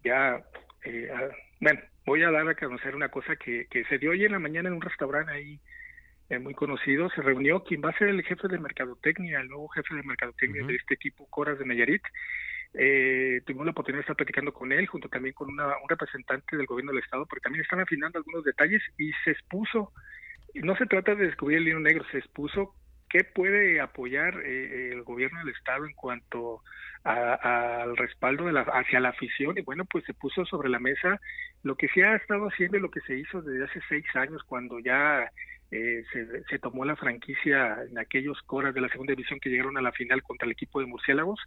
Ya, 0.04 0.42
eh, 0.84 1.08
ah, 1.14 1.28
bueno, 1.60 1.80
voy 2.06 2.22
a 2.22 2.30
dar 2.30 2.48
a 2.48 2.54
conocer 2.54 2.96
una 2.96 3.08
cosa 3.08 3.36
que, 3.36 3.66
que 3.70 3.84
se 3.84 3.98
dio 3.98 4.10
hoy 4.10 4.24
en 4.24 4.32
la 4.32 4.38
mañana 4.38 4.68
en 4.68 4.76
un 4.76 4.80
restaurante 4.80 5.32
ahí 5.32 5.60
eh, 6.30 6.38
muy 6.38 6.54
conocido. 6.54 7.10
Se 7.10 7.22
reunió 7.22 7.64
quien 7.64 7.82
va 7.84 7.90
a 7.90 7.98
ser 7.98 8.08
el 8.08 8.22
jefe 8.22 8.48
de 8.48 8.58
mercadotecnia, 8.58 9.40
el 9.40 9.48
nuevo 9.48 9.68
jefe 9.68 9.94
de 9.94 10.02
mercadotecnia 10.04 10.64
de 10.64 10.76
este 10.76 10.94
equipo, 10.94 11.26
Coras 11.28 11.58
de 11.58 11.66
Nayarit. 11.66 12.02
Eh, 12.72 13.42
tuvimos 13.44 13.66
la 13.66 13.72
oportunidad 13.72 13.98
de 13.98 14.02
estar 14.02 14.16
platicando 14.16 14.52
con 14.52 14.70
él, 14.70 14.86
junto 14.86 15.08
también 15.08 15.34
con 15.34 15.48
una, 15.48 15.66
un 15.66 15.88
representante 15.88 16.56
del 16.56 16.66
gobierno 16.66 16.92
del 16.92 17.02
Estado, 17.02 17.26
porque 17.26 17.42
también 17.42 17.62
están 17.62 17.80
afinando 17.80 18.18
algunos 18.18 18.44
detalles 18.44 18.80
y 18.96 19.10
se 19.24 19.32
expuso, 19.32 19.92
no 20.54 20.76
se 20.76 20.86
trata 20.86 21.16
de 21.16 21.26
descubrir 21.26 21.58
el 21.58 21.68
hilo 21.68 21.80
negro, 21.80 22.04
se 22.12 22.18
expuso 22.18 22.76
¿Qué 23.10 23.24
puede 23.24 23.80
apoyar 23.80 24.40
eh, 24.44 24.92
el 24.92 25.02
gobierno 25.02 25.40
del 25.40 25.48
Estado 25.48 25.84
en 25.84 25.94
cuanto 25.94 26.62
al 27.02 27.96
respaldo 27.96 28.46
de 28.46 28.52
la, 28.52 28.60
hacia 28.60 29.00
la 29.00 29.08
afición? 29.08 29.58
Y 29.58 29.62
bueno, 29.62 29.84
pues 29.84 30.04
se 30.04 30.14
puso 30.14 30.44
sobre 30.46 30.68
la 30.68 30.78
mesa 30.78 31.20
lo 31.62 31.76
que 31.76 31.88
se 31.88 32.04
ha 32.04 32.14
estado 32.14 32.46
haciendo 32.46 32.76
y 32.76 32.80
lo 32.80 32.90
que 32.90 33.00
se 33.00 33.18
hizo 33.18 33.42
desde 33.42 33.64
hace 33.64 33.80
seis 33.88 34.04
años, 34.14 34.42
cuando 34.44 34.78
ya 34.78 35.28
eh, 35.72 36.04
se, 36.48 36.58
tomó 36.58 36.84
la 36.84 36.96
franquicia 36.96 37.78
en 37.88 37.96
aquellos 37.98 38.40
coras 38.42 38.74
de 38.74 38.80
la 38.80 38.88
segunda 38.88 39.12
división 39.12 39.38
que 39.38 39.50
llegaron 39.50 39.76
a 39.76 39.82
la 39.82 39.92
final 39.92 40.20
contra 40.20 40.46
el 40.46 40.52
equipo 40.52 40.80
de 40.80 40.86
murciélagos 40.86 41.38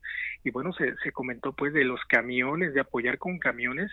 y 0.46 0.50
bueno 0.50 0.72
se, 0.72 0.96
se 1.04 1.12
comentó 1.12 1.52
pues 1.52 1.74
de 1.74 1.84
los 1.84 2.00
camiones 2.06 2.74
de 2.74 2.80
apoyar 2.80 3.18
con 3.18 3.38
camiones 3.38 3.92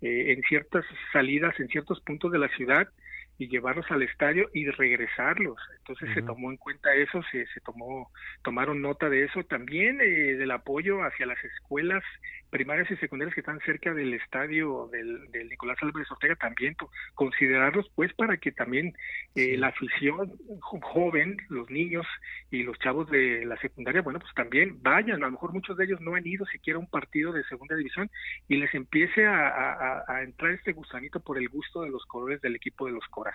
eh, 0.00 0.34
en 0.34 0.42
ciertas 0.42 0.84
salidas 1.12 1.58
en 1.58 1.66
ciertos 1.66 2.00
puntos 2.00 2.30
de 2.30 2.38
la 2.38 2.48
ciudad 2.50 2.88
y 3.38 3.48
llevarlos 3.48 3.90
al 3.90 4.02
estadio 4.02 4.48
y 4.52 4.66
regresarlos. 4.70 5.58
Entonces 5.78 6.10
se 6.14 6.22
tomó 6.22 6.50
en 6.50 6.56
cuenta 6.56 6.94
eso, 6.94 7.22
se, 7.30 7.46
se 7.46 7.60
tomó, 7.60 8.10
tomaron 8.42 8.80
nota 8.80 9.08
de 9.08 9.24
eso, 9.24 9.42
también 9.44 10.00
eh, 10.00 10.34
del 10.36 10.50
apoyo 10.50 11.02
hacia 11.02 11.26
las 11.26 11.42
escuelas 11.44 12.04
primarias 12.52 12.90
y 12.90 12.96
secundarias 12.96 13.34
que 13.34 13.40
están 13.40 13.60
cerca 13.60 13.94
del 13.94 14.12
estadio 14.12 14.86
del, 14.92 15.30
del 15.30 15.48
Nicolás 15.48 15.78
Álvarez 15.80 16.10
Ortega, 16.10 16.36
también 16.36 16.76
considerarlos 17.14 17.90
pues 17.94 18.12
para 18.12 18.36
que 18.36 18.52
también 18.52 18.92
eh, 19.34 19.56
la 19.56 19.68
afición 19.68 20.32
joven, 20.60 21.38
los 21.48 21.70
niños 21.70 22.06
y 22.50 22.62
los 22.62 22.78
chavos 22.78 23.10
de 23.10 23.46
la 23.46 23.56
secundaria, 23.56 24.02
bueno, 24.02 24.20
pues 24.20 24.34
también 24.34 24.82
vayan, 24.82 25.22
a 25.22 25.26
lo 25.26 25.32
mejor 25.32 25.54
muchos 25.54 25.78
de 25.78 25.86
ellos 25.86 26.02
no 26.02 26.14
han 26.14 26.26
ido 26.26 26.44
siquiera 26.44 26.76
a 26.76 26.80
un 26.80 26.90
partido 26.90 27.32
de 27.32 27.42
segunda 27.44 27.74
división 27.74 28.10
y 28.48 28.56
les 28.56 28.72
empiece 28.74 29.24
a, 29.24 30.04
a 30.06 30.22
entrar 30.22 30.50
este 30.50 30.72
gusanito 30.72 31.20
por 31.20 31.38
el 31.38 31.48
gusto 31.48 31.80
de 31.80 31.88
los 31.88 32.04
colores 32.04 32.42
del 32.42 32.56
equipo 32.56 32.84
de 32.84 32.92
los 32.92 33.06
Coras. 33.08 33.34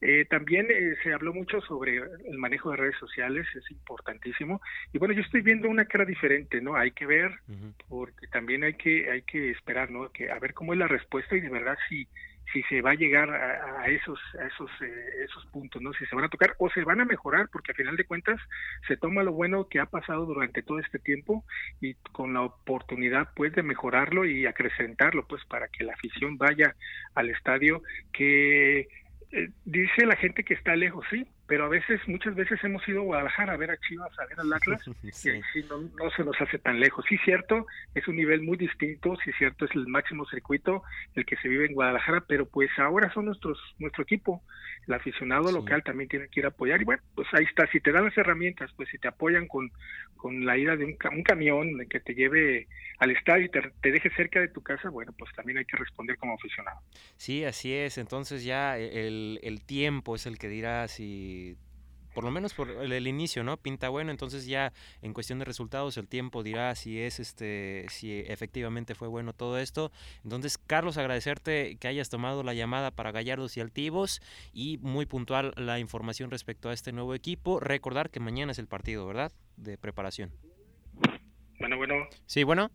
Eh, 0.00 0.24
también 0.26 0.66
eh, 0.70 0.94
se 1.02 1.12
habló 1.12 1.32
mucho 1.32 1.60
sobre 1.62 1.96
el 1.96 2.38
manejo 2.38 2.70
de 2.70 2.76
redes 2.76 2.96
sociales, 2.98 3.46
es 3.54 3.70
importantísimo. 3.70 4.60
Y 4.92 4.98
bueno, 4.98 5.14
yo 5.14 5.22
estoy 5.22 5.40
viendo 5.40 5.68
una 5.68 5.86
cara 5.86 6.04
diferente, 6.04 6.60
¿no? 6.60 6.76
Hay 6.76 6.90
que 6.92 7.06
ver, 7.06 7.40
porque 7.88 8.26
también 8.28 8.64
hay 8.64 8.74
que 8.74 9.10
hay 9.10 9.22
que 9.22 9.50
esperar, 9.50 9.90
¿no? 9.90 10.10
Que 10.12 10.30
a 10.30 10.38
ver 10.38 10.54
cómo 10.54 10.72
es 10.72 10.78
la 10.78 10.88
respuesta 10.88 11.36
y 11.36 11.40
de 11.40 11.48
verdad 11.48 11.76
si 11.88 12.06
si 12.52 12.62
se 12.64 12.80
va 12.80 12.90
a 12.92 12.94
llegar 12.94 13.30
a, 13.30 13.88
esos 13.88 14.18
a 14.38 14.46
esos 14.46 14.70
eh, 14.80 15.24
esos 15.24 15.44
puntos, 15.46 15.82
¿no? 15.82 15.92
Si 15.94 16.06
se 16.06 16.14
van 16.14 16.24
a 16.24 16.28
tocar 16.28 16.54
o 16.58 16.70
se 16.70 16.84
van 16.84 17.00
a 17.00 17.04
mejorar, 17.04 17.48
porque 17.50 17.72
al 17.72 17.76
final 17.76 17.96
de 17.96 18.04
cuentas 18.04 18.40
se 18.86 18.96
toma 18.96 19.22
lo 19.22 19.32
bueno 19.32 19.68
que 19.68 19.80
ha 19.80 19.86
pasado 19.86 20.26
durante 20.26 20.62
todo 20.62 20.78
este 20.78 20.98
tiempo 20.98 21.44
y 21.80 21.94
con 22.12 22.34
la 22.34 22.42
oportunidad 22.42 23.30
pues 23.34 23.52
de 23.54 23.62
mejorarlo 23.62 24.24
y 24.24 24.46
acrecentarlo, 24.46 25.26
pues 25.26 25.44
para 25.46 25.68
que 25.68 25.84
la 25.84 25.94
afición 25.94 26.38
vaya 26.38 26.74
al 27.14 27.30
estadio 27.30 27.82
que 28.12 28.88
eh, 29.32 29.50
dice 29.64 30.06
la 30.06 30.16
gente 30.16 30.44
que 30.44 30.54
está 30.54 30.76
lejos, 30.76 31.04
sí, 31.10 31.26
pero 31.46 31.64
a 31.64 31.68
veces, 31.68 32.00
muchas 32.06 32.34
veces 32.34 32.58
hemos 32.64 32.86
ido 32.88 33.00
a 33.00 33.04
Guadalajara 33.04 33.52
a 33.52 33.56
ver 33.56 33.70
a 33.70 33.76
Chivas, 33.78 34.10
a 34.18 34.26
ver 34.26 34.40
al 34.40 34.52
Atlas, 34.52 34.82
Sí. 35.12 35.30
y 35.54 35.62
no, 35.64 35.78
no 35.80 36.10
se 36.16 36.24
nos 36.24 36.40
hace 36.40 36.58
tan 36.58 36.80
lejos. 36.80 37.04
Sí, 37.08 37.16
cierto, 37.24 37.66
es 37.94 38.06
un 38.08 38.16
nivel 38.16 38.42
muy 38.42 38.56
distinto, 38.56 39.16
sí, 39.24 39.30
cierto, 39.38 39.64
es 39.64 39.70
el 39.74 39.86
máximo 39.86 40.26
circuito 40.26 40.82
el 41.14 41.24
que 41.24 41.36
se 41.36 41.48
vive 41.48 41.66
en 41.66 41.74
Guadalajara, 41.74 42.24
pero 42.26 42.46
pues 42.46 42.70
ahora 42.78 43.12
son 43.12 43.26
nuestros 43.26 43.58
nuestro 43.78 44.02
equipo, 44.02 44.42
el 44.86 44.94
aficionado 44.94 45.48
Sí. 45.48 45.54
local 45.54 45.82
también 45.84 46.08
tiene 46.08 46.28
que 46.28 46.40
ir 46.40 46.46
a 46.46 46.50
apoyar, 46.50 46.80
y 46.80 46.84
bueno, 46.84 47.02
pues 47.14 47.28
ahí 47.32 47.44
está, 47.44 47.66
si 47.70 47.80
te 47.80 47.92
dan 47.92 48.04
las 48.04 48.16
herramientas, 48.18 48.70
pues 48.76 48.88
si 48.90 48.98
te 48.98 49.08
apoyan 49.08 49.46
con, 49.46 49.70
con 50.16 50.44
la 50.44 50.56
ida 50.58 50.76
de 50.76 50.84
un, 50.84 50.96
un 51.12 51.22
camión 51.22 51.78
que 51.88 52.00
te 52.00 52.14
lleve 52.14 52.66
al 52.98 53.10
estadio 53.10 53.44
y 53.46 53.48
te, 53.50 53.60
te 53.82 53.92
deje 53.92 54.10
cerca 54.10 54.40
de 54.40 54.48
tu 54.48 54.62
casa, 54.62 54.88
bueno, 54.88 55.12
pues 55.18 55.30
también 55.34 55.58
hay 55.58 55.64
que 55.66 55.76
responder 55.76 56.16
como 56.16 56.34
aficionado. 56.34 56.78
Sí, 57.16 57.44
así 57.44 57.72
es. 57.74 57.98
Entonces 57.98 58.42
ya 58.44 58.78
e, 58.78 59.06
el, 59.06 59.38
el 59.42 59.62
tiempo 59.64 60.14
es 60.16 60.26
el 60.26 60.38
que 60.38 60.48
dirá 60.48 60.88
si, 60.88 61.35
por 62.16 62.24
lo 62.24 62.30
menos 62.30 62.54
por 62.54 62.70
el, 62.70 62.92
el 62.92 63.06
inicio, 63.08 63.44
¿no? 63.44 63.58
Pinta 63.58 63.90
bueno. 63.90 64.10
Entonces 64.10 64.46
ya 64.46 64.72
en 65.02 65.12
cuestión 65.12 65.38
de 65.38 65.44
resultados 65.44 65.98
el 65.98 66.08
tiempo 66.08 66.42
dirá 66.42 66.74
si 66.74 66.98
es 66.98 67.20
este, 67.20 67.84
si 67.90 68.20
efectivamente 68.20 68.94
fue 68.94 69.06
bueno 69.06 69.34
todo 69.34 69.58
esto. 69.58 69.92
Entonces, 70.24 70.56
Carlos, 70.56 70.96
agradecerte 70.96 71.76
que 71.76 71.88
hayas 71.88 72.08
tomado 72.08 72.42
la 72.42 72.54
llamada 72.54 72.90
para 72.90 73.12
Gallardos 73.12 73.58
y 73.58 73.60
Altivos 73.60 74.22
y 74.54 74.78
muy 74.78 75.04
puntual 75.04 75.52
la 75.56 75.78
información 75.78 76.30
respecto 76.30 76.70
a 76.70 76.72
este 76.72 76.90
nuevo 76.90 77.14
equipo. 77.14 77.60
Recordar 77.60 78.08
que 78.08 78.18
mañana 78.18 78.52
es 78.52 78.58
el 78.58 78.66
partido, 78.66 79.06
¿verdad? 79.06 79.30
De 79.58 79.76
preparación. 79.76 80.32
Bueno, 81.58 81.76
bueno, 81.76 81.94
Sí, 82.24 82.44
bueno. 82.44 82.70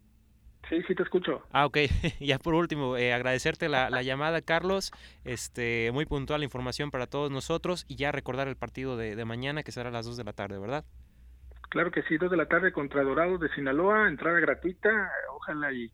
Sí, 0.70 0.82
sí 0.88 0.96
te 0.96 1.04
escucho. 1.04 1.44
Ah, 1.52 1.66
ok. 1.66 1.78
ya 2.20 2.40
por 2.40 2.54
último, 2.54 2.98
eh, 2.98 3.14
agradecerte 3.14 3.70
la, 3.70 3.90
la 3.90 4.02
llamada, 4.02 4.42
Carlos. 4.42 4.92
Este, 5.24 5.92
muy 5.94 6.06
puntual 6.06 6.42
la 6.42 6.46
información 6.46 6.92
para 6.92 7.08
todos 7.08 7.32
nosotros 7.32 7.86
y 7.88 7.96
ya 7.96 8.12
recordar 8.12 8.48
el 8.48 8.56
partido 8.56 8.98
de, 8.98 9.16
de 9.16 9.26
mañana 9.26 9.64
que 9.64 9.72
será 9.72 9.90
a 9.90 9.92
las 9.92 10.06
2 10.06 10.18
de 10.18 10.24
la 10.24 10.34
tarde, 10.34 10.60
¿verdad? 10.60 10.86
Claro 11.72 11.90
que 11.90 12.04
sí, 12.04 12.18
dos 12.18 12.30
de 12.30 12.36
la 12.36 12.48
tarde 12.48 12.74
contra 12.74 13.02
Dorados 13.02 13.40
de 13.40 13.48
Sinaloa, 13.50 14.10
entrada 14.10 14.42
gratuita, 14.42 14.90
ojalá 15.34 15.72
y, 15.72 15.90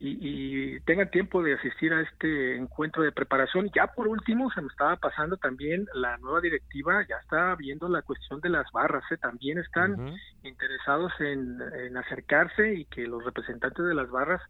y, 0.00 0.76
y 0.76 0.80
tengan 0.80 1.10
tiempo 1.10 1.42
de 1.42 1.54
asistir 1.54 1.92
a 1.92 2.00
este 2.02 2.56
encuentro 2.56 3.02
de 3.02 3.12
preparación. 3.12 3.70
Ya 3.74 3.88
por 3.88 4.06
último, 4.06 4.50
se 4.50 4.60
me 4.60 4.68
estaba 4.68 4.96
pasando 4.96 5.36
también 5.36 5.86
la 5.94 6.16
nueva 6.18 6.40
directiva, 6.40 7.04
ya 7.08 7.16
está 7.16 7.54
viendo 7.56 7.88
la 7.88 8.02
cuestión 8.02 8.40
de 8.40 8.48
las 8.48 8.70
barras, 8.72 9.04
¿eh? 9.10 9.16
también 9.16 9.58
están 9.58 10.16
interesados 10.42 11.12
en, 11.20 11.60
en 11.84 11.96
acercarse 11.96 12.74
y 12.74 12.84
que 12.84 13.06
los 13.06 13.24
representantes 13.24 13.84
de 13.84 13.94
las 13.94 14.08
barras, 14.10 14.40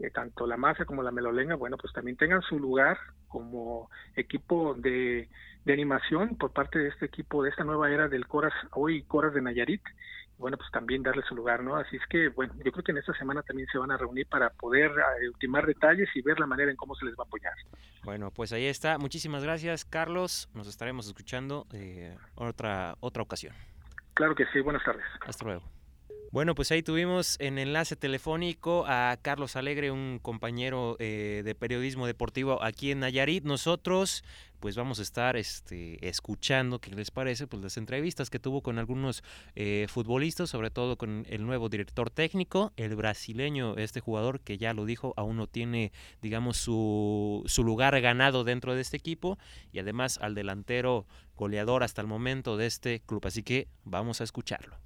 eh, 0.00 0.10
tanto 0.10 0.46
la 0.46 0.56
masa 0.56 0.84
como 0.84 1.02
la 1.02 1.12
melolenga, 1.12 1.54
bueno, 1.54 1.76
pues 1.76 1.92
también 1.92 2.16
tengan 2.16 2.42
su 2.42 2.58
lugar 2.58 2.98
como 3.28 3.90
equipo 4.16 4.74
de, 4.74 5.28
de 5.64 5.72
animación 5.72 6.36
por 6.36 6.52
parte 6.52 6.78
de 6.78 6.88
este 6.88 7.06
equipo, 7.06 7.42
de 7.42 7.50
esta 7.50 7.62
nueva 7.62 7.90
era 7.90 8.08
del 8.08 8.26
Coras, 8.26 8.54
hoy 8.72 9.02
Coras 9.02 9.34
de 9.34 9.42
Nayarit, 9.42 9.82
bueno, 10.38 10.56
pues 10.56 10.70
también 10.70 11.02
darle 11.02 11.22
su 11.28 11.34
lugar, 11.34 11.62
¿no? 11.62 11.76
Así 11.76 11.96
es 11.96 12.02
que, 12.08 12.28
bueno, 12.28 12.54
yo 12.64 12.70
creo 12.70 12.84
que 12.84 12.92
en 12.92 12.98
esta 12.98 13.12
semana 13.14 13.42
también 13.42 13.68
se 13.70 13.78
van 13.78 13.90
a 13.90 13.96
reunir 13.96 14.26
para 14.26 14.50
poder 14.50 14.90
eh, 14.90 15.28
ultimar 15.28 15.66
detalles 15.66 16.08
y 16.14 16.22
ver 16.22 16.38
la 16.38 16.46
manera 16.46 16.70
en 16.70 16.76
cómo 16.76 16.94
se 16.94 17.04
les 17.04 17.14
va 17.14 17.24
a 17.24 17.26
apoyar. 17.26 17.52
Bueno, 18.04 18.30
pues 18.30 18.52
ahí 18.52 18.66
está. 18.66 18.98
Muchísimas 18.98 19.42
gracias, 19.42 19.84
Carlos. 19.84 20.48
Nos 20.54 20.68
estaremos 20.68 21.06
escuchando 21.06 21.66
eh, 21.72 22.16
otra, 22.36 22.96
otra 23.00 23.22
ocasión. 23.22 23.54
Claro 24.14 24.34
que 24.34 24.46
sí, 24.52 24.60
buenas 24.60 24.84
tardes. 24.84 25.04
Hasta 25.26 25.44
luego. 25.44 25.62
Bueno, 26.30 26.54
pues 26.54 26.70
ahí 26.72 26.82
tuvimos 26.82 27.40
en 27.40 27.58
enlace 27.58 27.96
telefónico 27.96 28.84
a 28.86 29.16
Carlos 29.22 29.56
Alegre, 29.56 29.90
un 29.90 30.18
compañero 30.20 30.96
eh, 30.98 31.40
de 31.42 31.54
periodismo 31.54 32.06
deportivo 32.06 32.62
aquí 32.62 32.90
en 32.90 33.00
Nayarit. 33.00 33.44
Nosotros, 33.44 34.22
pues 34.60 34.76
vamos 34.76 34.98
a 34.98 35.02
estar 35.02 35.36
este, 35.36 36.06
escuchando, 36.06 36.80
¿qué 36.80 36.90
les 36.90 37.10
parece? 37.10 37.46
Pues 37.46 37.62
las 37.62 37.76
entrevistas 37.76 38.30
que 38.30 38.38
tuvo 38.38 38.62
con 38.62 38.78
algunos 38.78 39.22
eh, 39.54 39.86
futbolistas, 39.88 40.50
sobre 40.50 40.70
todo 40.70 40.96
con 40.96 41.24
el 41.28 41.46
nuevo 41.46 41.68
director 41.68 42.10
técnico, 42.10 42.72
el 42.76 42.96
brasileño, 42.96 43.76
este 43.76 44.00
jugador 44.00 44.40
que 44.40 44.58
ya 44.58 44.74
lo 44.74 44.84
dijo, 44.84 45.14
aún 45.16 45.36
no 45.36 45.46
tiene, 45.46 45.92
digamos, 46.22 46.56
su, 46.56 47.42
su 47.46 47.64
lugar 47.64 48.00
ganado 48.00 48.44
dentro 48.44 48.74
de 48.74 48.80
este 48.80 48.96
equipo, 48.96 49.38
y 49.72 49.78
además 49.78 50.18
al 50.20 50.34
delantero 50.34 51.06
goleador 51.36 51.82
hasta 51.82 52.00
el 52.00 52.08
momento 52.08 52.56
de 52.56 52.66
este 52.66 53.00
club. 53.00 53.24
Así 53.26 53.42
que 53.42 53.68
vamos 53.84 54.20
a 54.20 54.24
escucharlo. 54.24 54.76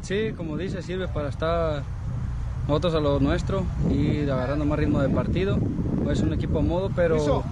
Sí, 0.00 0.32
como 0.36 0.56
dice, 0.56 0.80
sirve 0.82 1.08
para 1.08 1.28
estar 1.28 1.82
nosotros 2.68 2.94
a 2.94 3.00
lo 3.00 3.18
nuestro 3.18 3.64
y 3.90 3.94
ir 3.94 4.30
agarrando 4.30 4.66
más 4.66 4.78
ritmo 4.78 5.00
de 5.00 5.08
partido. 5.08 5.58
Es 6.10 6.20
un 6.20 6.32
equipo 6.32 6.58
a 6.58 6.62
modo, 6.62 6.90
pero 6.94 7.42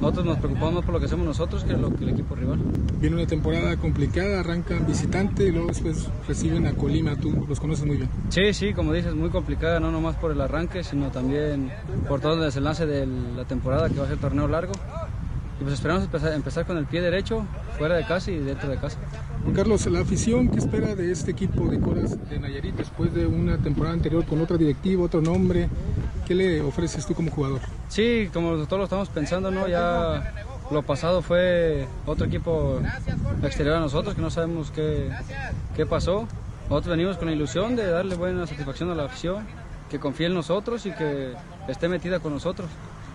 nosotros 0.00 0.24
nos 0.24 0.38
preocupamos 0.38 0.74
más 0.74 0.84
por 0.84 0.94
lo 0.94 1.00
que 1.00 1.06
hacemos 1.06 1.26
nosotros 1.26 1.64
que 1.64 1.74
lo 1.74 1.94
que 1.94 2.04
el 2.04 2.10
equipo 2.10 2.34
rival. 2.34 2.58
Viene 3.00 3.16
una 3.16 3.26
temporada 3.26 3.76
complicada, 3.76 4.40
arrancan 4.40 4.86
visitante 4.86 5.44
y 5.44 5.52
luego 5.52 5.68
después 5.68 6.08
reciben 6.28 6.66
a 6.66 6.72
Colima, 6.72 7.16
tú 7.16 7.46
los 7.48 7.58
conoces 7.58 7.86
muy 7.86 7.96
bien. 7.96 8.08
Sí, 8.28 8.52
sí, 8.52 8.72
como 8.74 8.92
dices, 8.92 9.14
muy 9.14 9.30
complicada, 9.30 9.80
no 9.80 9.90
nomás 9.90 10.16
por 10.16 10.30
el 10.30 10.40
arranque, 10.40 10.84
sino 10.84 11.10
también 11.10 11.70
por 12.08 12.20
todo 12.20 12.34
el 12.34 12.40
desenlace 12.40 12.86
de 12.86 13.06
la 13.06 13.44
temporada 13.44 13.88
que 13.88 13.98
va 13.98 14.04
a 14.04 14.08
ser 14.08 14.18
torneo 14.18 14.46
largo. 14.46 14.72
Y 15.58 15.62
pues 15.62 15.74
esperamos 15.74 16.04
empezar, 16.04 16.32
empezar 16.32 16.66
con 16.66 16.78
el 16.78 16.86
pie 16.86 17.02
derecho, 17.02 17.44
fuera 17.76 17.96
de 17.96 18.04
casa 18.04 18.30
y 18.30 18.38
dentro 18.38 18.70
de 18.70 18.76
casa. 18.76 18.98
Carlos, 19.54 19.86
la 19.86 20.00
afición, 20.00 20.48
¿qué 20.48 20.58
espera 20.58 20.94
de 20.94 21.10
este 21.10 21.32
equipo 21.32 21.66
de 21.68 21.80
Coras 21.80 22.16
de 22.28 22.38
Nayarit 22.38 22.76
después 22.76 23.12
de 23.12 23.26
una 23.26 23.58
temporada 23.58 23.94
anterior 23.94 24.24
con 24.24 24.40
otra 24.40 24.56
directiva, 24.56 25.04
otro 25.04 25.20
nombre? 25.20 25.68
¿Qué 26.26 26.34
le 26.34 26.60
ofreces 26.60 27.04
tú 27.04 27.14
como 27.14 27.30
jugador? 27.30 27.60
Sí, 27.88 28.28
como 28.32 28.56
todos 28.66 28.78
lo 28.78 28.84
estamos 28.84 29.08
pensando, 29.08 29.50
¿no? 29.50 29.66
Ya 29.66 30.32
lo 30.70 30.82
pasado 30.82 31.20
fue 31.20 31.86
otro 32.06 32.26
equipo 32.26 32.80
exterior 33.42 33.76
a 33.76 33.80
nosotros 33.80 34.14
que 34.14 34.22
no 34.22 34.30
sabemos 34.30 34.70
qué, 34.70 35.10
qué 35.74 35.84
pasó. 35.84 36.28
Nosotros 36.68 36.96
venimos 36.96 37.16
con 37.16 37.26
la 37.26 37.34
ilusión 37.34 37.74
de 37.74 37.86
darle 37.86 38.14
buena 38.14 38.46
satisfacción 38.46 38.90
a 38.90 38.94
la 38.94 39.04
afición, 39.04 39.44
que 39.90 39.98
confíe 39.98 40.26
en 40.26 40.34
nosotros 40.34 40.86
y 40.86 40.92
que 40.92 41.32
esté 41.68 41.88
metida 41.88 42.20
con 42.20 42.32
nosotros. 42.32 42.68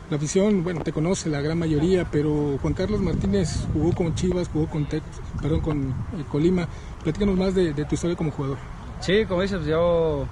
La 0.10 0.18
afición, 0.18 0.64
bueno, 0.64 0.82
te 0.82 0.92
conoce 0.92 1.30
la 1.30 1.42
gran 1.42 1.58
mayoría, 1.58 2.06
pero 2.06 2.58
Juan 2.62 2.74
Carlos 2.76 3.02
Martínez 3.02 3.68
jugó 3.74 3.92
con 3.94 4.14
Chivas, 4.14 4.48
jugó 4.50 4.68
con 4.68 4.86
Tec, 4.86 5.04
perdón, 5.42 5.62
con 5.62 5.90
eh, 6.20 6.24
Colima. 6.30 6.68
Platícanos 7.04 7.36
más 7.38 7.56
de, 7.56 7.74
de 7.74 7.86
tu 7.86 7.96
historia 7.96 8.16
como 8.16 8.30
jugador. 8.32 8.60
Sí, 9.00 9.26
como 9.26 9.42
dices, 9.42 9.66
yo 9.66 10.28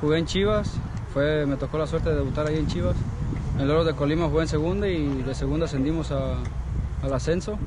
jugué 0.00 0.18
en 0.18 0.26
Chivas, 0.26 0.78
fue, 1.12 1.44
me 1.46 1.56
tocó 1.56 1.76
la 1.76 1.88
suerte 1.88 2.10
de 2.10 2.16
debutar 2.16 2.46
ahí 2.46 2.56
en 2.56 2.68
Chivas. 2.68 2.96
En 3.56 3.64
el 3.64 3.70
Oro 3.70 3.84
de 3.84 3.94
Colima 3.94 4.28
jugué 4.28 4.42
en 4.42 4.48
segunda 4.48 4.88
y 4.88 5.22
de 5.22 5.34
segunda 5.34 5.66
ascendimos 5.66 6.12
a- 6.12 6.36
al 7.02 7.12
ascenso. 7.12 7.58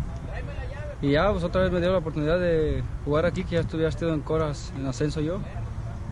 Y 1.02 1.12
ya, 1.12 1.30
pues 1.32 1.44
otra 1.44 1.62
vez 1.64 1.72
me 1.72 1.80
dio 1.82 1.92
la 1.92 1.98
oportunidad 1.98 2.40
de 2.40 2.84
jugar 3.04 3.26
aquí, 3.26 3.44
que 3.44 3.56
ya 3.56 3.62
estuve 3.62 3.86
estado 3.88 4.14
en 4.14 4.22
Coras 4.22 4.72
en 4.76 4.86
ascenso 4.86 5.20
yo. 5.22 5.40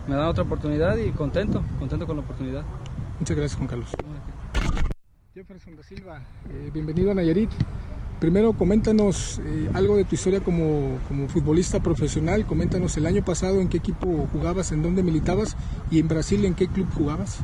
Me 0.06 0.14
dan 0.14 0.26
otra 0.26 0.44
oportunidad 0.44 0.96
y 0.96 1.10
contento, 1.12 1.64
contento 1.78 2.06
con 2.06 2.16
la 2.16 2.22
oportunidad. 2.22 2.64
Muchas 3.18 3.36
gracias, 3.36 3.56
Juan 3.56 3.68
Carlos. 3.68 3.90
Jefferson 5.38 5.76
da 5.76 5.84
Silva, 5.84 6.20
eh, 6.50 6.68
bienvenido 6.74 7.12
a 7.12 7.14
Nayarit. 7.14 7.48
Primero, 8.18 8.54
coméntanos 8.54 9.38
eh, 9.38 9.70
algo 9.72 9.94
de 9.94 10.04
tu 10.04 10.16
historia 10.16 10.40
como, 10.40 10.98
como 11.06 11.28
futbolista 11.28 11.78
profesional. 11.78 12.44
Coméntanos 12.44 12.96
el 12.96 13.06
año 13.06 13.24
pasado 13.24 13.60
en 13.60 13.68
qué 13.68 13.76
equipo 13.76 14.26
jugabas, 14.32 14.72
en 14.72 14.82
dónde 14.82 15.04
militabas 15.04 15.56
y 15.92 16.00
en 16.00 16.08
Brasil 16.08 16.44
en 16.44 16.54
qué 16.54 16.66
club 16.66 16.88
jugabas. 16.92 17.38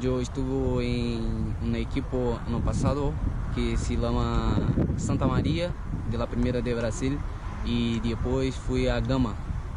Eu 0.00 0.22
estuve 0.22 0.84
em 0.86 1.20
um 1.60 1.74
equipo 1.74 2.38
ano 2.46 2.60
passado 2.60 3.12
que 3.52 3.76
se 3.76 3.96
chama 3.96 4.54
Santa 4.96 5.26
Maria, 5.26 5.72
de 6.08 6.16
la 6.16 6.28
primeira 6.28 6.62
de 6.62 6.72
Brasil, 6.72 7.18
e 7.66 7.98
depois 7.98 8.54
fui 8.54 8.88
a 8.88 9.00
Gama, 9.00 9.34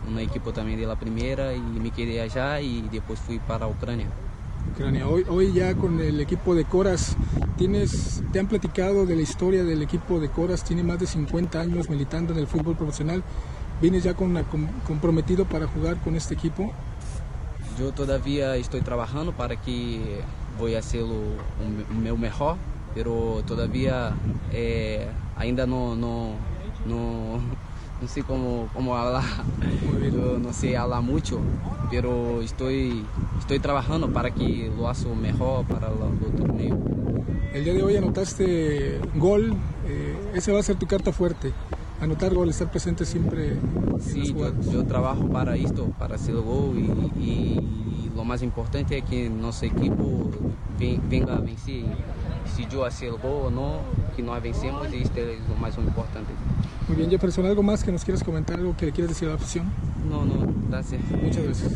uma 0.08 0.22
equipe 0.22 0.52
também 0.54 0.78
de 0.78 0.86
la 0.86 0.96
primeira, 0.96 1.56
e 1.56 1.60
me 1.60 1.90
quedei 1.90 2.20
allá 2.20 2.62
e 2.62 2.84
depois 2.92 3.18
fui 3.18 3.40
para 3.40 3.66
a 3.66 3.68
Ucrânia. 3.68 4.31
Ucrania. 4.68 5.08
Hoy, 5.08 5.26
hoy 5.30 5.54
ya 5.54 5.76
con 5.76 6.00
el 6.00 6.20
equipo 6.22 6.56
de 6.56 6.66
Coras, 6.66 7.18
tienes, 7.58 8.24
te 8.32 8.40
han 8.40 8.48
platicado 8.48 9.06
de 9.06 9.16
la 9.16 9.22
historia 9.22 9.64
del 9.64 9.82
equipo 9.82 10.20
de 10.20 10.30
Coras, 10.30 10.64
tiene 10.64 10.84
más 10.84 11.00
de 11.00 11.08
50 11.08 11.60
años 11.60 11.90
militando 11.90 12.34
en 12.34 12.40
el 12.40 12.48
fútbol 12.48 12.76
profesional. 12.76 13.24
¿Vienes 13.82 14.04
ya 14.04 14.14
con, 14.14 14.34
com- 14.46 14.68
comprometido 14.88 15.46
para 15.46 15.68
jugar 15.68 15.98
con 15.98 16.16
este 16.16 16.34
equipo? 16.36 16.74
Eu 17.80 17.92
todavia 17.92 18.58
estou 18.58 18.80
trabalhando 18.82 19.34
para 19.34 19.56
que 19.56 20.22
vou 20.60 20.70
ser 20.84 21.02
o, 21.02 21.08
o 21.08 21.66
me- 21.68 21.86
o 21.90 21.94
meu 21.96 22.16
melhor, 22.18 22.56
pero 22.94 23.42
todavia 23.48 24.14
eh, 24.54 25.08
ainda 25.36 25.66
não, 25.66 25.96
não, 25.96 26.36
não, 26.86 27.42
não 28.02 28.08
sei 28.08 28.24
como, 28.24 28.70
como 28.74 28.92
falar, 28.92 29.48
eu 30.14 30.40
não 30.40 30.54
sei 30.54 30.74
falar 30.74 31.02
muito, 31.12 31.46
pero 31.88 32.42
estou, 32.42 32.70
estou 32.72 33.60
trabalhando 33.60 34.10
para 34.10 34.32
que 34.32 34.70
lo 34.70 34.88
haga 34.88 35.16
melhor 35.16 35.64
para 35.66 35.92
o, 35.94 36.16
o 36.20 36.32
torneio. 36.32 36.76
El 37.54 37.64
día 37.64 37.74
de 37.74 37.84
hoy 37.84 37.96
anotaste 37.98 39.04
gol, 39.14 39.44
eh, 39.84 40.32
ese 40.34 40.52
va 40.52 40.60
a 40.60 40.64
ser 40.64 40.78
tu 40.78 40.88
carta 40.88 41.12
fuerte. 41.14 41.54
Anotar 42.00 42.34
gol, 42.34 42.50
estar 42.50 42.70
presente 42.70 43.06
siempre 43.06 43.58
en 43.60 44.18
eu, 44.18 44.26
jugadas. 44.26 44.72
eu 44.74 44.84
trabalho 44.84 45.28
para 45.30 45.58
isto, 45.58 45.94
para 45.98 46.18
ser 46.18 46.34
o 46.34 46.44
gol 46.44 46.78
e, 46.78 47.14
e, 47.16 48.06
e 48.06 48.10
o 48.10 48.24
mais 48.26 48.42
importante 48.42 48.96
é 48.96 49.02
que 49.04 49.30
nosso 49.30 49.66
equipo 49.66 50.42
ven- 50.68 51.02
venga 51.04 51.38
a 51.38 51.42
vencer 51.42 52.08
decidiu 52.52 52.82
fazer 52.82 53.10
o 53.12 53.18
gol 53.18 53.46
ou 53.46 53.52
não, 53.52 53.82
que 54.16 54.22
nós 54.22 54.42
vencemos 54.44 54.92
e 54.92 54.98
isso 55.02 55.12
é 55.16 55.38
o 55.50 55.60
mais 55.60 55.76
importante. 55.78 56.28
Muy 56.88 56.98
bien, 56.98 57.10
Jefferson, 57.10 57.46
¿algo 57.46 57.64
más 57.64 57.84
que 57.84 57.92
nos 57.92 58.04
quieras 58.04 58.24
comentar, 58.24 58.58
algo 58.60 58.76
que 58.76 58.86
le 58.88 58.92
quieras 58.92 59.10
decir 59.14 59.28
a 59.28 59.32
la 59.32 59.36
afición? 59.38 59.66
Não, 60.10 60.26
dá 60.70 60.84
certo. 60.84 61.16
Muchas 61.18 61.44
gracias. 61.44 61.74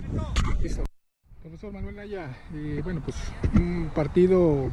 Listo. 0.61 0.84
Profesor 1.41 1.71
Manuel 1.71 1.95
Naya, 1.95 2.36
eh, 2.53 2.82
bueno, 2.84 3.01
pues 3.03 3.15
un 3.53 3.89
partido 3.95 4.69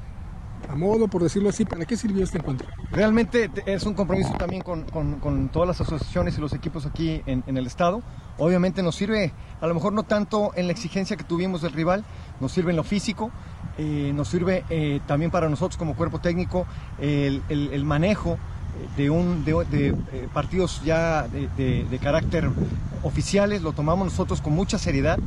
a 0.69 0.75
modo, 0.77 1.07
por 1.09 1.23
decirlo 1.23 1.49
así, 1.51 1.65
¿para 1.65 1.85
qué 1.85 1.97
sirvió 1.97 2.23
este 2.25 2.39
encuentro? 2.39 2.67
Realmente 2.91 3.49
te- 3.49 3.73
es 3.75 3.85
un 3.85 3.95
compromiso 3.95 4.33
también 4.39 4.63
con, 4.63 4.83
con- 4.85 5.19
con 5.21 5.49
todas 5.49 5.69
las 5.69 5.81
asociaciones 5.81 6.39
y 6.39 6.41
los 6.41 6.53
equipos 6.55 6.87
aquí 6.87 7.21
en, 7.27 7.43
en 7.47 7.57
el 7.57 7.67
estado. 7.67 8.01
Obviamente 8.39 8.83
nos 8.83 8.95
sirve, 8.97 9.33
a 9.61 9.67
lo 9.67 9.75
mejor 9.75 9.93
no 9.93 10.05
tanto 10.05 10.53
en 10.57 10.67
la 10.67 10.73
exigencia 10.73 11.17
que 11.17 11.25
tuvimos 11.25 11.63
del 11.63 11.73
rival, 11.73 12.05
nos 12.41 12.53
sirve 12.53 12.71
en 12.71 12.77
lo 12.77 12.85
físico, 12.85 13.31
eh, 13.79 14.13
nos 14.15 14.29
sirve 14.29 14.65
eh, 14.71 15.01
también 15.07 15.31
para 15.31 15.49
nosotros 15.49 15.77
como 15.79 15.95
cuerpo 15.95 16.19
técnico 16.19 16.67
el, 16.99 17.85
manejo 17.85 18.39
de, 18.97 19.11
un, 19.11 19.45
de, 19.45 19.89
eh, 19.89 20.29
partidos 20.33 20.83
ya 20.85 21.27
de, 21.29 21.99
carácter 22.03 22.51
oficiales, 23.03 23.63
lo 23.63 23.73
tomamos 23.73 24.07
nosotros 24.07 24.41
con 24.41 24.53
mucha 24.55 24.79
seriedad, 24.79 25.19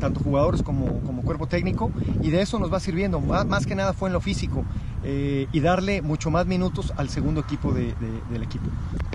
tanto 0.00 0.20
jugadores 0.20 0.62
como, 0.62 1.00
como 1.00 1.22
cuerpo 1.22 1.46
técnico, 1.46 1.90
y 2.22 2.30
de 2.30 2.42
eso 2.42 2.58
nos 2.58 2.72
va 2.72 2.80
sirviendo. 2.80 3.20
Más, 3.20 3.46
más 3.46 3.66
que 3.66 3.74
nada 3.74 3.92
fue 3.92 4.08
en 4.08 4.14
lo 4.14 4.20
físico 4.20 4.64
eh, 5.04 5.46
y 5.52 5.60
darle 5.60 6.02
mucho 6.02 6.30
más 6.30 6.46
minutos 6.46 6.92
al 6.96 7.08
segundo 7.08 7.40
equipo 7.40 7.72
de- 7.72 7.86
de- 7.94 8.22
del 8.30 8.42
equipo. 8.42 8.64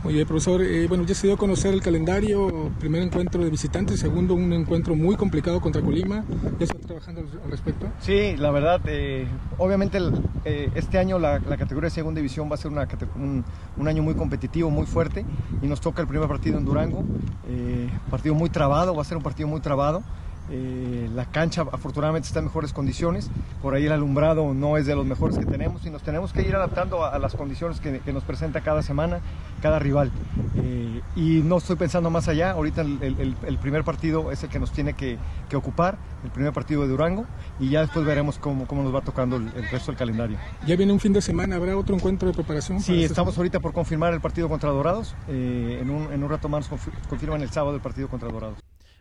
Muy 0.03 0.13
bien, 0.13 0.27
profesor, 0.27 0.61
eh, 0.61 0.85
bueno, 0.87 1.03
ya 1.05 1.15
se 1.15 1.27
dio 1.27 1.35
a 1.35 1.37
conocer 1.37 1.73
el 1.73 1.81
calendario, 1.81 2.71
primer 2.79 3.01
encuentro 3.01 3.43
de 3.43 3.49
visitantes, 3.49 3.99
segundo 3.99 4.33
un 4.35 4.53
encuentro 4.53 4.95
muy 4.95 5.15
complicado 5.15 5.59
contra 5.59 5.81
Colima, 5.81 6.23
¿ya 6.59 6.65
se 6.67 6.73
está 6.73 6.87
trabajando 6.87 7.21
al- 7.21 7.51
respecto? 7.51 7.87
Sí, 7.99 8.35
la 8.37 8.51
verdad, 8.51 8.81
eh, 8.85 9.27
obviamente 9.57 9.97
el- 9.97 10.11
eh, 10.45 10.69
este 10.75 10.97
año 10.97 11.19
la, 11.19 11.39
la 11.39 11.57
categoría 11.57 11.87
de 11.87 11.95
segunda 11.95 12.19
división 12.19 12.49
va 12.49 12.55
a 12.55 12.57
ser 12.57 12.71
una 12.71 12.87
un, 13.15 13.43
un 13.77 13.87
año 13.87 14.03
muy 14.03 14.13
competitivo, 14.13 14.69
muy 14.69 14.85
fuerte, 14.85 15.25
y 15.61 15.67
nos 15.67 15.81
toca 15.81 16.01
el 16.01 16.07
primer 16.07 16.27
partido 16.27 16.57
en 16.57 16.65
Durango, 16.65 17.03
eh, 17.49 17.89
partido 18.09 18.35
muy 18.35 18.49
trabado, 18.49 18.95
va 18.95 19.01
a 19.01 19.05
ser 19.05 19.17
un 19.17 19.23
partido 19.23 19.47
muy 19.47 19.59
trabado. 19.61 20.03
Eh, 20.49 21.09
la 21.13 21.25
cancha 21.25 21.65
afortunadamente 21.71 22.27
está 22.27 22.39
en 22.39 22.45
mejores 22.45 22.71
condiciones, 22.73 23.29
por 23.61 23.73
ahí 23.75 23.85
el 23.85 23.91
alumbrado 23.91 24.53
no 24.53 24.77
es 24.77 24.85
de 24.85 24.95
los 24.95 25.05
mejores 25.05 25.37
que 25.37 25.45
tenemos 25.45 25.85
y 25.85 25.89
nos 25.89 26.03
tenemos 26.03 26.31
que 26.31 26.41
ir 26.41 26.55
adaptando 26.55 27.03
a, 27.03 27.09
a 27.09 27.19
las 27.19 27.35
condiciones 27.35 27.79
que, 27.81 27.99
que 27.99 28.13
nos 28.13 28.23
presenta 28.23 28.61
cada 28.61 28.81
semana, 28.81 29.19
cada 29.61 29.79
rival. 29.79 30.11
Eh, 30.55 31.01
y 31.15 31.41
no 31.43 31.57
estoy 31.57 31.75
pensando 31.75 32.09
más 32.09 32.27
allá, 32.27 32.51
ahorita 32.51 32.81
el, 32.81 32.97
el- 33.03 33.19
el- 33.19 33.35
el 33.45 33.57
primer 33.57 33.83
partido 33.83 34.31
es 34.31 34.41
el 34.43 34.49
que 34.49 34.59
nos 34.59 34.71
tiene 34.71 34.93
que, 34.93 35.17
que 35.49 35.55
ocupar, 35.55 35.97
el 36.23 36.31
primer 36.31 36.53
partido 36.53 36.81
de 36.83 36.87
Durango, 36.87 37.25
y 37.59 37.69
ya 37.69 37.81
después 37.81 38.05
veremos 38.05 38.37
cómo, 38.39 38.67
cómo 38.67 38.83
nos 38.83 38.93
va 38.95 39.01
tocando 39.01 39.35
el, 39.35 39.47
el 39.55 39.67
resto 39.69 39.91
del 39.91 39.97
calendario. 39.97 40.37
Ya 40.65 40.75
viene 40.75 40.93
un 40.93 40.99
fin 40.99 41.11
de 41.13 41.21
semana, 41.21 41.57
¿habrá 41.57 41.75
otro 41.77 41.95
encuentro 41.95 42.27
de 42.29 42.33
preparación? 42.33 42.77
para 42.77 42.85
Sí, 42.85 42.93
este 42.93 43.07
estamos 43.07 43.37
ahorita 43.37 43.59
por 43.59 43.73
confirmar 43.73 44.13
el 44.13 44.21
partido 44.21 44.47
contra 44.49 44.69
Dorados, 44.69 45.13
eh, 45.27 45.79
en, 45.81 45.89
un, 45.89 46.11
en 46.13 46.23
un 46.23 46.29
rato 46.29 46.47
más 46.49 46.69
nos 46.71 46.79
confi- 46.79 46.91
confirman 47.09 47.41
el 47.41 47.49
sábado 47.49 47.75
el 47.75 47.81
partido 47.81 48.07
contra 48.07 48.29
Dorados. 48.29 48.57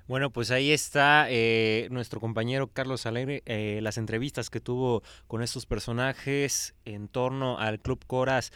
Bueno, 0.09 0.31
pues 0.31 0.53
ahí 0.53 0.71
está 0.71 1.27
eh, 1.31 1.89
nuestro 1.91 2.21
compañero 2.21 2.69
Carlos 2.69 3.07
Alegre, 3.07 3.43
eh, 3.45 3.81
las 3.83 3.99
entrevistas 3.99 4.51
que 4.51 4.61
tuvo 4.61 5.03
con 5.27 5.43
estos 5.43 5.67
personajes 5.67 6.77
en 6.85 7.09
torno 7.09 7.59
al 7.59 7.81
Club 7.81 8.05
Coras, 8.07 8.53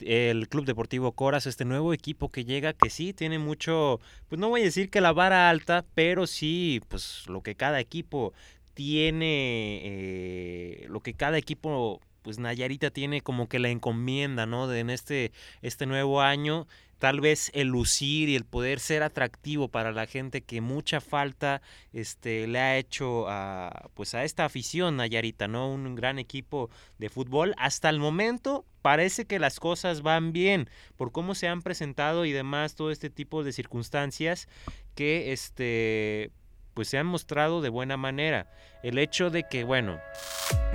el 0.00 0.48
Club 0.48 0.64
Deportivo 0.64 1.12
Coras, 1.12 1.46
este 1.46 1.64
nuevo 1.64 1.94
equipo 1.94 2.30
que 2.30 2.44
llega, 2.44 2.72
que 2.72 2.90
sí 2.90 3.12
tiene 3.12 3.38
mucho, 3.38 4.00
pues 4.28 4.40
no 4.40 4.48
voy 4.48 4.62
a 4.62 4.64
decir 4.64 4.90
que 4.90 5.00
la 5.00 5.12
vara 5.12 5.50
alta, 5.50 5.84
pero 5.94 6.26
sí, 6.26 6.80
pues 6.88 7.28
lo 7.28 7.42
que 7.42 7.54
cada 7.54 7.78
equipo 7.78 8.32
tiene, 8.74 9.82
eh, 9.84 10.86
lo 10.88 10.98
que 10.98 11.14
cada 11.14 11.38
equipo, 11.38 12.00
pues 12.22 12.40
Nayarita 12.40 12.90
tiene 12.90 13.20
como 13.20 13.48
que 13.48 13.60
la 13.60 13.68
encomienda, 13.68 14.46
¿no? 14.46 14.66
De 14.66 14.80
en 14.80 14.90
este, 14.90 15.30
este 15.60 15.86
nuevo 15.86 16.22
año 16.22 16.66
tal 17.02 17.20
vez 17.20 17.50
el 17.52 17.66
lucir 17.66 18.28
y 18.28 18.36
el 18.36 18.44
poder 18.44 18.78
ser 18.78 19.02
atractivo 19.02 19.66
para 19.66 19.90
la 19.90 20.06
gente 20.06 20.42
que 20.42 20.60
mucha 20.60 21.00
falta 21.00 21.60
este 21.92 22.46
le 22.46 22.60
ha 22.60 22.78
hecho 22.78 23.28
a 23.28 23.90
pues 23.94 24.14
a 24.14 24.22
esta 24.22 24.44
afición 24.44 24.98
Nayarita, 24.98 25.48
¿no? 25.48 25.68
Un 25.68 25.96
gran 25.96 26.20
equipo 26.20 26.70
de 26.98 27.08
fútbol. 27.08 27.56
Hasta 27.58 27.90
el 27.90 27.98
momento 27.98 28.64
parece 28.82 29.24
que 29.24 29.40
las 29.40 29.58
cosas 29.58 30.02
van 30.02 30.32
bien 30.32 30.70
por 30.96 31.10
cómo 31.10 31.34
se 31.34 31.48
han 31.48 31.62
presentado 31.62 32.24
y 32.24 32.30
demás 32.30 32.76
todo 32.76 32.92
este 32.92 33.10
tipo 33.10 33.42
de 33.42 33.52
circunstancias 33.52 34.46
que 34.94 35.32
este 35.32 36.30
pues 36.74 36.86
se 36.86 36.98
han 36.98 37.06
mostrado 37.08 37.62
de 37.62 37.68
buena 37.68 37.96
manera. 37.96 38.48
El 38.82 38.98
hecho 38.98 39.30
de 39.30 39.44
que, 39.44 39.64
bueno, 39.64 40.00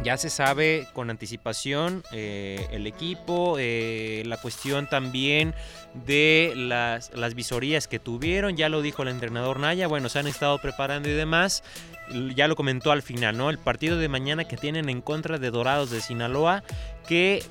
ya 0.04 0.16
se 0.18 0.30
sabe 0.30 0.88
con 0.94 1.10
anticipación 1.10 2.04
eh, 2.14 2.66
el 2.72 2.88
equipo, 2.88 3.58
eh, 3.60 4.24
la 4.26 4.38
cuestión 4.38 4.88
también 4.88 5.54
de 5.94 6.54
las, 6.56 7.12
las 7.14 7.34
visorías 7.34 7.88
que 7.88 8.00
tuvieron, 8.00 8.56
ya 8.56 8.70
lo 8.70 8.82
dijo 8.82 9.02
el 9.04 9.10
entrenador 9.10 9.60
Naya, 9.60 9.88
bueno, 9.88 10.10
se 10.10 10.20
han 10.20 10.28
estado 10.28 10.58
preparando 10.60 11.10
y 11.10 11.14
demás, 11.14 11.64
ya 12.36 12.48
lo 12.48 12.56
comentó 12.56 12.92
al 12.92 13.02
final, 13.02 13.36
¿no? 13.36 13.50
El 13.50 13.58
partido 13.58 13.98
de 13.98 14.08
mañana 14.08 14.46
que 14.46 14.56
tienen 14.58 14.88
en 14.90 15.02
contra 15.02 15.38
de 15.40 15.50
Dorados 15.52 15.90
de 15.90 16.00
Sinaloa, 16.00 16.64
que 17.08 17.44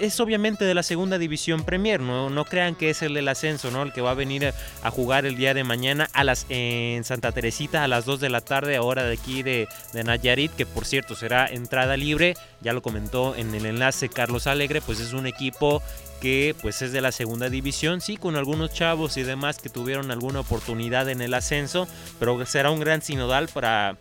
es- 0.00 0.20
obviamente 0.20 0.64
de 0.64 0.74
la 0.74 0.82
segunda 0.82 1.18
división 1.18 1.64
Premier, 1.64 2.00
¿no? 2.00 2.30
No 2.30 2.44
crean 2.44 2.74
que 2.74 2.90
es 2.90 3.00
el 3.02 3.14
del 3.14 3.28
ascenso, 3.28 3.70
¿no? 3.70 3.82
El 3.82 3.92
que 3.92 4.00
va 4.02 4.10
a 4.10 4.14
venir 4.14 4.46
a, 4.46 4.52
a 4.82 4.90
jugar 4.90 5.24
el 5.24 5.36
día 5.36 5.54
de 5.54 5.64
mañana 5.64 6.08
a 6.12 6.22
las, 6.24 6.46
en 6.48 7.02
Santa 7.04 7.32
Teresita 7.32 7.82
a 7.84 7.88
las 7.88 8.04
2 8.04 8.20
de 8.20 8.28
la 8.28 8.40
tarde, 8.40 8.78
hora 8.78 9.04
de 9.04 9.14
aquí 9.14 9.42
de, 9.42 9.66
de 9.92 10.03
Nayarit, 10.04 10.52
que 10.52 10.66
por 10.66 10.84
cierto 10.84 11.16
será 11.16 11.46
entrada 11.46 11.96
libre, 11.96 12.34
ya 12.60 12.72
lo 12.72 12.82
comentó 12.82 13.34
en 13.34 13.54
el 13.54 13.66
enlace 13.66 14.08
Carlos 14.08 14.46
Alegre, 14.46 14.80
pues 14.80 15.00
es 15.00 15.12
un 15.12 15.26
equipo 15.26 15.82
que 16.20 16.54
pues 16.62 16.80
es 16.82 16.92
de 16.92 17.00
la 17.00 17.12
segunda 17.12 17.50
división, 17.50 18.00
sí, 18.00 18.16
con 18.16 18.36
algunos 18.36 18.72
chavos 18.72 19.16
y 19.16 19.22
demás 19.22 19.58
que 19.58 19.68
tuvieron 19.68 20.10
alguna 20.10 20.40
oportunidad 20.40 21.08
en 21.08 21.20
el 21.20 21.34
ascenso, 21.34 21.88
pero 22.18 22.44
será 22.46 22.70
un 22.70 22.80
gran 22.80 23.02
sinodal 23.02 23.48
para 23.48 23.98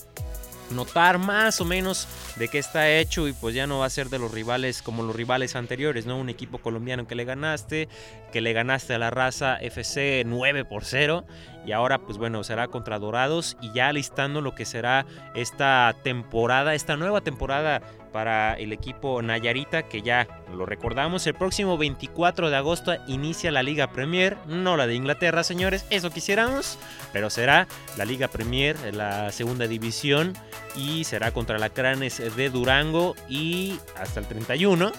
notar 0.72 1.18
más 1.18 1.62
o 1.62 1.66
menos 1.66 2.08
de 2.38 2.48
qué 2.48 2.60
está 2.60 2.90
hecho 2.90 3.28
y 3.28 3.34
pues 3.34 3.56
ya 3.56 3.68
no 3.68 3.80
va 3.80 3.86
a 3.86 3.90
ser 3.90 4.10
de 4.10 4.20
los 4.20 4.32
rivales 4.32 4.82
como 4.82 5.04
los 5.04 5.16
rivales 5.16 5.56
anteriores, 5.56 6.06
¿no? 6.06 6.18
Un 6.18 6.30
equipo 6.30 6.58
colombiano 6.58 7.08
que 7.08 7.16
le 7.16 7.26
ganaste, 7.26 7.88
que 8.32 8.42
le 8.42 8.54
ganaste 8.54 8.94
a 8.94 8.98
la 9.00 9.10
raza 9.10 9.58
FC 9.58 10.24
9 10.26 10.66
por 10.66 10.86
0 10.86 11.26
y 11.66 11.72
ahora 11.72 12.00
pues 12.00 12.18
bueno, 12.18 12.44
será 12.44 12.68
contra 12.68 13.00
Dorados 13.00 13.58
y 13.62 13.72
ya 13.72 13.92
listando 13.94 14.42
lo 14.42 14.56
que 14.56 14.66
será 14.66 15.06
esta 15.36 15.96
temporada, 16.04 16.74
esta 16.76 16.98
nueva 16.98 17.22
temporada 17.22 17.82
para 18.14 18.54
el 18.54 18.72
equipo 18.72 19.22
Nayarita, 19.22 19.84
que 19.84 20.02
ya 20.02 20.28
lo 20.56 20.66
recordamos, 20.66 21.26
el 21.26 21.34
próximo 21.34 21.78
24 21.78 22.50
de 22.50 22.56
agosto 22.56 22.94
inicia 23.08 23.52
la 23.52 23.64
Liga 23.64 23.92
Premier, 23.92 24.38
no 24.46 24.78
la 24.78 24.88
de 24.88 24.94
Inglaterra, 24.94 25.44
señores, 25.44 25.86
eso 25.90 26.12
quisiéramos, 26.12 26.78
pero 27.12 27.30
será 27.30 27.68
la 27.98 28.06
Liga 28.06 28.28
Premier, 28.28 28.78
la 28.94 29.32
segunda 29.32 29.68
división, 29.68 30.34
y 30.76 31.04
será 31.06 31.32
contra 31.32 31.58
la 31.58 31.70
Cranes 31.70 32.22
de 32.36 32.50
Durango, 32.52 33.16
y 33.28 33.80
hasta 33.98 34.20
el 34.20 34.28
31 34.28 34.92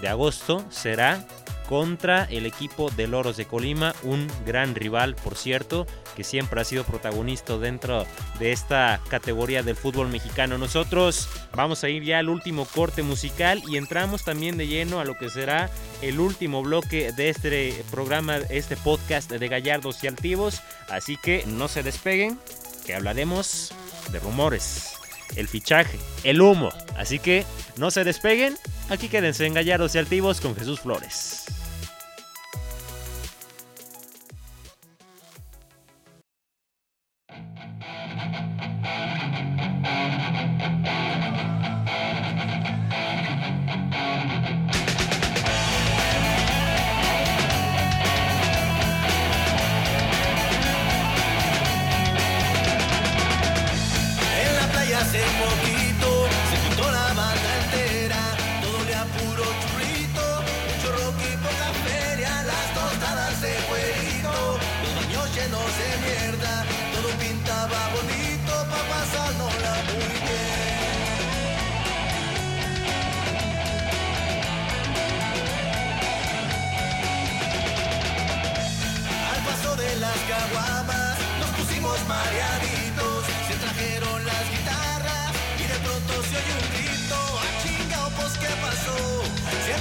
de 0.00 0.08
agosto 0.08 0.64
será 0.70 1.26
contra 1.72 2.24
el 2.24 2.44
equipo 2.44 2.90
de 2.90 3.06
Loros 3.06 3.38
de 3.38 3.46
Colima, 3.46 3.94
un 4.02 4.30
gran 4.44 4.74
rival, 4.74 5.14
por 5.14 5.36
cierto, 5.36 5.86
que 6.14 6.22
siempre 6.22 6.60
ha 6.60 6.64
sido 6.64 6.84
protagonista 6.84 7.56
dentro 7.56 8.04
de 8.38 8.52
esta 8.52 9.00
categoría 9.08 9.62
del 9.62 9.74
fútbol 9.74 10.08
mexicano. 10.08 10.58
Nosotros 10.58 11.30
vamos 11.56 11.82
a 11.82 11.88
ir 11.88 12.02
ya 12.02 12.18
al 12.18 12.28
último 12.28 12.66
corte 12.66 13.02
musical 13.02 13.62
y 13.66 13.78
entramos 13.78 14.22
también 14.22 14.58
de 14.58 14.66
lleno 14.66 15.00
a 15.00 15.06
lo 15.06 15.16
que 15.16 15.30
será 15.30 15.70
el 16.02 16.20
último 16.20 16.62
bloque 16.62 17.10
de 17.12 17.30
este 17.30 17.82
programa, 17.90 18.36
este 18.50 18.76
podcast 18.76 19.32
de 19.32 19.48
Gallardos 19.48 20.04
y 20.04 20.08
Altivos. 20.08 20.60
Así 20.90 21.16
que 21.16 21.42
no 21.46 21.68
se 21.68 21.82
despeguen, 21.82 22.38
que 22.84 22.94
hablaremos 22.94 23.72
de 24.10 24.18
rumores, 24.18 24.92
el 25.36 25.48
fichaje, 25.48 25.98
el 26.22 26.42
humo. 26.42 26.68
Así 26.98 27.18
que 27.18 27.46
no 27.78 27.90
se 27.90 28.04
despeguen, 28.04 28.58
aquí 28.90 29.08
quédense 29.08 29.46
en 29.46 29.54
Gallardos 29.54 29.94
y 29.94 29.98
Altivos 29.98 30.42
con 30.42 30.54
Jesús 30.54 30.80
Flores. 30.80 31.46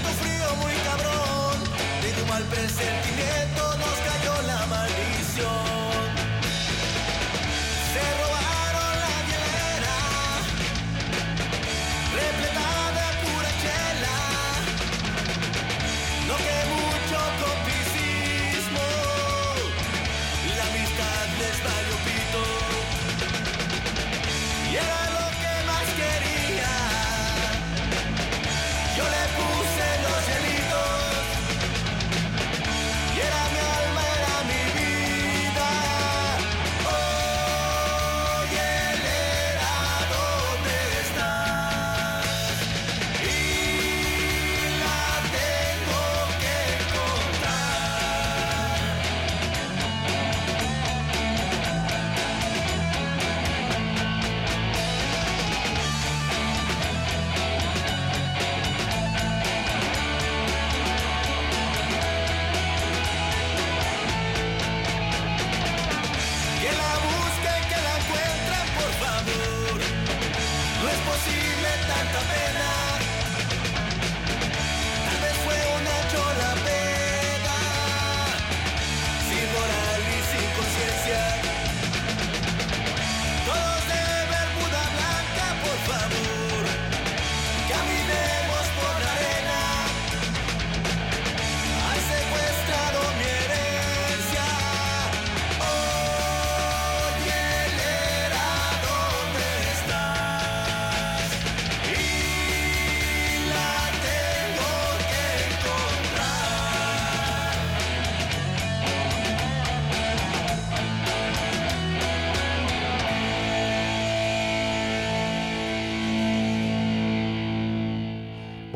Frío 0.10 0.56
muy 0.62 0.74
cabrón, 0.84 1.64
de 2.02 2.22
un 2.22 2.30
mal 2.30 2.44
presentimiento 2.44 3.71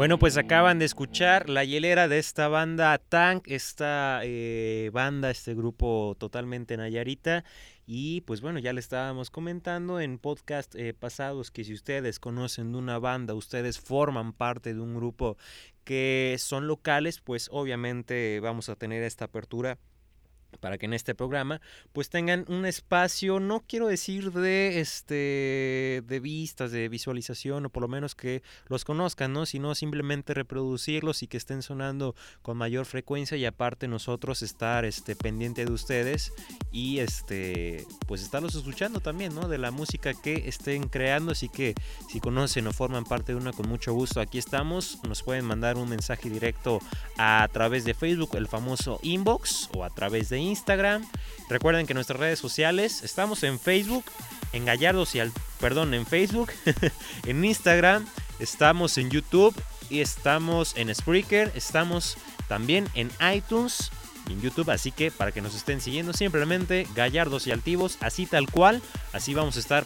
Bueno, 0.06 0.20
pues 0.20 0.38
acaban 0.38 0.78
de 0.78 0.86
escuchar 0.86 1.50
la 1.50 1.64
hielera 1.64 2.08
de 2.08 2.20
esta 2.20 2.48
banda 2.48 2.96
Tank, 3.00 3.48
esta 3.48 4.20
eh, 4.24 4.92
banda, 4.94 5.32
este 5.32 5.56
grupo 5.56 6.16
totalmente 6.20 6.78
nayarita. 6.78 7.44
Y 7.88 8.22
pues 8.22 8.40
bueno, 8.40 8.60
ya 8.60 8.72
le 8.72 8.82
estábamos 8.82 9.32
comentando 9.32 10.00
en 10.00 10.20
podcast 10.20 10.76
eh, 10.76 10.94
pasados 10.94 11.50
que 11.50 11.64
si 11.64 11.74
ustedes 11.74 12.20
conocen 12.20 12.72
de 12.72 12.78
una 12.78 13.00
banda, 13.00 13.34
ustedes 13.34 13.80
forman 13.80 14.34
parte 14.34 14.76
de 14.76 14.80
un 14.80 14.94
grupo 14.94 15.38
que 15.84 16.36
son 16.38 16.68
locales, 16.68 17.20
pues 17.20 17.50
obviamente 17.52 18.40
vamos 18.42 18.70
a 18.70 18.76
tener 18.76 19.02
esta 19.02 19.26
apertura 19.26 19.80
para 20.60 20.78
que 20.78 20.86
en 20.86 20.94
este 20.94 21.16
programa 21.16 21.62
pues 21.94 22.10
tengan 22.10 22.46
un 22.48 22.66
espacio, 22.66 23.40
no 23.40 23.64
quiero 23.68 23.88
decir 23.88 24.32
de 24.32 24.80
este 24.80 26.04
de 26.06 26.20
vistas, 26.22 26.72
de 26.72 26.90
visualización 26.90 27.66
o 27.66 27.70
por 27.70 27.82
lo 27.82 27.88
menos 27.88 28.16
que 28.16 28.44
los 28.68 28.86
conozcan, 28.86 29.34
¿no? 29.34 29.46
Sino 29.46 29.76
simplemente 29.76 30.34
reproducirlos 30.34 31.24
y 31.24 31.28
que 31.28 31.38
estén 31.38 31.62
sonando 31.62 32.16
con 32.42 32.58
mayor 32.58 32.86
frecuencia 32.86 33.38
y 33.38 33.46
aparte 33.46 33.88
nosotros 33.88 34.42
estar 34.42 34.86
este 34.86 35.16
pendiente 35.16 35.66
de 35.66 35.72
ustedes 35.72 36.34
y 36.72 37.00
este 37.00 37.86
pues 38.08 38.22
estarlos 38.22 38.56
escuchando 38.56 39.00
también, 39.00 39.34
¿no? 39.36 39.48
De 39.48 39.58
la 39.58 39.72
música 39.72 40.14
que 40.14 40.48
estén 40.48 40.88
creando, 40.88 41.32
así 41.32 41.50
que 41.50 41.76
si 42.10 42.20
conocen 42.20 42.68
o 42.68 42.74
forman 42.74 43.04
parte 43.04 43.34
de 43.34 43.38
una 43.38 43.54
con 43.54 43.68
mucho 43.68 43.94
gusto, 43.94 44.20
aquí 44.20 44.38
estamos, 44.38 45.00
nos 45.08 45.24
pueden 45.24 45.46
mandar 45.46 45.78
un 45.78 45.90
mensaje 45.90 46.30
directo 46.30 46.80
a 47.18 47.48
través 47.52 47.86
de 47.86 47.94
Facebook, 47.94 48.36
el 48.36 48.48
famoso 48.48 49.00
inbox 49.04 49.70
o 49.76 49.84
a 49.84 49.90
través 49.90 50.30
de 50.30 50.40
Instagram. 50.46 51.06
Recuerden 51.50 51.86
que 51.86 51.94
nuestras 51.94 52.20
redes 52.20 52.40
sociales 52.40 53.04
estamos 53.04 53.44
en 53.44 53.60
Facebook, 53.60 54.06
en 54.54 54.66
Gallardos 54.66 55.16
y 55.16 55.20
al 55.20 55.32
perdón, 55.60 55.94
en 55.94 56.06
Facebook, 56.06 56.52
en 57.26 57.44
Instagram, 57.44 58.06
estamos 58.40 58.98
en 58.98 59.10
YouTube 59.10 59.56
y 59.90 60.02
estamos 60.02 60.76
en 60.78 60.94
Spreaker, 60.94 61.52
estamos 61.56 62.18
también 62.48 62.88
en 62.94 63.12
iTunes 63.34 63.92
en 64.30 64.42
YouTube, 64.42 64.70
así 64.70 64.92
que 64.92 65.12
para 65.12 65.32
que 65.32 65.42
nos 65.42 65.56
estén 65.56 65.82
siguiendo 65.82 66.14
simplemente 66.14 66.88
Gallardos 66.96 67.48
y 67.48 67.52
Altivos, 67.52 67.98
así 68.02 68.26
tal 68.26 68.50
cual, 68.50 68.82
así 69.14 69.34
vamos 69.34 69.58
a 69.58 69.60
estar 69.60 69.86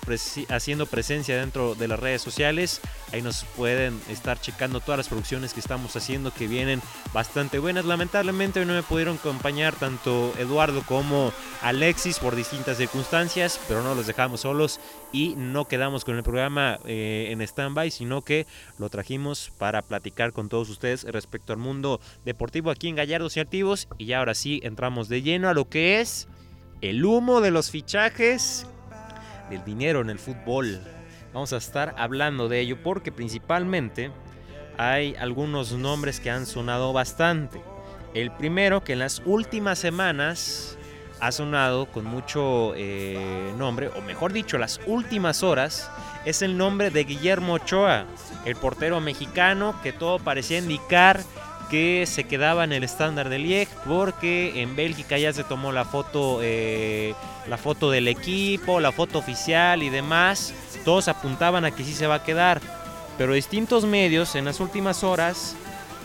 haciendo 0.49 0.85
presencia 0.85 1.37
dentro 1.37 1.75
de 1.75 1.87
las 1.87 1.99
redes 1.99 2.21
sociales, 2.21 2.81
ahí 3.11 3.21
nos 3.21 3.43
pueden 3.55 3.99
estar 4.09 4.39
checando 4.39 4.79
todas 4.79 4.97
las 4.97 5.07
producciones 5.07 5.53
que 5.53 5.59
estamos 5.59 5.95
haciendo 5.95 6.33
que 6.33 6.47
vienen 6.47 6.81
bastante 7.13 7.59
buenas, 7.59 7.85
lamentablemente 7.85 8.59
hoy 8.59 8.65
no 8.65 8.73
me 8.73 8.83
pudieron 8.83 9.15
acompañar 9.15 9.75
tanto 9.75 10.33
Eduardo 10.37 10.83
como 10.85 11.33
Alexis 11.61 12.19
por 12.19 12.35
distintas 12.35 12.77
circunstancias, 12.77 13.59
pero 13.67 13.83
no 13.83 13.95
los 13.95 14.07
dejamos 14.07 14.41
solos 14.41 14.79
y 15.11 15.35
no 15.35 15.65
quedamos 15.65 16.05
con 16.05 16.15
el 16.15 16.23
programa 16.23 16.79
eh, 16.85 17.29
en 17.31 17.41
stand-by, 17.41 17.91
sino 17.91 18.21
que 18.21 18.45
lo 18.77 18.89
trajimos 18.89 19.51
para 19.57 19.81
platicar 19.81 20.33
con 20.33 20.49
todos 20.49 20.69
ustedes 20.69 21.03
respecto 21.03 21.53
al 21.53 21.59
mundo 21.59 21.99
deportivo 22.25 22.71
aquí 22.71 22.87
en 22.87 22.95
Gallardos 22.95 23.37
y 23.37 23.39
Activos. 23.39 23.87
Y 23.97 24.05
ya 24.05 24.19
ahora 24.19 24.28
sí 24.33 24.59
entramos 24.63 25.09
de 25.09 25.21
lleno 25.21 25.49
a 25.49 25.53
lo 25.53 25.69
que 25.69 26.01
es 26.01 26.27
el 26.81 27.03
humo 27.05 27.41
de 27.41 27.51
los 27.51 27.71
fichajes 27.71 28.65
del 29.49 29.63
dinero 29.63 30.01
en 30.01 30.09
el 30.09 30.19
fútbol. 30.19 30.79
Vamos 31.33 31.53
a 31.53 31.57
estar 31.57 31.93
hablando 31.97 32.49
de 32.49 32.59
ello 32.59 32.81
porque 32.81 33.11
principalmente 33.11 34.11
hay 34.77 35.15
algunos 35.19 35.73
nombres 35.73 36.19
que 36.19 36.31
han 36.31 36.45
sonado 36.45 36.93
bastante. 36.93 37.61
El 38.13 38.31
primero 38.31 38.83
que 38.83 38.93
en 38.93 38.99
las 38.99 39.21
últimas 39.25 39.77
semanas 39.77 40.77
ha 41.19 41.31
sonado 41.31 41.85
con 41.87 42.05
mucho 42.05 42.73
eh, 42.75 43.53
nombre, 43.57 43.89
o 43.89 44.01
mejor 44.01 44.33
dicho, 44.33 44.57
las 44.57 44.79
últimas 44.87 45.43
horas, 45.43 45.91
es 46.25 46.41
el 46.41 46.57
nombre 46.57 46.91
de 46.91 47.03
Guillermo 47.03 47.53
Ochoa, 47.53 48.05
el 48.45 48.55
portero 48.55 48.99
mexicano 49.01 49.75
que 49.83 49.91
todo 49.91 50.19
parecía 50.19 50.59
indicar 50.59 51.21
que 51.69 52.05
se 52.05 52.25
quedaba 52.25 52.63
en 52.63 52.73
el 52.73 52.83
estándar 52.83 53.29
de 53.29 53.39
Liege 53.39 53.71
porque 53.87 54.61
en 54.61 54.75
Bélgica 54.75 55.17
ya 55.17 55.31
se 55.33 55.43
tomó 55.43 55.71
la 55.71 55.85
foto 55.85 56.39
eh, 56.41 57.13
la 57.47 57.57
foto 57.57 57.89
del 57.91 58.07
equipo, 58.07 58.79
la 58.79 58.91
foto 58.91 59.19
oficial 59.19 59.83
y 59.83 59.89
demás. 59.89 60.53
Todos 60.85 61.07
apuntaban 61.07 61.65
a 61.65 61.71
que 61.71 61.83
sí 61.83 61.93
se 61.93 62.07
va 62.07 62.15
a 62.15 62.23
quedar, 62.23 62.61
pero 63.17 63.33
distintos 63.33 63.85
medios 63.85 64.35
en 64.35 64.45
las 64.45 64.59
últimas 64.59 65.03
horas 65.03 65.55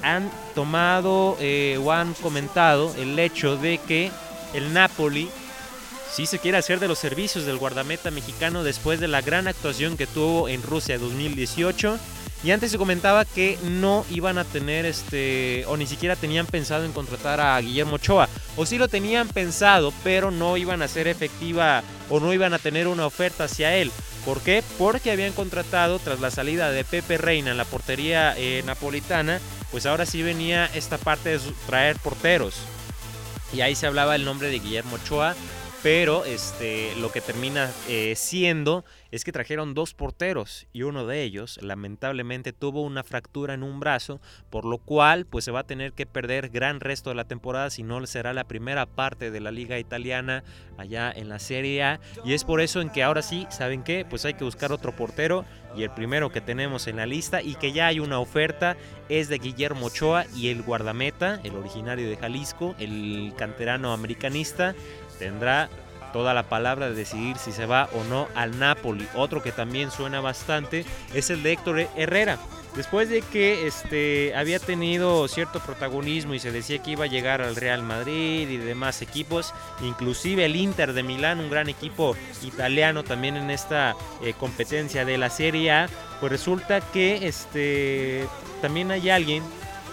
han 0.03 0.31
tomado 0.55 1.37
eh, 1.41 1.79
o 1.83 1.93
han 1.93 2.15
comentado 2.15 2.95
el 2.97 3.19
hecho 3.19 3.57
de 3.57 3.79
que 3.79 4.11
el 4.53 4.73
Napoli 4.73 5.29
sí 6.13 6.27
se 6.27 6.39
quiere 6.39 6.59
hacer 6.59 6.81
de 6.81 6.89
los 6.89 6.99
servicios 6.99 7.45
del 7.45 7.59
guardameta 7.59 8.11
mexicano 8.11 8.65
después 8.65 9.01
de 9.01 9.09
la 9.09 9.21
gran 9.21 9.49
actuación 9.49 9.97
que 9.97 10.07
tuvo 10.07 10.49
en 10.49 10.63
Rusia 10.63 10.99
2018. 10.99 11.99
Y 12.45 12.51
antes 12.51 12.71
se 12.71 12.79
comentaba 12.79 13.25
que 13.25 13.59
no 13.63 14.05
iban 14.11 14.37
a 14.37 14.45
tener 14.45 14.85
este, 14.85 15.65
o 15.67 15.79
ni 15.79 15.87
siquiera 15.87 16.15
tenían 16.15 16.45
pensado 16.45 16.85
en 16.85 16.93
contratar 16.93 17.41
a 17.41 17.59
Guillermo 17.59 17.97
Ochoa. 17.97 18.29
O 18.57 18.67
sí 18.67 18.77
lo 18.77 18.89
tenían 18.89 19.29
pensado, 19.29 19.95
pero 20.05 20.31
no 20.31 20.59
iban 20.59 20.83
a 20.83 20.89
ser 20.89 21.09
efectiva 21.09 21.83
o 22.11 22.21
no 22.21 22.35
iban 22.35 22.53
a 22.53 22.59
tener 22.59 22.87
una 22.87 23.07
oferta 23.07 23.45
hacia 23.45 23.75
él. 23.77 23.91
¿Por 24.27 24.43
qué? 24.43 24.63
Porque 24.79 25.11
habían 25.11 25.33
contratado 25.33 25.99
tras 25.99 26.21
la 26.21 26.31
salida 26.31 26.71
de 26.71 26.85
Pepe 26.85 27.17
Reina 27.17 27.51
en 27.51 27.57
la 27.57 27.65
portería 27.65 28.35
eh, 28.37 28.63
napolitana, 28.67 29.41
pues 29.71 29.87
ahora 29.87 30.05
sí 30.05 30.23
venía 30.23 30.67
esta 30.75 30.99
parte 30.99 31.31
de 31.31 31.41
traer 31.67 31.97
porteros. 31.97 32.57
Y 33.55 33.63
ahí 33.63 33.75
se 33.75 33.87
hablaba 33.87 34.17
el 34.17 34.25
nombre 34.25 34.49
de 34.49 34.59
Guillermo 34.59 34.97
Ochoa 34.97 35.35
pero 35.85 36.25
este, 36.25 36.95
lo 36.97 37.13
que 37.13 37.21
termina 37.21 37.71
eh, 37.91 38.15
siendo 38.17 38.87
es 39.11 39.23
que 39.23 39.33
trajeron 39.33 39.75
dos 39.75 39.93
porteros 39.93 40.67
y 40.73 40.83
uno 40.83 41.07
de 41.07 41.23
ellos 41.23 41.59
lamentablemente 41.61 42.55
tuvo 42.55 42.81
una 42.81 43.05
fractura 43.05 43.53
en 43.53 43.63
un 43.63 43.81
brazo, 43.81 44.19
por 44.49 44.65
lo 44.65 44.79
cual 44.79 45.27
pues 45.27 45.45
se 45.45 45.51
va 45.51 45.61
a 45.61 45.67
tener 45.67 45.93
que 45.93 46.07
perder 46.07 46.49
gran 46.49 46.81
resto 46.81 47.11
de 47.11 47.17
la 47.17 47.27
temporada, 47.27 47.69
si 47.69 47.83
no 47.83 48.05
será 48.07 48.33
la 48.33 48.45
primera 48.45 48.87
parte 48.87 49.31
de 49.31 49.41
la 49.41 49.51
liga 49.51 49.79
italiana 49.79 50.43
allá 50.79 51.13
en 51.15 51.29
la 51.29 51.39
Serie 51.39 51.83
A 51.83 52.01
y 52.25 52.33
es 52.33 52.45
por 52.45 52.63
eso 52.63 52.81
en 52.81 52.89
que 52.89 53.03
ahora 53.03 53.21
sí, 53.21 53.47
¿saben 53.51 53.83
qué? 53.83 54.07
Pues 54.09 54.25
hay 54.25 54.35
que 54.35 54.45
buscar 54.45 54.73
otro 54.73 54.97
portero 54.97 55.45
y 55.77 55.83
el 55.83 55.91
primero 55.91 56.31
que 56.31 56.41
tenemos 56.41 56.87
en 56.87 56.97
la 56.97 57.07
lista 57.07 57.43
y 57.43 57.57
que 57.57 57.73
ya 57.73 57.89
hay 57.89 58.01
una 58.01 58.19
oferta 58.19 58.77
es 59.09 59.29
de 59.29 59.39
Guillermo 59.39 59.87
Ochoa 59.87 60.25
y 60.35 60.49
el 60.49 60.63
guardameta, 60.63 61.41
el 61.45 61.55
originario 61.57 62.09
de 62.09 62.17
Jalisco, 62.17 62.75
el 62.79 63.35
canterano 63.37 63.93
americanista, 63.93 64.75
tendrá 65.25 65.71
toda 66.13 66.35
la 66.35 66.43
palabra 66.43 66.91
de 66.91 66.95
decidir 66.95 67.39
si 67.39 67.51
se 67.51 67.65
va 67.65 67.89
o 67.95 68.05
no 68.05 68.29
al 68.35 68.59
Napoli. 68.59 69.09
Otro 69.15 69.43
que 69.43 69.53
también 69.53 69.91
suena 69.91 70.21
bastante 70.21 70.85
es 71.15 71.31
el 71.31 71.43
de 71.43 71.53
Héctor 71.53 71.89
Herrera. 71.97 72.39
Después 72.77 73.09
de 73.09 73.23
que 73.23 73.67
este, 73.67 74.35
había 74.37 74.59
tenido 74.59 75.27
cierto 75.29 75.61
protagonismo 75.61 76.35
y 76.35 76.41
se 76.41 76.53
decía 76.53 76.83
que 76.83 76.91
iba 76.91 77.05
a 77.05 77.09
llegar 77.09 77.41
al 77.41 77.57
Real 77.57 77.83
Madrid 77.83 78.49
y 78.51 78.59
demás 78.59 79.01
equipos, 79.01 79.55
inclusive 79.83 80.45
el 80.45 80.57
Inter 80.57 80.93
de 80.93 81.03
Milán, 81.03 81.41
un 81.41 81.49
gran 81.49 81.71
equipo 81.71 82.17
italiano 82.43 83.03
también 83.03 83.37
en 83.37 83.51
esta 83.51 83.97
eh, 84.23 84.35
competencia 84.39 85.07
de 85.07 85.17
la 85.17 85.31
Serie 85.31 85.71
A, 85.73 85.89
pues 86.21 86.31
resulta 86.31 86.81
que 86.81 87.27
este, 87.27 88.27
también 88.61 88.91
hay 88.91 89.09
alguien 89.09 89.43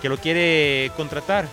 que 0.02 0.10
lo 0.10 0.18
quiere 0.18 0.92
contratar. 0.98 1.48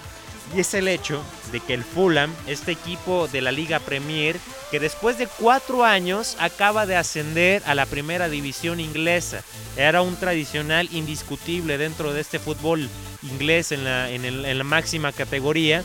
Y 0.55 0.61
es 0.61 0.75
el 0.75 0.89
hecho 0.89 1.23
de 1.53 1.61
que 1.61 1.75
el 1.75 1.85
Fulham, 1.85 2.35
este 2.47 2.73
equipo 2.73 3.29
de 3.29 3.41
la 3.41 3.53
Liga 3.53 3.79
Premier, 3.81 4.37
que 4.71 4.81
después 4.81 5.19
de 5.19 5.27
cuatro 5.27 5.85
años 5.85 6.37
acaba 6.39 6.87
de 6.87 6.97
ascender 6.97 7.63
a 7.67 7.75
la 7.75 7.87
primera 7.87 8.29
división 8.29 8.81
inglesa. 8.81 9.43
Era 9.77 10.03
un 10.03 10.17
tradicional 10.17 10.89
indiscutible 10.93 11.79
dentro 11.79 12.13
de 12.13 12.21
este 12.21 12.39
fútbol 12.39 12.89
inglés 13.23 13.73
en 13.73 13.85
la, 13.85 14.11
en 14.11 14.59
la 14.59 14.65
máxima 14.65 15.13
categoría 15.13 15.83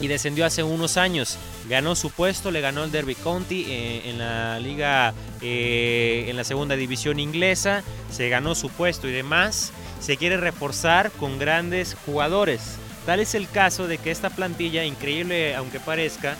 y 0.00 0.08
descendió 0.08 0.46
hace 0.46 0.62
unos 0.62 0.96
años. 0.96 1.36
Ganó 1.68 1.94
su 1.94 2.10
puesto, 2.10 2.50
le 2.50 2.60
ganó 2.60 2.84
el 2.84 2.90
Derby 2.90 3.14
County 3.14 3.66
eh, 3.68 4.02
en 4.06 4.18
la 4.18 4.58
liga, 4.58 5.14
eh, 5.42 6.26
en 6.28 6.36
la 6.36 6.44
segunda 6.44 6.74
división 6.74 7.20
inglesa, 7.20 7.84
se 8.10 8.28
ganó 8.28 8.54
su 8.54 8.70
puesto 8.70 9.08
y 9.08 9.12
demás. 9.12 9.72
Se 10.00 10.16
quiere 10.16 10.38
reforzar 10.38 11.10
con 11.12 11.38
grandes 11.38 11.96
jugadores. 12.06 12.76
Tal 13.10 13.18
es 13.18 13.34
el 13.34 13.48
caso 13.48 13.88
de 13.88 13.98
que 13.98 14.12
esta 14.12 14.30
plantilla, 14.30 14.84
increíble 14.84 15.56
aunque 15.56 15.80
parezca, 15.80 16.36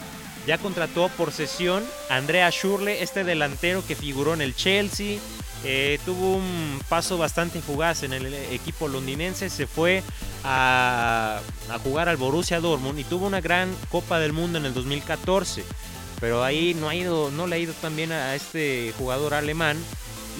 ya 0.47 0.57
contrató 0.57 1.09
por 1.09 1.33
sesión 1.33 1.83
a 2.09 2.15
Andrea 2.15 2.49
Schurle, 2.51 3.03
este 3.03 3.25
delantero 3.25 3.85
que 3.85 3.97
figuró 3.97 4.35
en 4.35 4.41
el 4.41 4.55
Chelsea. 4.55 5.19
Eh, 5.65 5.99
tuvo 6.05 6.37
un 6.37 6.81
paso 6.89 7.19
bastante 7.19 7.61
fugaz 7.61 8.05
en 8.05 8.13
el 8.13 8.33
equipo 8.33 8.87
londinense, 8.87 9.51
se 9.51 9.67
fue 9.67 10.05
a, 10.45 11.41
a, 11.71 11.79
jugar 11.81 12.09
al 12.09 12.19
Borussia 12.19 12.61
Dortmund 12.61 13.01
y 13.01 13.05
tuvo 13.05 13.27
una 13.27 13.41
gran 13.41 13.75
Copa 13.89 14.21
del 14.21 14.33
Mundo 14.33 14.59
en 14.59 14.65
el 14.65 14.73
2014. 14.73 15.65
Pero 16.21 16.45
ahí 16.45 16.75
no, 16.75 16.89
ha 16.89 16.95
ido, 16.95 17.33
no 17.33 17.49
le 17.49 17.57
ha 17.57 17.59
ido 17.59 17.73
tan 17.73 17.97
bien 17.97 18.13
a 18.13 18.37
este 18.37 18.95
jugador 18.97 19.35
alemán 19.35 19.77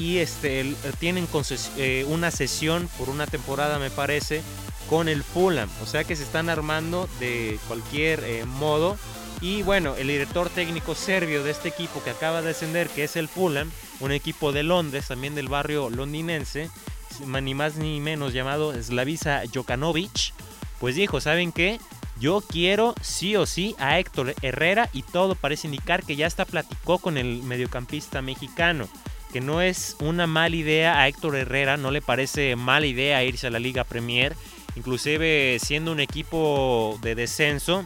y 0.01 0.19
este, 0.19 0.75
tienen 0.99 1.29
eh, 1.77 2.05
una 2.09 2.31
sesión 2.31 2.89
por 2.99 3.11
una 3.11 3.27
temporada 3.27 3.79
me 3.79 3.91
parece 3.91 4.43
con 4.89 5.09
el 5.09 5.23
Fulham. 5.23 5.69
O 5.83 5.87
sea 5.87 6.05
que 6.05 6.17
se 6.17 6.23
están 6.23 6.49
armando 6.49 7.09
de 7.21 7.59
cualquier 7.69 8.25
eh, 8.25 8.45
modo. 8.47 8.97
Y 9.43 9.63
bueno, 9.63 9.95
el 9.97 10.09
director 10.09 10.49
técnico 10.49 10.95
serbio 10.95 11.45
de 11.45 11.51
este 11.51 11.69
equipo 11.69 12.03
que 12.03 12.11
acaba 12.11 12.41
de 12.41 12.49
descender, 12.49 12.89
que 12.89 13.05
es 13.05 13.17
el 13.17 13.29
Fulham, 13.29 13.71
un 14.01 14.13
equipo 14.13 14.53
de 14.53 14.63
Londres, 14.63 15.09
también 15.09 15.35
del 15.35 15.49
barrio 15.49 15.91
londinense, 15.91 16.71
ni 17.25 17.55
más 17.55 17.77
ni 17.77 18.01
menos 18.01 18.33
llamado 18.33 18.73
Slavisa 18.83 19.43
Jokanovic, 19.53 20.33
pues 20.79 20.95
dijo, 20.95 21.21
¿saben 21.21 21.53
qué? 21.53 21.79
Yo 22.19 22.43
quiero 22.43 22.95
sí 23.01 23.37
o 23.37 23.47
sí 23.47 23.75
a 23.79 23.99
Héctor 23.99 24.35
Herrera 24.43 24.91
y 24.93 25.03
todo 25.03 25.35
parece 25.35 25.69
indicar 25.69 26.05
que 26.05 26.17
ya 26.17 26.27
hasta 26.27 26.45
platicó 26.45 26.99
con 26.99 27.17
el 27.17 27.43
mediocampista 27.43 28.21
mexicano. 28.21 28.89
Que 29.33 29.41
no 29.41 29.61
es 29.61 29.97
una 30.01 30.27
mala 30.27 30.57
idea 30.57 31.01
a 31.01 31.09
Héctor 31.09 31.37
Herrera, 31.37 31.77
no 31.77 31.91
le 31.91 32.03
parece 32.03 32.57
mala 32.57 32.87
idea 32.87 33.23
irse 33.25 33.47
a 33.47 33.51
la 33.51 33.59
Liga 33.59 33.85
Premier 33.85 34.35
inclusive 34.77 35.59
siendo 35.61 35.93
un 35.93 36.01
equipo 36.01 36.99
de 37.03 37.15
descenso, 37.15 37.85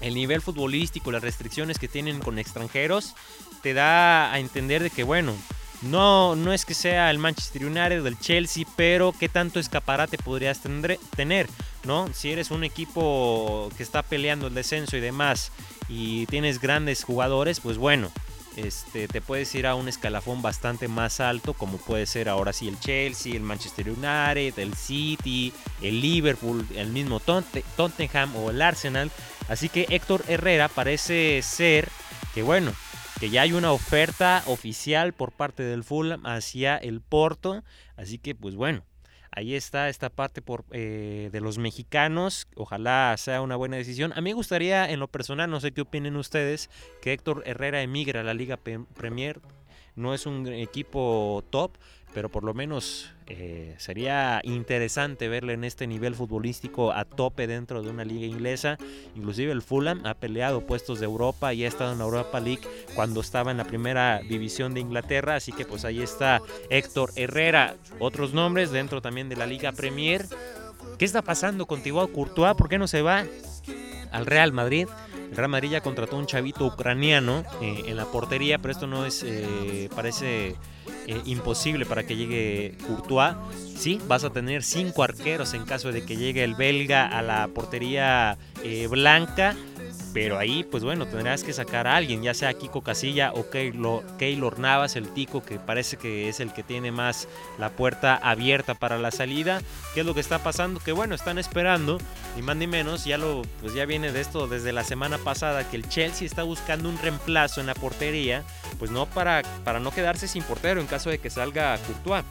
el 0.00 0.14
nivel 0.14 0.40
futbolístico, 0.40 1.12
las 1.12 1.22
restricciones 1.22 1.78
que 1.78 1.88
tienen 1.88 2.20
con 2.20 2.38
extranjeros, 2.38 3.14
te 3.62 3.74
da 3.74 4.32
a 4.32 4.38
entender 4.38 4.82
de 4.82 4.90
que, 4.90 5.02
bueno, 5.02 5.34
no, 5.82 6.36
no 6.36 6.52
es 6.52 6.64
que 6.64 6.74
sea 6.74 7.10
el 7.10 7.18
Manchester 7.18 7.64
United 7.64 8.02
o 8.02 8.06
el 8.06 8.18
Chelsea, 8.18 8.64
pero 8.76 9.14
qué 9.18 9.28
tanto 9.28 9.58
escaparate 9.58 10.18
podrías 10.18 10.60
tener, 11.16 11.48
¿no? 11.84 12.08
Si 12.12 12.30
eres 12.30 12.50
un 12.50 12.64
equipo 12.64 13.70
que 13.76 13.82
está 13.82 14.02
peleando 14.02 14.46
el 14.46 14.54
descenso 14.54 14.96
y 14.96 15.00
demás 15.00 15.52
y 15.88 16.26
tienes 16.26 16.60
grandes 16.60 17.04
jugadores, 17.04 17.60
pues 17.60 17.76
bueno, 17.76 18.10
este, 18.56 19.08
te 19.08 19.20
puedes 19.20 19.54
ir 19.54 19.66
a 19.66 19.74
un 19.74 19.88
escalafón 19.88 20.42
bastante 20.42 20.88
más 20.88 21.20
alto, 21.20 21.54
como 21.54 21.78
puede 21.78 22.06
ser 22.06 22.28
ahora 22.28 22.52
sí 22.52 22.68
el 22.68 22.78
Chelsea, 22.78 23.34
el 23.34 23.42
Manchester 23.42 23.90
United, 23.90 24.58
el 24.58 24.74
City, 24.74 25.52
el 25.82 26.00
Liverpool, 26.00 26.66
el 26.74 26.88
mismo 26.88 27.20
Tottenham 27.20 28.36
o 28.36 28.50
el 28.50 28.62
Arsenal. 28.62 29.10
Así 29.48 29.68
que 29.68 29.86
Héctor 29.90 30.24
Herrera 30.28 30.68
parece 30.68 31.40
ser 31.42 31.88
que 32.34 32.42
bueno, 32.42 32.72
que 33.20 33.30
ya 33.30 33.42
hay 33.42 33.52
una 33.52 33.72
oferta 33.72 34.42
oficial 34.46 35.12
por 35.12 35.32
parte 35.32 35.62
del 35.62 35.84
Fulham 35.84 36.26
hacia 36.26 36.76
el 36.76 37.00
Porto. 37.00 37.62
Así 37.96 38.18
que 38.18 38.34
pues 38.34 38.54
bueno, 38.54 38.82
ahí 39.34 39.54
está 39.54 39.88
esta 39.88 40.10
parte 40.10 40.42
por, 40.42 40.64
eh, 40.70 41.28
de 41.32 41.40
los 41.40 41.58
mexicanos. 41.58 42.46
Ojalá 42.56 43.14
sea 43.18 43.42
una 43.42 43.56
buena 43.56 43.76
decisión. 43.76 44.12
A 44.12 44.16
mí 44.16 44.30
me 44.30 44.34
gustaría, 44.34 44.90
en 44.90 45.00
lo 45.00 45.08
personal, 45.08 45.50
no 45.50 45.60
sé 45.60 45.72
qué 45.72 45.80
opinen 45.80 46.16
ustedes, 46.16 46.70
que 47.02 47.12
Héctor 47.12 47.42
Herrera 47.46 47.82
emigre 47.82 48.20
a 48.20 48.22
la 48.24 48.34
Liga 48.34 48.56
Premier. 48.56 49.40
No 49.96 50.14
es 50.14 50.26
un 50.26 50.46
equipo 50.48 51.44
top, 51.50 51.72
pero 52.12 52.28
por 52.28 52.44
lo 52.44 52.54
menos 52.54 53.13
eh, 53.26 53.74
sería 53.78 54.40
interesante 54.44 55.28
verle 55.28 55.54
en 55.54 55.64
este 55.64 55.86
nivel 55.86 56.14
futbolístico 56.14 56.92
a 56.92 57.04
tope 57.04 57.46
dentro 57.46 57.82
de 57.82 57.90
una 57.90 58.04
liga 58.04 58.26
inglesa. 58.26 58.76
Inclusive 59.16 59.52
el 59.52 59.62
Fulham 59.62 60.04
ha 60.04 60.14
peleado 60.14 60.66
puestos 60.66 61.00
de 61.00 61.06
Europa 61.06 61.54
y 61.54 61.64
ha 61.64 61.68
estado 61.68 61.92
en 61.92 61.98
la 61.98 62.04
Europa 62.04 62.40
League 62.40 62.62
cuando 62.94 63.20
estaba 63.20 63.50
en 63.50 63.56
la 63.56 63.64
primera 63.64 64.20
división 64.20 64.74
de 64.74 64.80
Inglaterra. 64.80 65.36
Así 65.36 65.52
que 65.52 65.64
pues 65.64 65.84
ahí 65.84 66.02
está 66.02 66.42
Héctor 66.68 67.10
Herrera. 67.16 67.76
Otros 67.98 68.34
nombres 68.34 68.70
dentro 68.70 69.00
también 69.00 69.28
de 69.28 69.36
la 69.36 69.46
Liga 69.46 69.72
Premier. 69.72 70.26
¿Qué 70.98 71.04
está 71.04 71.22
pasando 71.22 71.66
con 71.66 71.82
Thibaut 71.82 72.12
Courtois? 72.12 72.54
¿Por 72.54 72.68
qué 72.68 72.78
no 72.78 72.86
se 72.86 73.02
va 73.02 73.24
al 74.12 74.26
Real 74.26 74.52
Madrid? 74.52 74.86
El 75.30 75.36
Real 75.36 75.48
Madrid 75.48 75.70
ya 75.70 75.80
contrató 75.80 76.16
un 76.16 76.26
chavito 76.26 76.66
ucraniano 76.66 77.44
eh, 77.60 77.82
en 77.86 77.96
la 77.96 78.04
portería, 78.04 78.58
pero 78.58 78.70
esto 78.70 78.86
no 78.86 79.04
es, 79.04 79.24
eh, 79.26 79.88
parece 79.94 80.54
eh, 81.06 81.20
imposible 81.24 81.84
para 81.86 82.06
que 82.06 82.16
llegue 82.16 82.78
Courtois. 82.86 83.34
Sí, 83.76 84.00
vas 84.06 84.22
a 84.22 84.30
tener 84.30 84.62
cinco 84.62 85.02
arqueros 85.02 85.52
en 85.54 85.64
caso 85.64 85.90
de 85.90 86.04
que 86.04 86.16
llegue 86.16 86.44
el 86.44 86.54
belga 86.54 87.06
a 87.06 87.22
la 87.22 87.48
portería 87.48 88.38
eh, 88.62 88.86
blanca. 88.86 89.56
Pero 90.14 90.38
ahí, 90.38 90.62
pues 90.62 90.84
bueno, 90.84 91.06
tendrás 91.06 91.42
que 91.42 91.52
sacar 91.52 91.88
a 91.88 91.96
alguien, 91.96 92.22
ya 92.22 92.34
sea 92.34 92.54
Kiko 92.54 92.82
Casilla 92.82 93.32
o 93.32 93.50
Keylor, 93.50 94.04
Keylor 94.16 94.60
Navas, 94.60 94.94
el 94.94 95.08
tico 95.08 95.42
que 95.42 95.58
parece 95.58 95.96
que 95.96 96.28
es 96.28 96.38
el 96.38 96.52
que 96.52 96.62
tiene 96.62 96.92
más 96.92 97.26
la 97.58 97.70
puerta 97.70 98.14
abierta 98.16 98.74
para 98.74 98.96
la 98.96 99.10
salida. 99.10 99.60
¿Qué 99.92 100.00
es 100.00 100.06
lo 100.06 100.14
que 100.14 100.20
está 100.20 100.38
pasando? 100.38 100.78
Que 100.78 100.92
bueno, 100.92 101.16
están 101.16 101.36
esperando, 101.38 101.98
ni 102.36 102.42
más 102.42 102.56
ni 102.56 102.68
menos, 102.68 103.04
ya 103.04 103.18
lo, 103.18 103.42
pues 103.60 103.74
ya 103.74 103.86
viene 103.86 104.12
de 104.12 104.20
esto 104.20 104.46
desde 104.46 104.72
la 104.72 104.84
semana 104.84 105.18
pasada, 105.18 105.68
que 105.68 105.76
el 105.76 105.88
Chelsea 105.88 106.26
está 106.26 106.44
buscando 106.44 106.88
un 106.88 106.98
reemplazo 106.98 107.60
en 107.60 107.66
la 107.66 107.74
portería, 107.74 108.44
pues 108.78 108.92
no 108.92 109.06
para, 109.06 109.42
para 109.64 109.80
no 109.80 109.90
quedarse 109.90 110.28
sin 110.28 110.44
portero 110.44 110.80
en 110.80 110.86
caso 110.86 111.10
de 111.10 111.18
que 111.18 111.28
salga 111.28 111.76
Courtois 111.78 112.24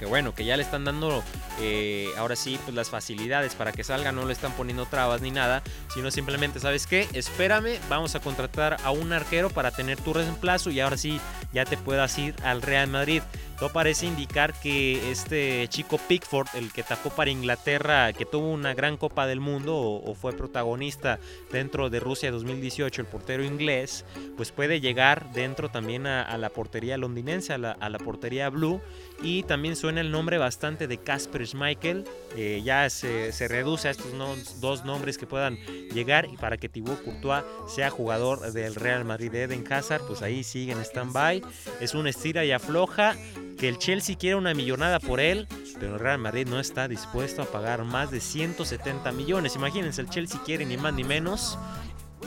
que 0.00 0.06
bueno, 0.06 0.34
que 0.34 0.46
ya 0.46 0.56
le 0.56 0.62
están 0.62 0.86
dando 0.86 1.22
eh, 1.60 2.08
ahora 2.16 2.34
sí 2.34 2.58
pues 2.64 2.74
las 2.74 2.88
facilidades 2.88 3.54
para 3.54 3.70
que 3.70 3.84
salga, 3.84 4.12
no 4.12 4.24
le 4.24 4.32
están 4.32 4.50
poniendo 4.52 4.86
trabas 4.86 5.20
ni 5.20 5.30
nada, 5.30 5.62
sino 5.92 6.10
simplemente, 6.10 6.58
¿sabes 6.58 6.86
qué? 6.86 7.06
Espérame, 7.12 7.78
vamos 7.90 8.14
a 8.14 8.20
contratar 8.20 8.78
a 8.82 8.92
un 8.92 9.12
arquero 9.12 9.50
para 9.50 9.72
tener 9.72 10.00
tu 10.00 10.14
reemplazo 10.14 10.70
y 10.70 10.80
ahora 10.80 10.96
sí 10.96 11.20
ya 11.52 11.66
te 11.66 11.76
puedas 11.76 12.16
ir 12.18 12.34
al 12.42 12.62
Real 12.62 12.88
Madrid. 12.88 13.22
Todo 13.60 13.68
parece 13.68 14.06
indicar 14.06 14.54
que 14.54 15.10
este 15.10 15.68
chico 15.68 15.98
Pickford, 15.98 16.48
el 16.54 16.72
que 16.72 16.82
tapó 16.82 17.10
para 17.10 17.30
Inglaterra, 17.30 18.10
que 18.14 18.24
tuvo 18.24 18.50
una 18.50 18.72
gran 18.72 18.96
Copa 18.96 19.26
del 19.26 19.40
Mundo 19.40 19.76
o, 19.76 20.14
fue 20.14 20.32
protagonista 20.32 21.18
dentro 21.52 21.90
de 21.90 22.00
Rusia 22.00 22.30
2018, 22.30 23.02
el 23.02 23.06
portero 23.06 23.44
inglés, 23.44 24.06
pues 24.38 24.50
puede 24.50 24.80
llegar 24.80 25.30
dentro 25.34 25.68
también 25.68 26.06
a, 26.06 26.38
la 26.38 26.48
portería 26.48 26.96
londinense, 26.96 27.52
a 27.52 27.58
la, 27.58 27.72
a 27.72 27.90
la, 27.90 27.98
portería 27.98 28.48
blue. 28.48 28.80
Y 29.22 29.42
también 29.42 29.76
suena 29.76 30.00
el 30.00 30.10
nombre 30.10 30.38
bastante 30.38 30.86
de 30.86 30.96
Casper 30.96 31.46
Schmeichel. 31.46 32.04
Eh, 32.36 32.62
ya 32.64 32.88
se, 32.88 33.32
se, 33.32 33.46
reduce 33.46 33.88
a 33.88 33.90
estos 33.90 34.14
dos 34.62 34.86
nombres 34.86 35.18
que 35.18 35.26
puedan 35.26 35.56
llegar 35.92 36.26
y 36.32 36.38
para 36.38 36.56
que 36.56 36.70
Thibaut 36.70 37.04
Courtois 37.04 37.44
sea 37.68 37.90
jugador 37.90 38.52
del 38.52 38.74
Real 38.74 39.04
Madrid 39.04 39.30
de 39.30 39.42
Eden 39.42 39.70
Hazard, 39.70 40.06
pues 40.06 40.22
ahí 40.22 40.44
sigue 40.44 40.72
en 40.72 40.80
stand-by. 40.80 41.42
Es 41.82 41.92
una 41.92 42.08
estira 42.08 42.46
y 42.46 42.52
afloja 42.52 43.14
que 43.58 43.68
el 43.68 43.78
Chelsea 43.78 44.16
quiere 44.16 44.36
una 44.36 44.54
millonada 44.54 45.00
por 45.00 45.20
él, 45.20 45.46
pero 45.78 45.94
el 45.94 46.00
Real 46.00 46.18
Madrid 46.18 46.46
no 46.48 46.60
está 46.60 46.88
dispuesto 46.88 47.42
a 47.42 47.46
pagar 47.46 47.84
más 47.84 48.10
de 48.10 48.20
170 48.20 49.12
millones. 49.12 49.56
Imagínense, 49.56 50.00
el 50.00 50.10
Chelsea 50.10 50.40
quiere 50.44 50.64
ni 50.66 50.76
más 50.76 50.94
ni 50.94 51.04
menos 51.04 51.58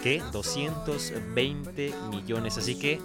que 0.01 0.21
220 0.31 1.93
millones. 2.11 2.57
Así 2.57 2.77
que, 2.77 2.99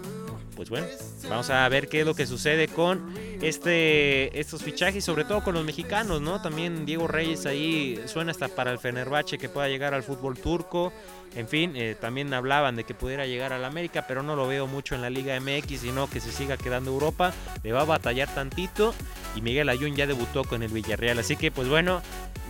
pues 0.59 0.69
bueno, 0.69 0.87
vamos 1.29 1.49
a 1.51 1.69
ver 1.69 1.87
qué 1.87 2.01
es 2.01 2.05
lo 2.05 2.13
que 2.13 2.27
sucede 2.27 2.67
con 2.67 3.13
este, 3.41 4.37
estos 4.37 4.61
fichajes, 4.61 5.05
sobre 5.05 5.23
todo 5.23 5.41
con 5.41 5.53
los 5.53 5.63
mexicanos, 5.63 6.19
¿no? 6.19 6.41
También 6.41 6.85
Diego 6.85 7.07
Reyes 7.07 7.45
ahí 7.45 7.97
suena 8.07 8.31
hasta 8.31 8.49
para 8.49 8.69
el 8.69 8.77
Fenerbahce 8.77 9.37
que 9.37 9.47
pueda 9.47 9.69
llegar 9.69 9.93
al 9.93 10.03
fútbol 10.03 10.37
turco. 10.37 10.91
En 11.33 11.47
fin, 11.47 11.77
eh, 11.77 11.95
también 11.97 12.33
hablaban 12.33 12.75
de 12.75 12.83
que 12.83 12.93
pudiera 12.93 13.25
llegar 13.25 13.53
al 13.53 13.63
América, 13.63 14.03
pero 14.05 14.21
no 14.21 14.35
lo 14.35 14.47
veo 14.47 14.67
mucho 14.67 14.95
en 14.95 15.01
la 15.01 15.09
Liga 15.09 15.39
MX, 15.39 15.79
sino 15.79 16.09
que 16.09 16.19
se 16.19 16.29
siga 16.29 16.57
quedando 16.57 16.91
Europa. 16.91 17.31
Le 17.63 17.71
va 17.71 17.81
a 17.81 17.85
batallar 17.85 18.27
tantito. 18.35 18.93
Y 19.37 19.41
Miguel 19.41 19.69
Ayun 19.69 19.95
ya 19.95 20.07
debutó 20.07 20.43
con 20.43 20.61
el 20.61 20.73
Villarreal. 20.73 21.19
Así 21.19 21.37
que, 21.37 21.51
pues 21.51 21.69
bueno, 21.69 22.01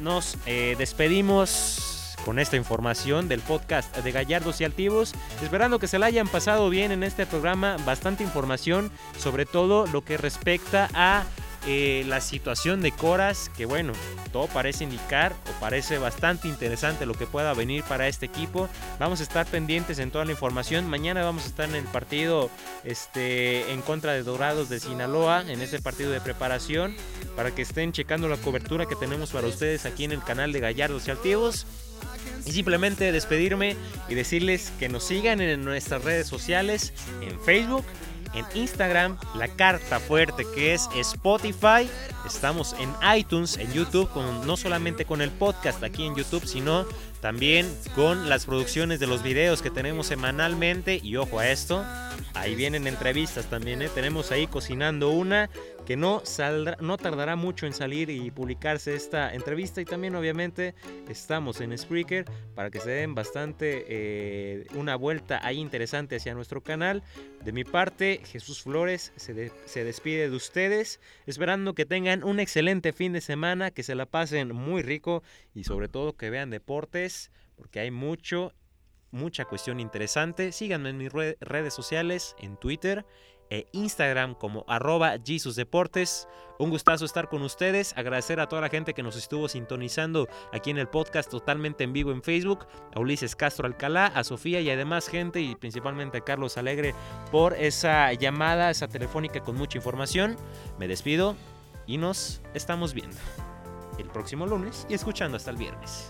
nos 0.02 0.36
eh, 0.48 0.76
despedimos 0.80 1.89
con 2.26 2.40
esta 2.40 2.56
información 2.56 3.28
del 3.28 3.42
podcast 3.42 3.96
de 3.98 4.12
Gallardos 4.12 4.62
y 4.62 4.64
Altivos, 4.64 5.14
esperando 5.44 5.80
que 5.80 5.88
se 5.88 6.00
la 6.00 6.08
hayan 6.08 6.28
pasado 6.28 6.70
bien 6.70 6.92
en 6.92 7.04
este 7.04 7.26
programa, 7.26 7.78
bastante 7.86 8.24
información, 8.24 8.92
sobre 9.18 9.46
todo 9.46 9.88
lo 9.88 10.04
que 10.04 10.18
respecta 10.18 10.90
a 10.94 11.26
eh, 11.68 12.06
la 12.08 12.22
situación 12.22 12.82
de 12.82 12.92
Coras, 12.94 13.52
que 13.58 13.66
bueno, 13.66 13.92
todo 14.32 14.48
parece 14.48 14.86
indicar 14.86 15.34
o 15.34 15.60
parece 15.60 15.98
bastante 15.98 16.48
interesante 16.48 17.06
lo 17.06 17.14
que 17.14 17.26
pueda 17.26 17.54
venir 17.54 17.84
para 17.84 18.08
este 18.08 18.26
equipo. 18.26 18.70
Vamos 18.98 19.20
a 19.20 19.24
estar 19.24 19.46
pendientes 19.46 20.00
en 20.00 20.10
toda 20.10 20.24
la 20.24 20.32
información. 20.32 20.90
Mañana 20.90 21.22
vamos 21.24 21.44
a 21.44 21.48
estar 21.48 21.68
en 21.68 21.76
el 21.76 21.84
partido 21.84 22.50
este, 22.86 23.72
en 23.74 23.82
contra 23.82 24.14
de 24.14 24.24
Dorados 24.24 24.70
de 24.70 24.80
Sinaloa, 24.80 25.44
en 25.48 25.62
ese 25.62 25.82
partido 25.82 26.12
de 26.12 26.22
preparación, 26.22 26.96
para 27.36 27.54
que 27.54 27.64
estén 27.64 27.92
checando 27.92 28.30
la 28.30 28.38
cobertura 28.38 28.86
que 28.86 28.96
tenemos 28.96 29.32
para 29.32 29.48
ustedes 29.48 29.86
aquí 29.86 30.06
en 30.06 30.14
el 30.14 30.24
canal 30.24 30.54
de 30.54 30.62
Gallardos 30.62 31.08
y 31.08 31.12
Altivos. 31.12 31.66
Y 32.46 32.52
simplemente 32.52 33.12
despedirme 33.12 33.76
y 34.08 34.16
decirles 34.16 34.72
que 34.80 34.90
nos 34.90 35.04
sigan 35.04 35.42
en 35.42 35.64
nuestras 35.64 36.04
redes 36.04 36.28
sociales, 36.28 36.94
en 37.22 37.40
Facebook, 37.42 37.86
en 38.34 38.46
Instagram, 38.54 39.18
la 39.36 39.48
carta 39.48 40.00
fuerte 40.00 40.46
que 40.54 40.74
es 40.74 40.88
Spotify. 40.96 41.90
Estamos 42.26 42.76
en 42.80 42.90
iTunes, 43.18 43.58
en 43.58 43.72
YouTube, 43.74 44.10
con, 44.10 44.46
no 44.46 44.58
solamente 44.58 45.06
con 45.06 45.22
el 45.22 45.32
podcast 45.32 45.84
aquí 45.84 46.06
en 46.06 46.16
YouTube, 46.16 46.46
sino 46.46 46.86
también 47.22 47.68
con 47.96 48.30
las 48.30 48.46
producciones 48.46 49.00
de 49.00 49.08
los 49.08 49.24
videos 49.24 49.62
que 49.62 49.70
tenemos 49.72 50.08
semanalmente. 50.08 51.00
Y 51.02 51.16
ojo 51.16 51.40
a 51.40 51.50
esto, 51.50 51.84
ahí 52.34 52.56
vienen 52.56 52.88
entrevistas 52.88 53.46
también. 53.46 53.82
¿eh? 53.82 53.90
Tenemos 53.94 54.32
ahí 54.32 54.48
cocinando 54.48 55.10
una 55.10 55.50
que 55.90 55.98
no, 55.98 56.22
saldrá, 56.24 56.78
no 56.82 56.98
tardará 56.98 57.36
mucho 57.36 57.66
en 57.66 57.74
salir 57.74 58.12
y 58.12 58.30
publicarse 58.30 58.94
esta 58.94 59.34
entrevista. 59.34 59.82
Y 59.82 59.86
también 59.86 60.14
obviamente 60.14 60.76
estamos 61.10 61.62
en 61.62 61.76
Spreaker 61.76 62.26
para 62.54 62.70
que 62.70 62.80
se 62.80 62.92
den 62.92 63.16
bastante 63.16 63.86
eh, 63.88 64.68
una 64.76 64.96
vuelta 64.96 65.40
ahí 65.42 65.58
interesante 65.58 66.18
hacia 66.18 66.36
nuestro 66.36 66.62
canal. 66.62 67.02
De 67.44 67.52
mi 67.54 67.64
parte, 67.64 68.22
Jesús 68.24 68.62
Flores 68.62 69.14
se, 69.16 69.52
se 69.66 69.84
despide 69.84 70.30
de 70.30 70.36
ustedes, 70.36 71.00
esperando 71.26 71.74
que 71.74 71.88
tengan 71.88 72.24
un 72.24 72.40
excelente 72.40 72.94
fin 72.94 73.12
de 73.12 73.22
semana, 73.22 73.72
que 73.72 73.82
se 73.82 73.96
la 73.96 74.06
pasen 74.06 74.56
muy 74.56 74.84
rico 74.84 75.24
y 75.56 75.64
sobre 75.64 75.88
todo 75.88 76.16
que 76.16 76.30
vean 76.30 76.52
deportes, 76.52 77.32
porque 77.56 77.80
hay 77.80 77.90
mucho 77.90 78.54
mucha 79.10 79.46
cuestión 79.46 79.80
interesante. 79.80 80.52
Síganme 80.52 80.92
en 80.92 80.98
mis 80.98 81.12
redes 81.12 81.74
sociales, 81.74 82.36
en 82.40 82.58
Twitter 82.58 83.08
e 83.50 83.68
Instagram 83.72 84.36
como 84.36 84.66
arroba 84.68 85.18
Deportes. 85.18 86.28
Un 86.58 86.70
gustazo 86.70 87.06
estar 87.06 87.30
con 87.30 87.42
ustedes, 87.42 87.94
agradecer 87.98 88.40
a 88.40 88.48
toda 88.48 88.62
la 88.62 88.70
gente 88.70 88.94
que 88.94 89.04
nos 89.04 89.16
estuvo 89.16 89.48
sintonizando 89.48 90.28
aquí 90.52 90.72
en 90.72 90.78
el 90.78 90.90
podcast 90.90 91.30
totalmente 91.30 91.86
en 91.86 91.94
vivo 91.94 92.12
en 92.12 92.22
Facebook, 92.22 92.68
a 92.94 93.00
Ulises 93.00 93.36
Castro 93.36 93.66
Alcalá, 93.66 94.08
a 94.08 94.24
Sofía 94.24 94.60
y 94.60 94.70
además 94.70 95.08
gente 95.08 95.40
y 95.40 95.56
principalmente 95.56 96.18
a 96.18 96.22
Carlos 96.22 96.58
Alegre 96.58 96.94
por 97.32 97.54
esa 97.54 98.12
llamada, 98.14 98.70
esa 98.70 98.88
telefónica 98.88 99.40
con 99.40 99.56
mucha 99.56 99.78
información. 99.78 100.36
Me 100.78 100.88
despido 100.88 101.36
y 101.88 101.98
nos 101.98 102.42
estamos 102.54 102.94
viendo 102.94 103.18
el 103.98 104.10
próximo 104.10 104.46
lunes 104.46 104.86
y 104.90 104.94
escuchando 104.94 105.38
hasta 105.38 105.52
el 105.52 105.58
viernes. 105.58 106.10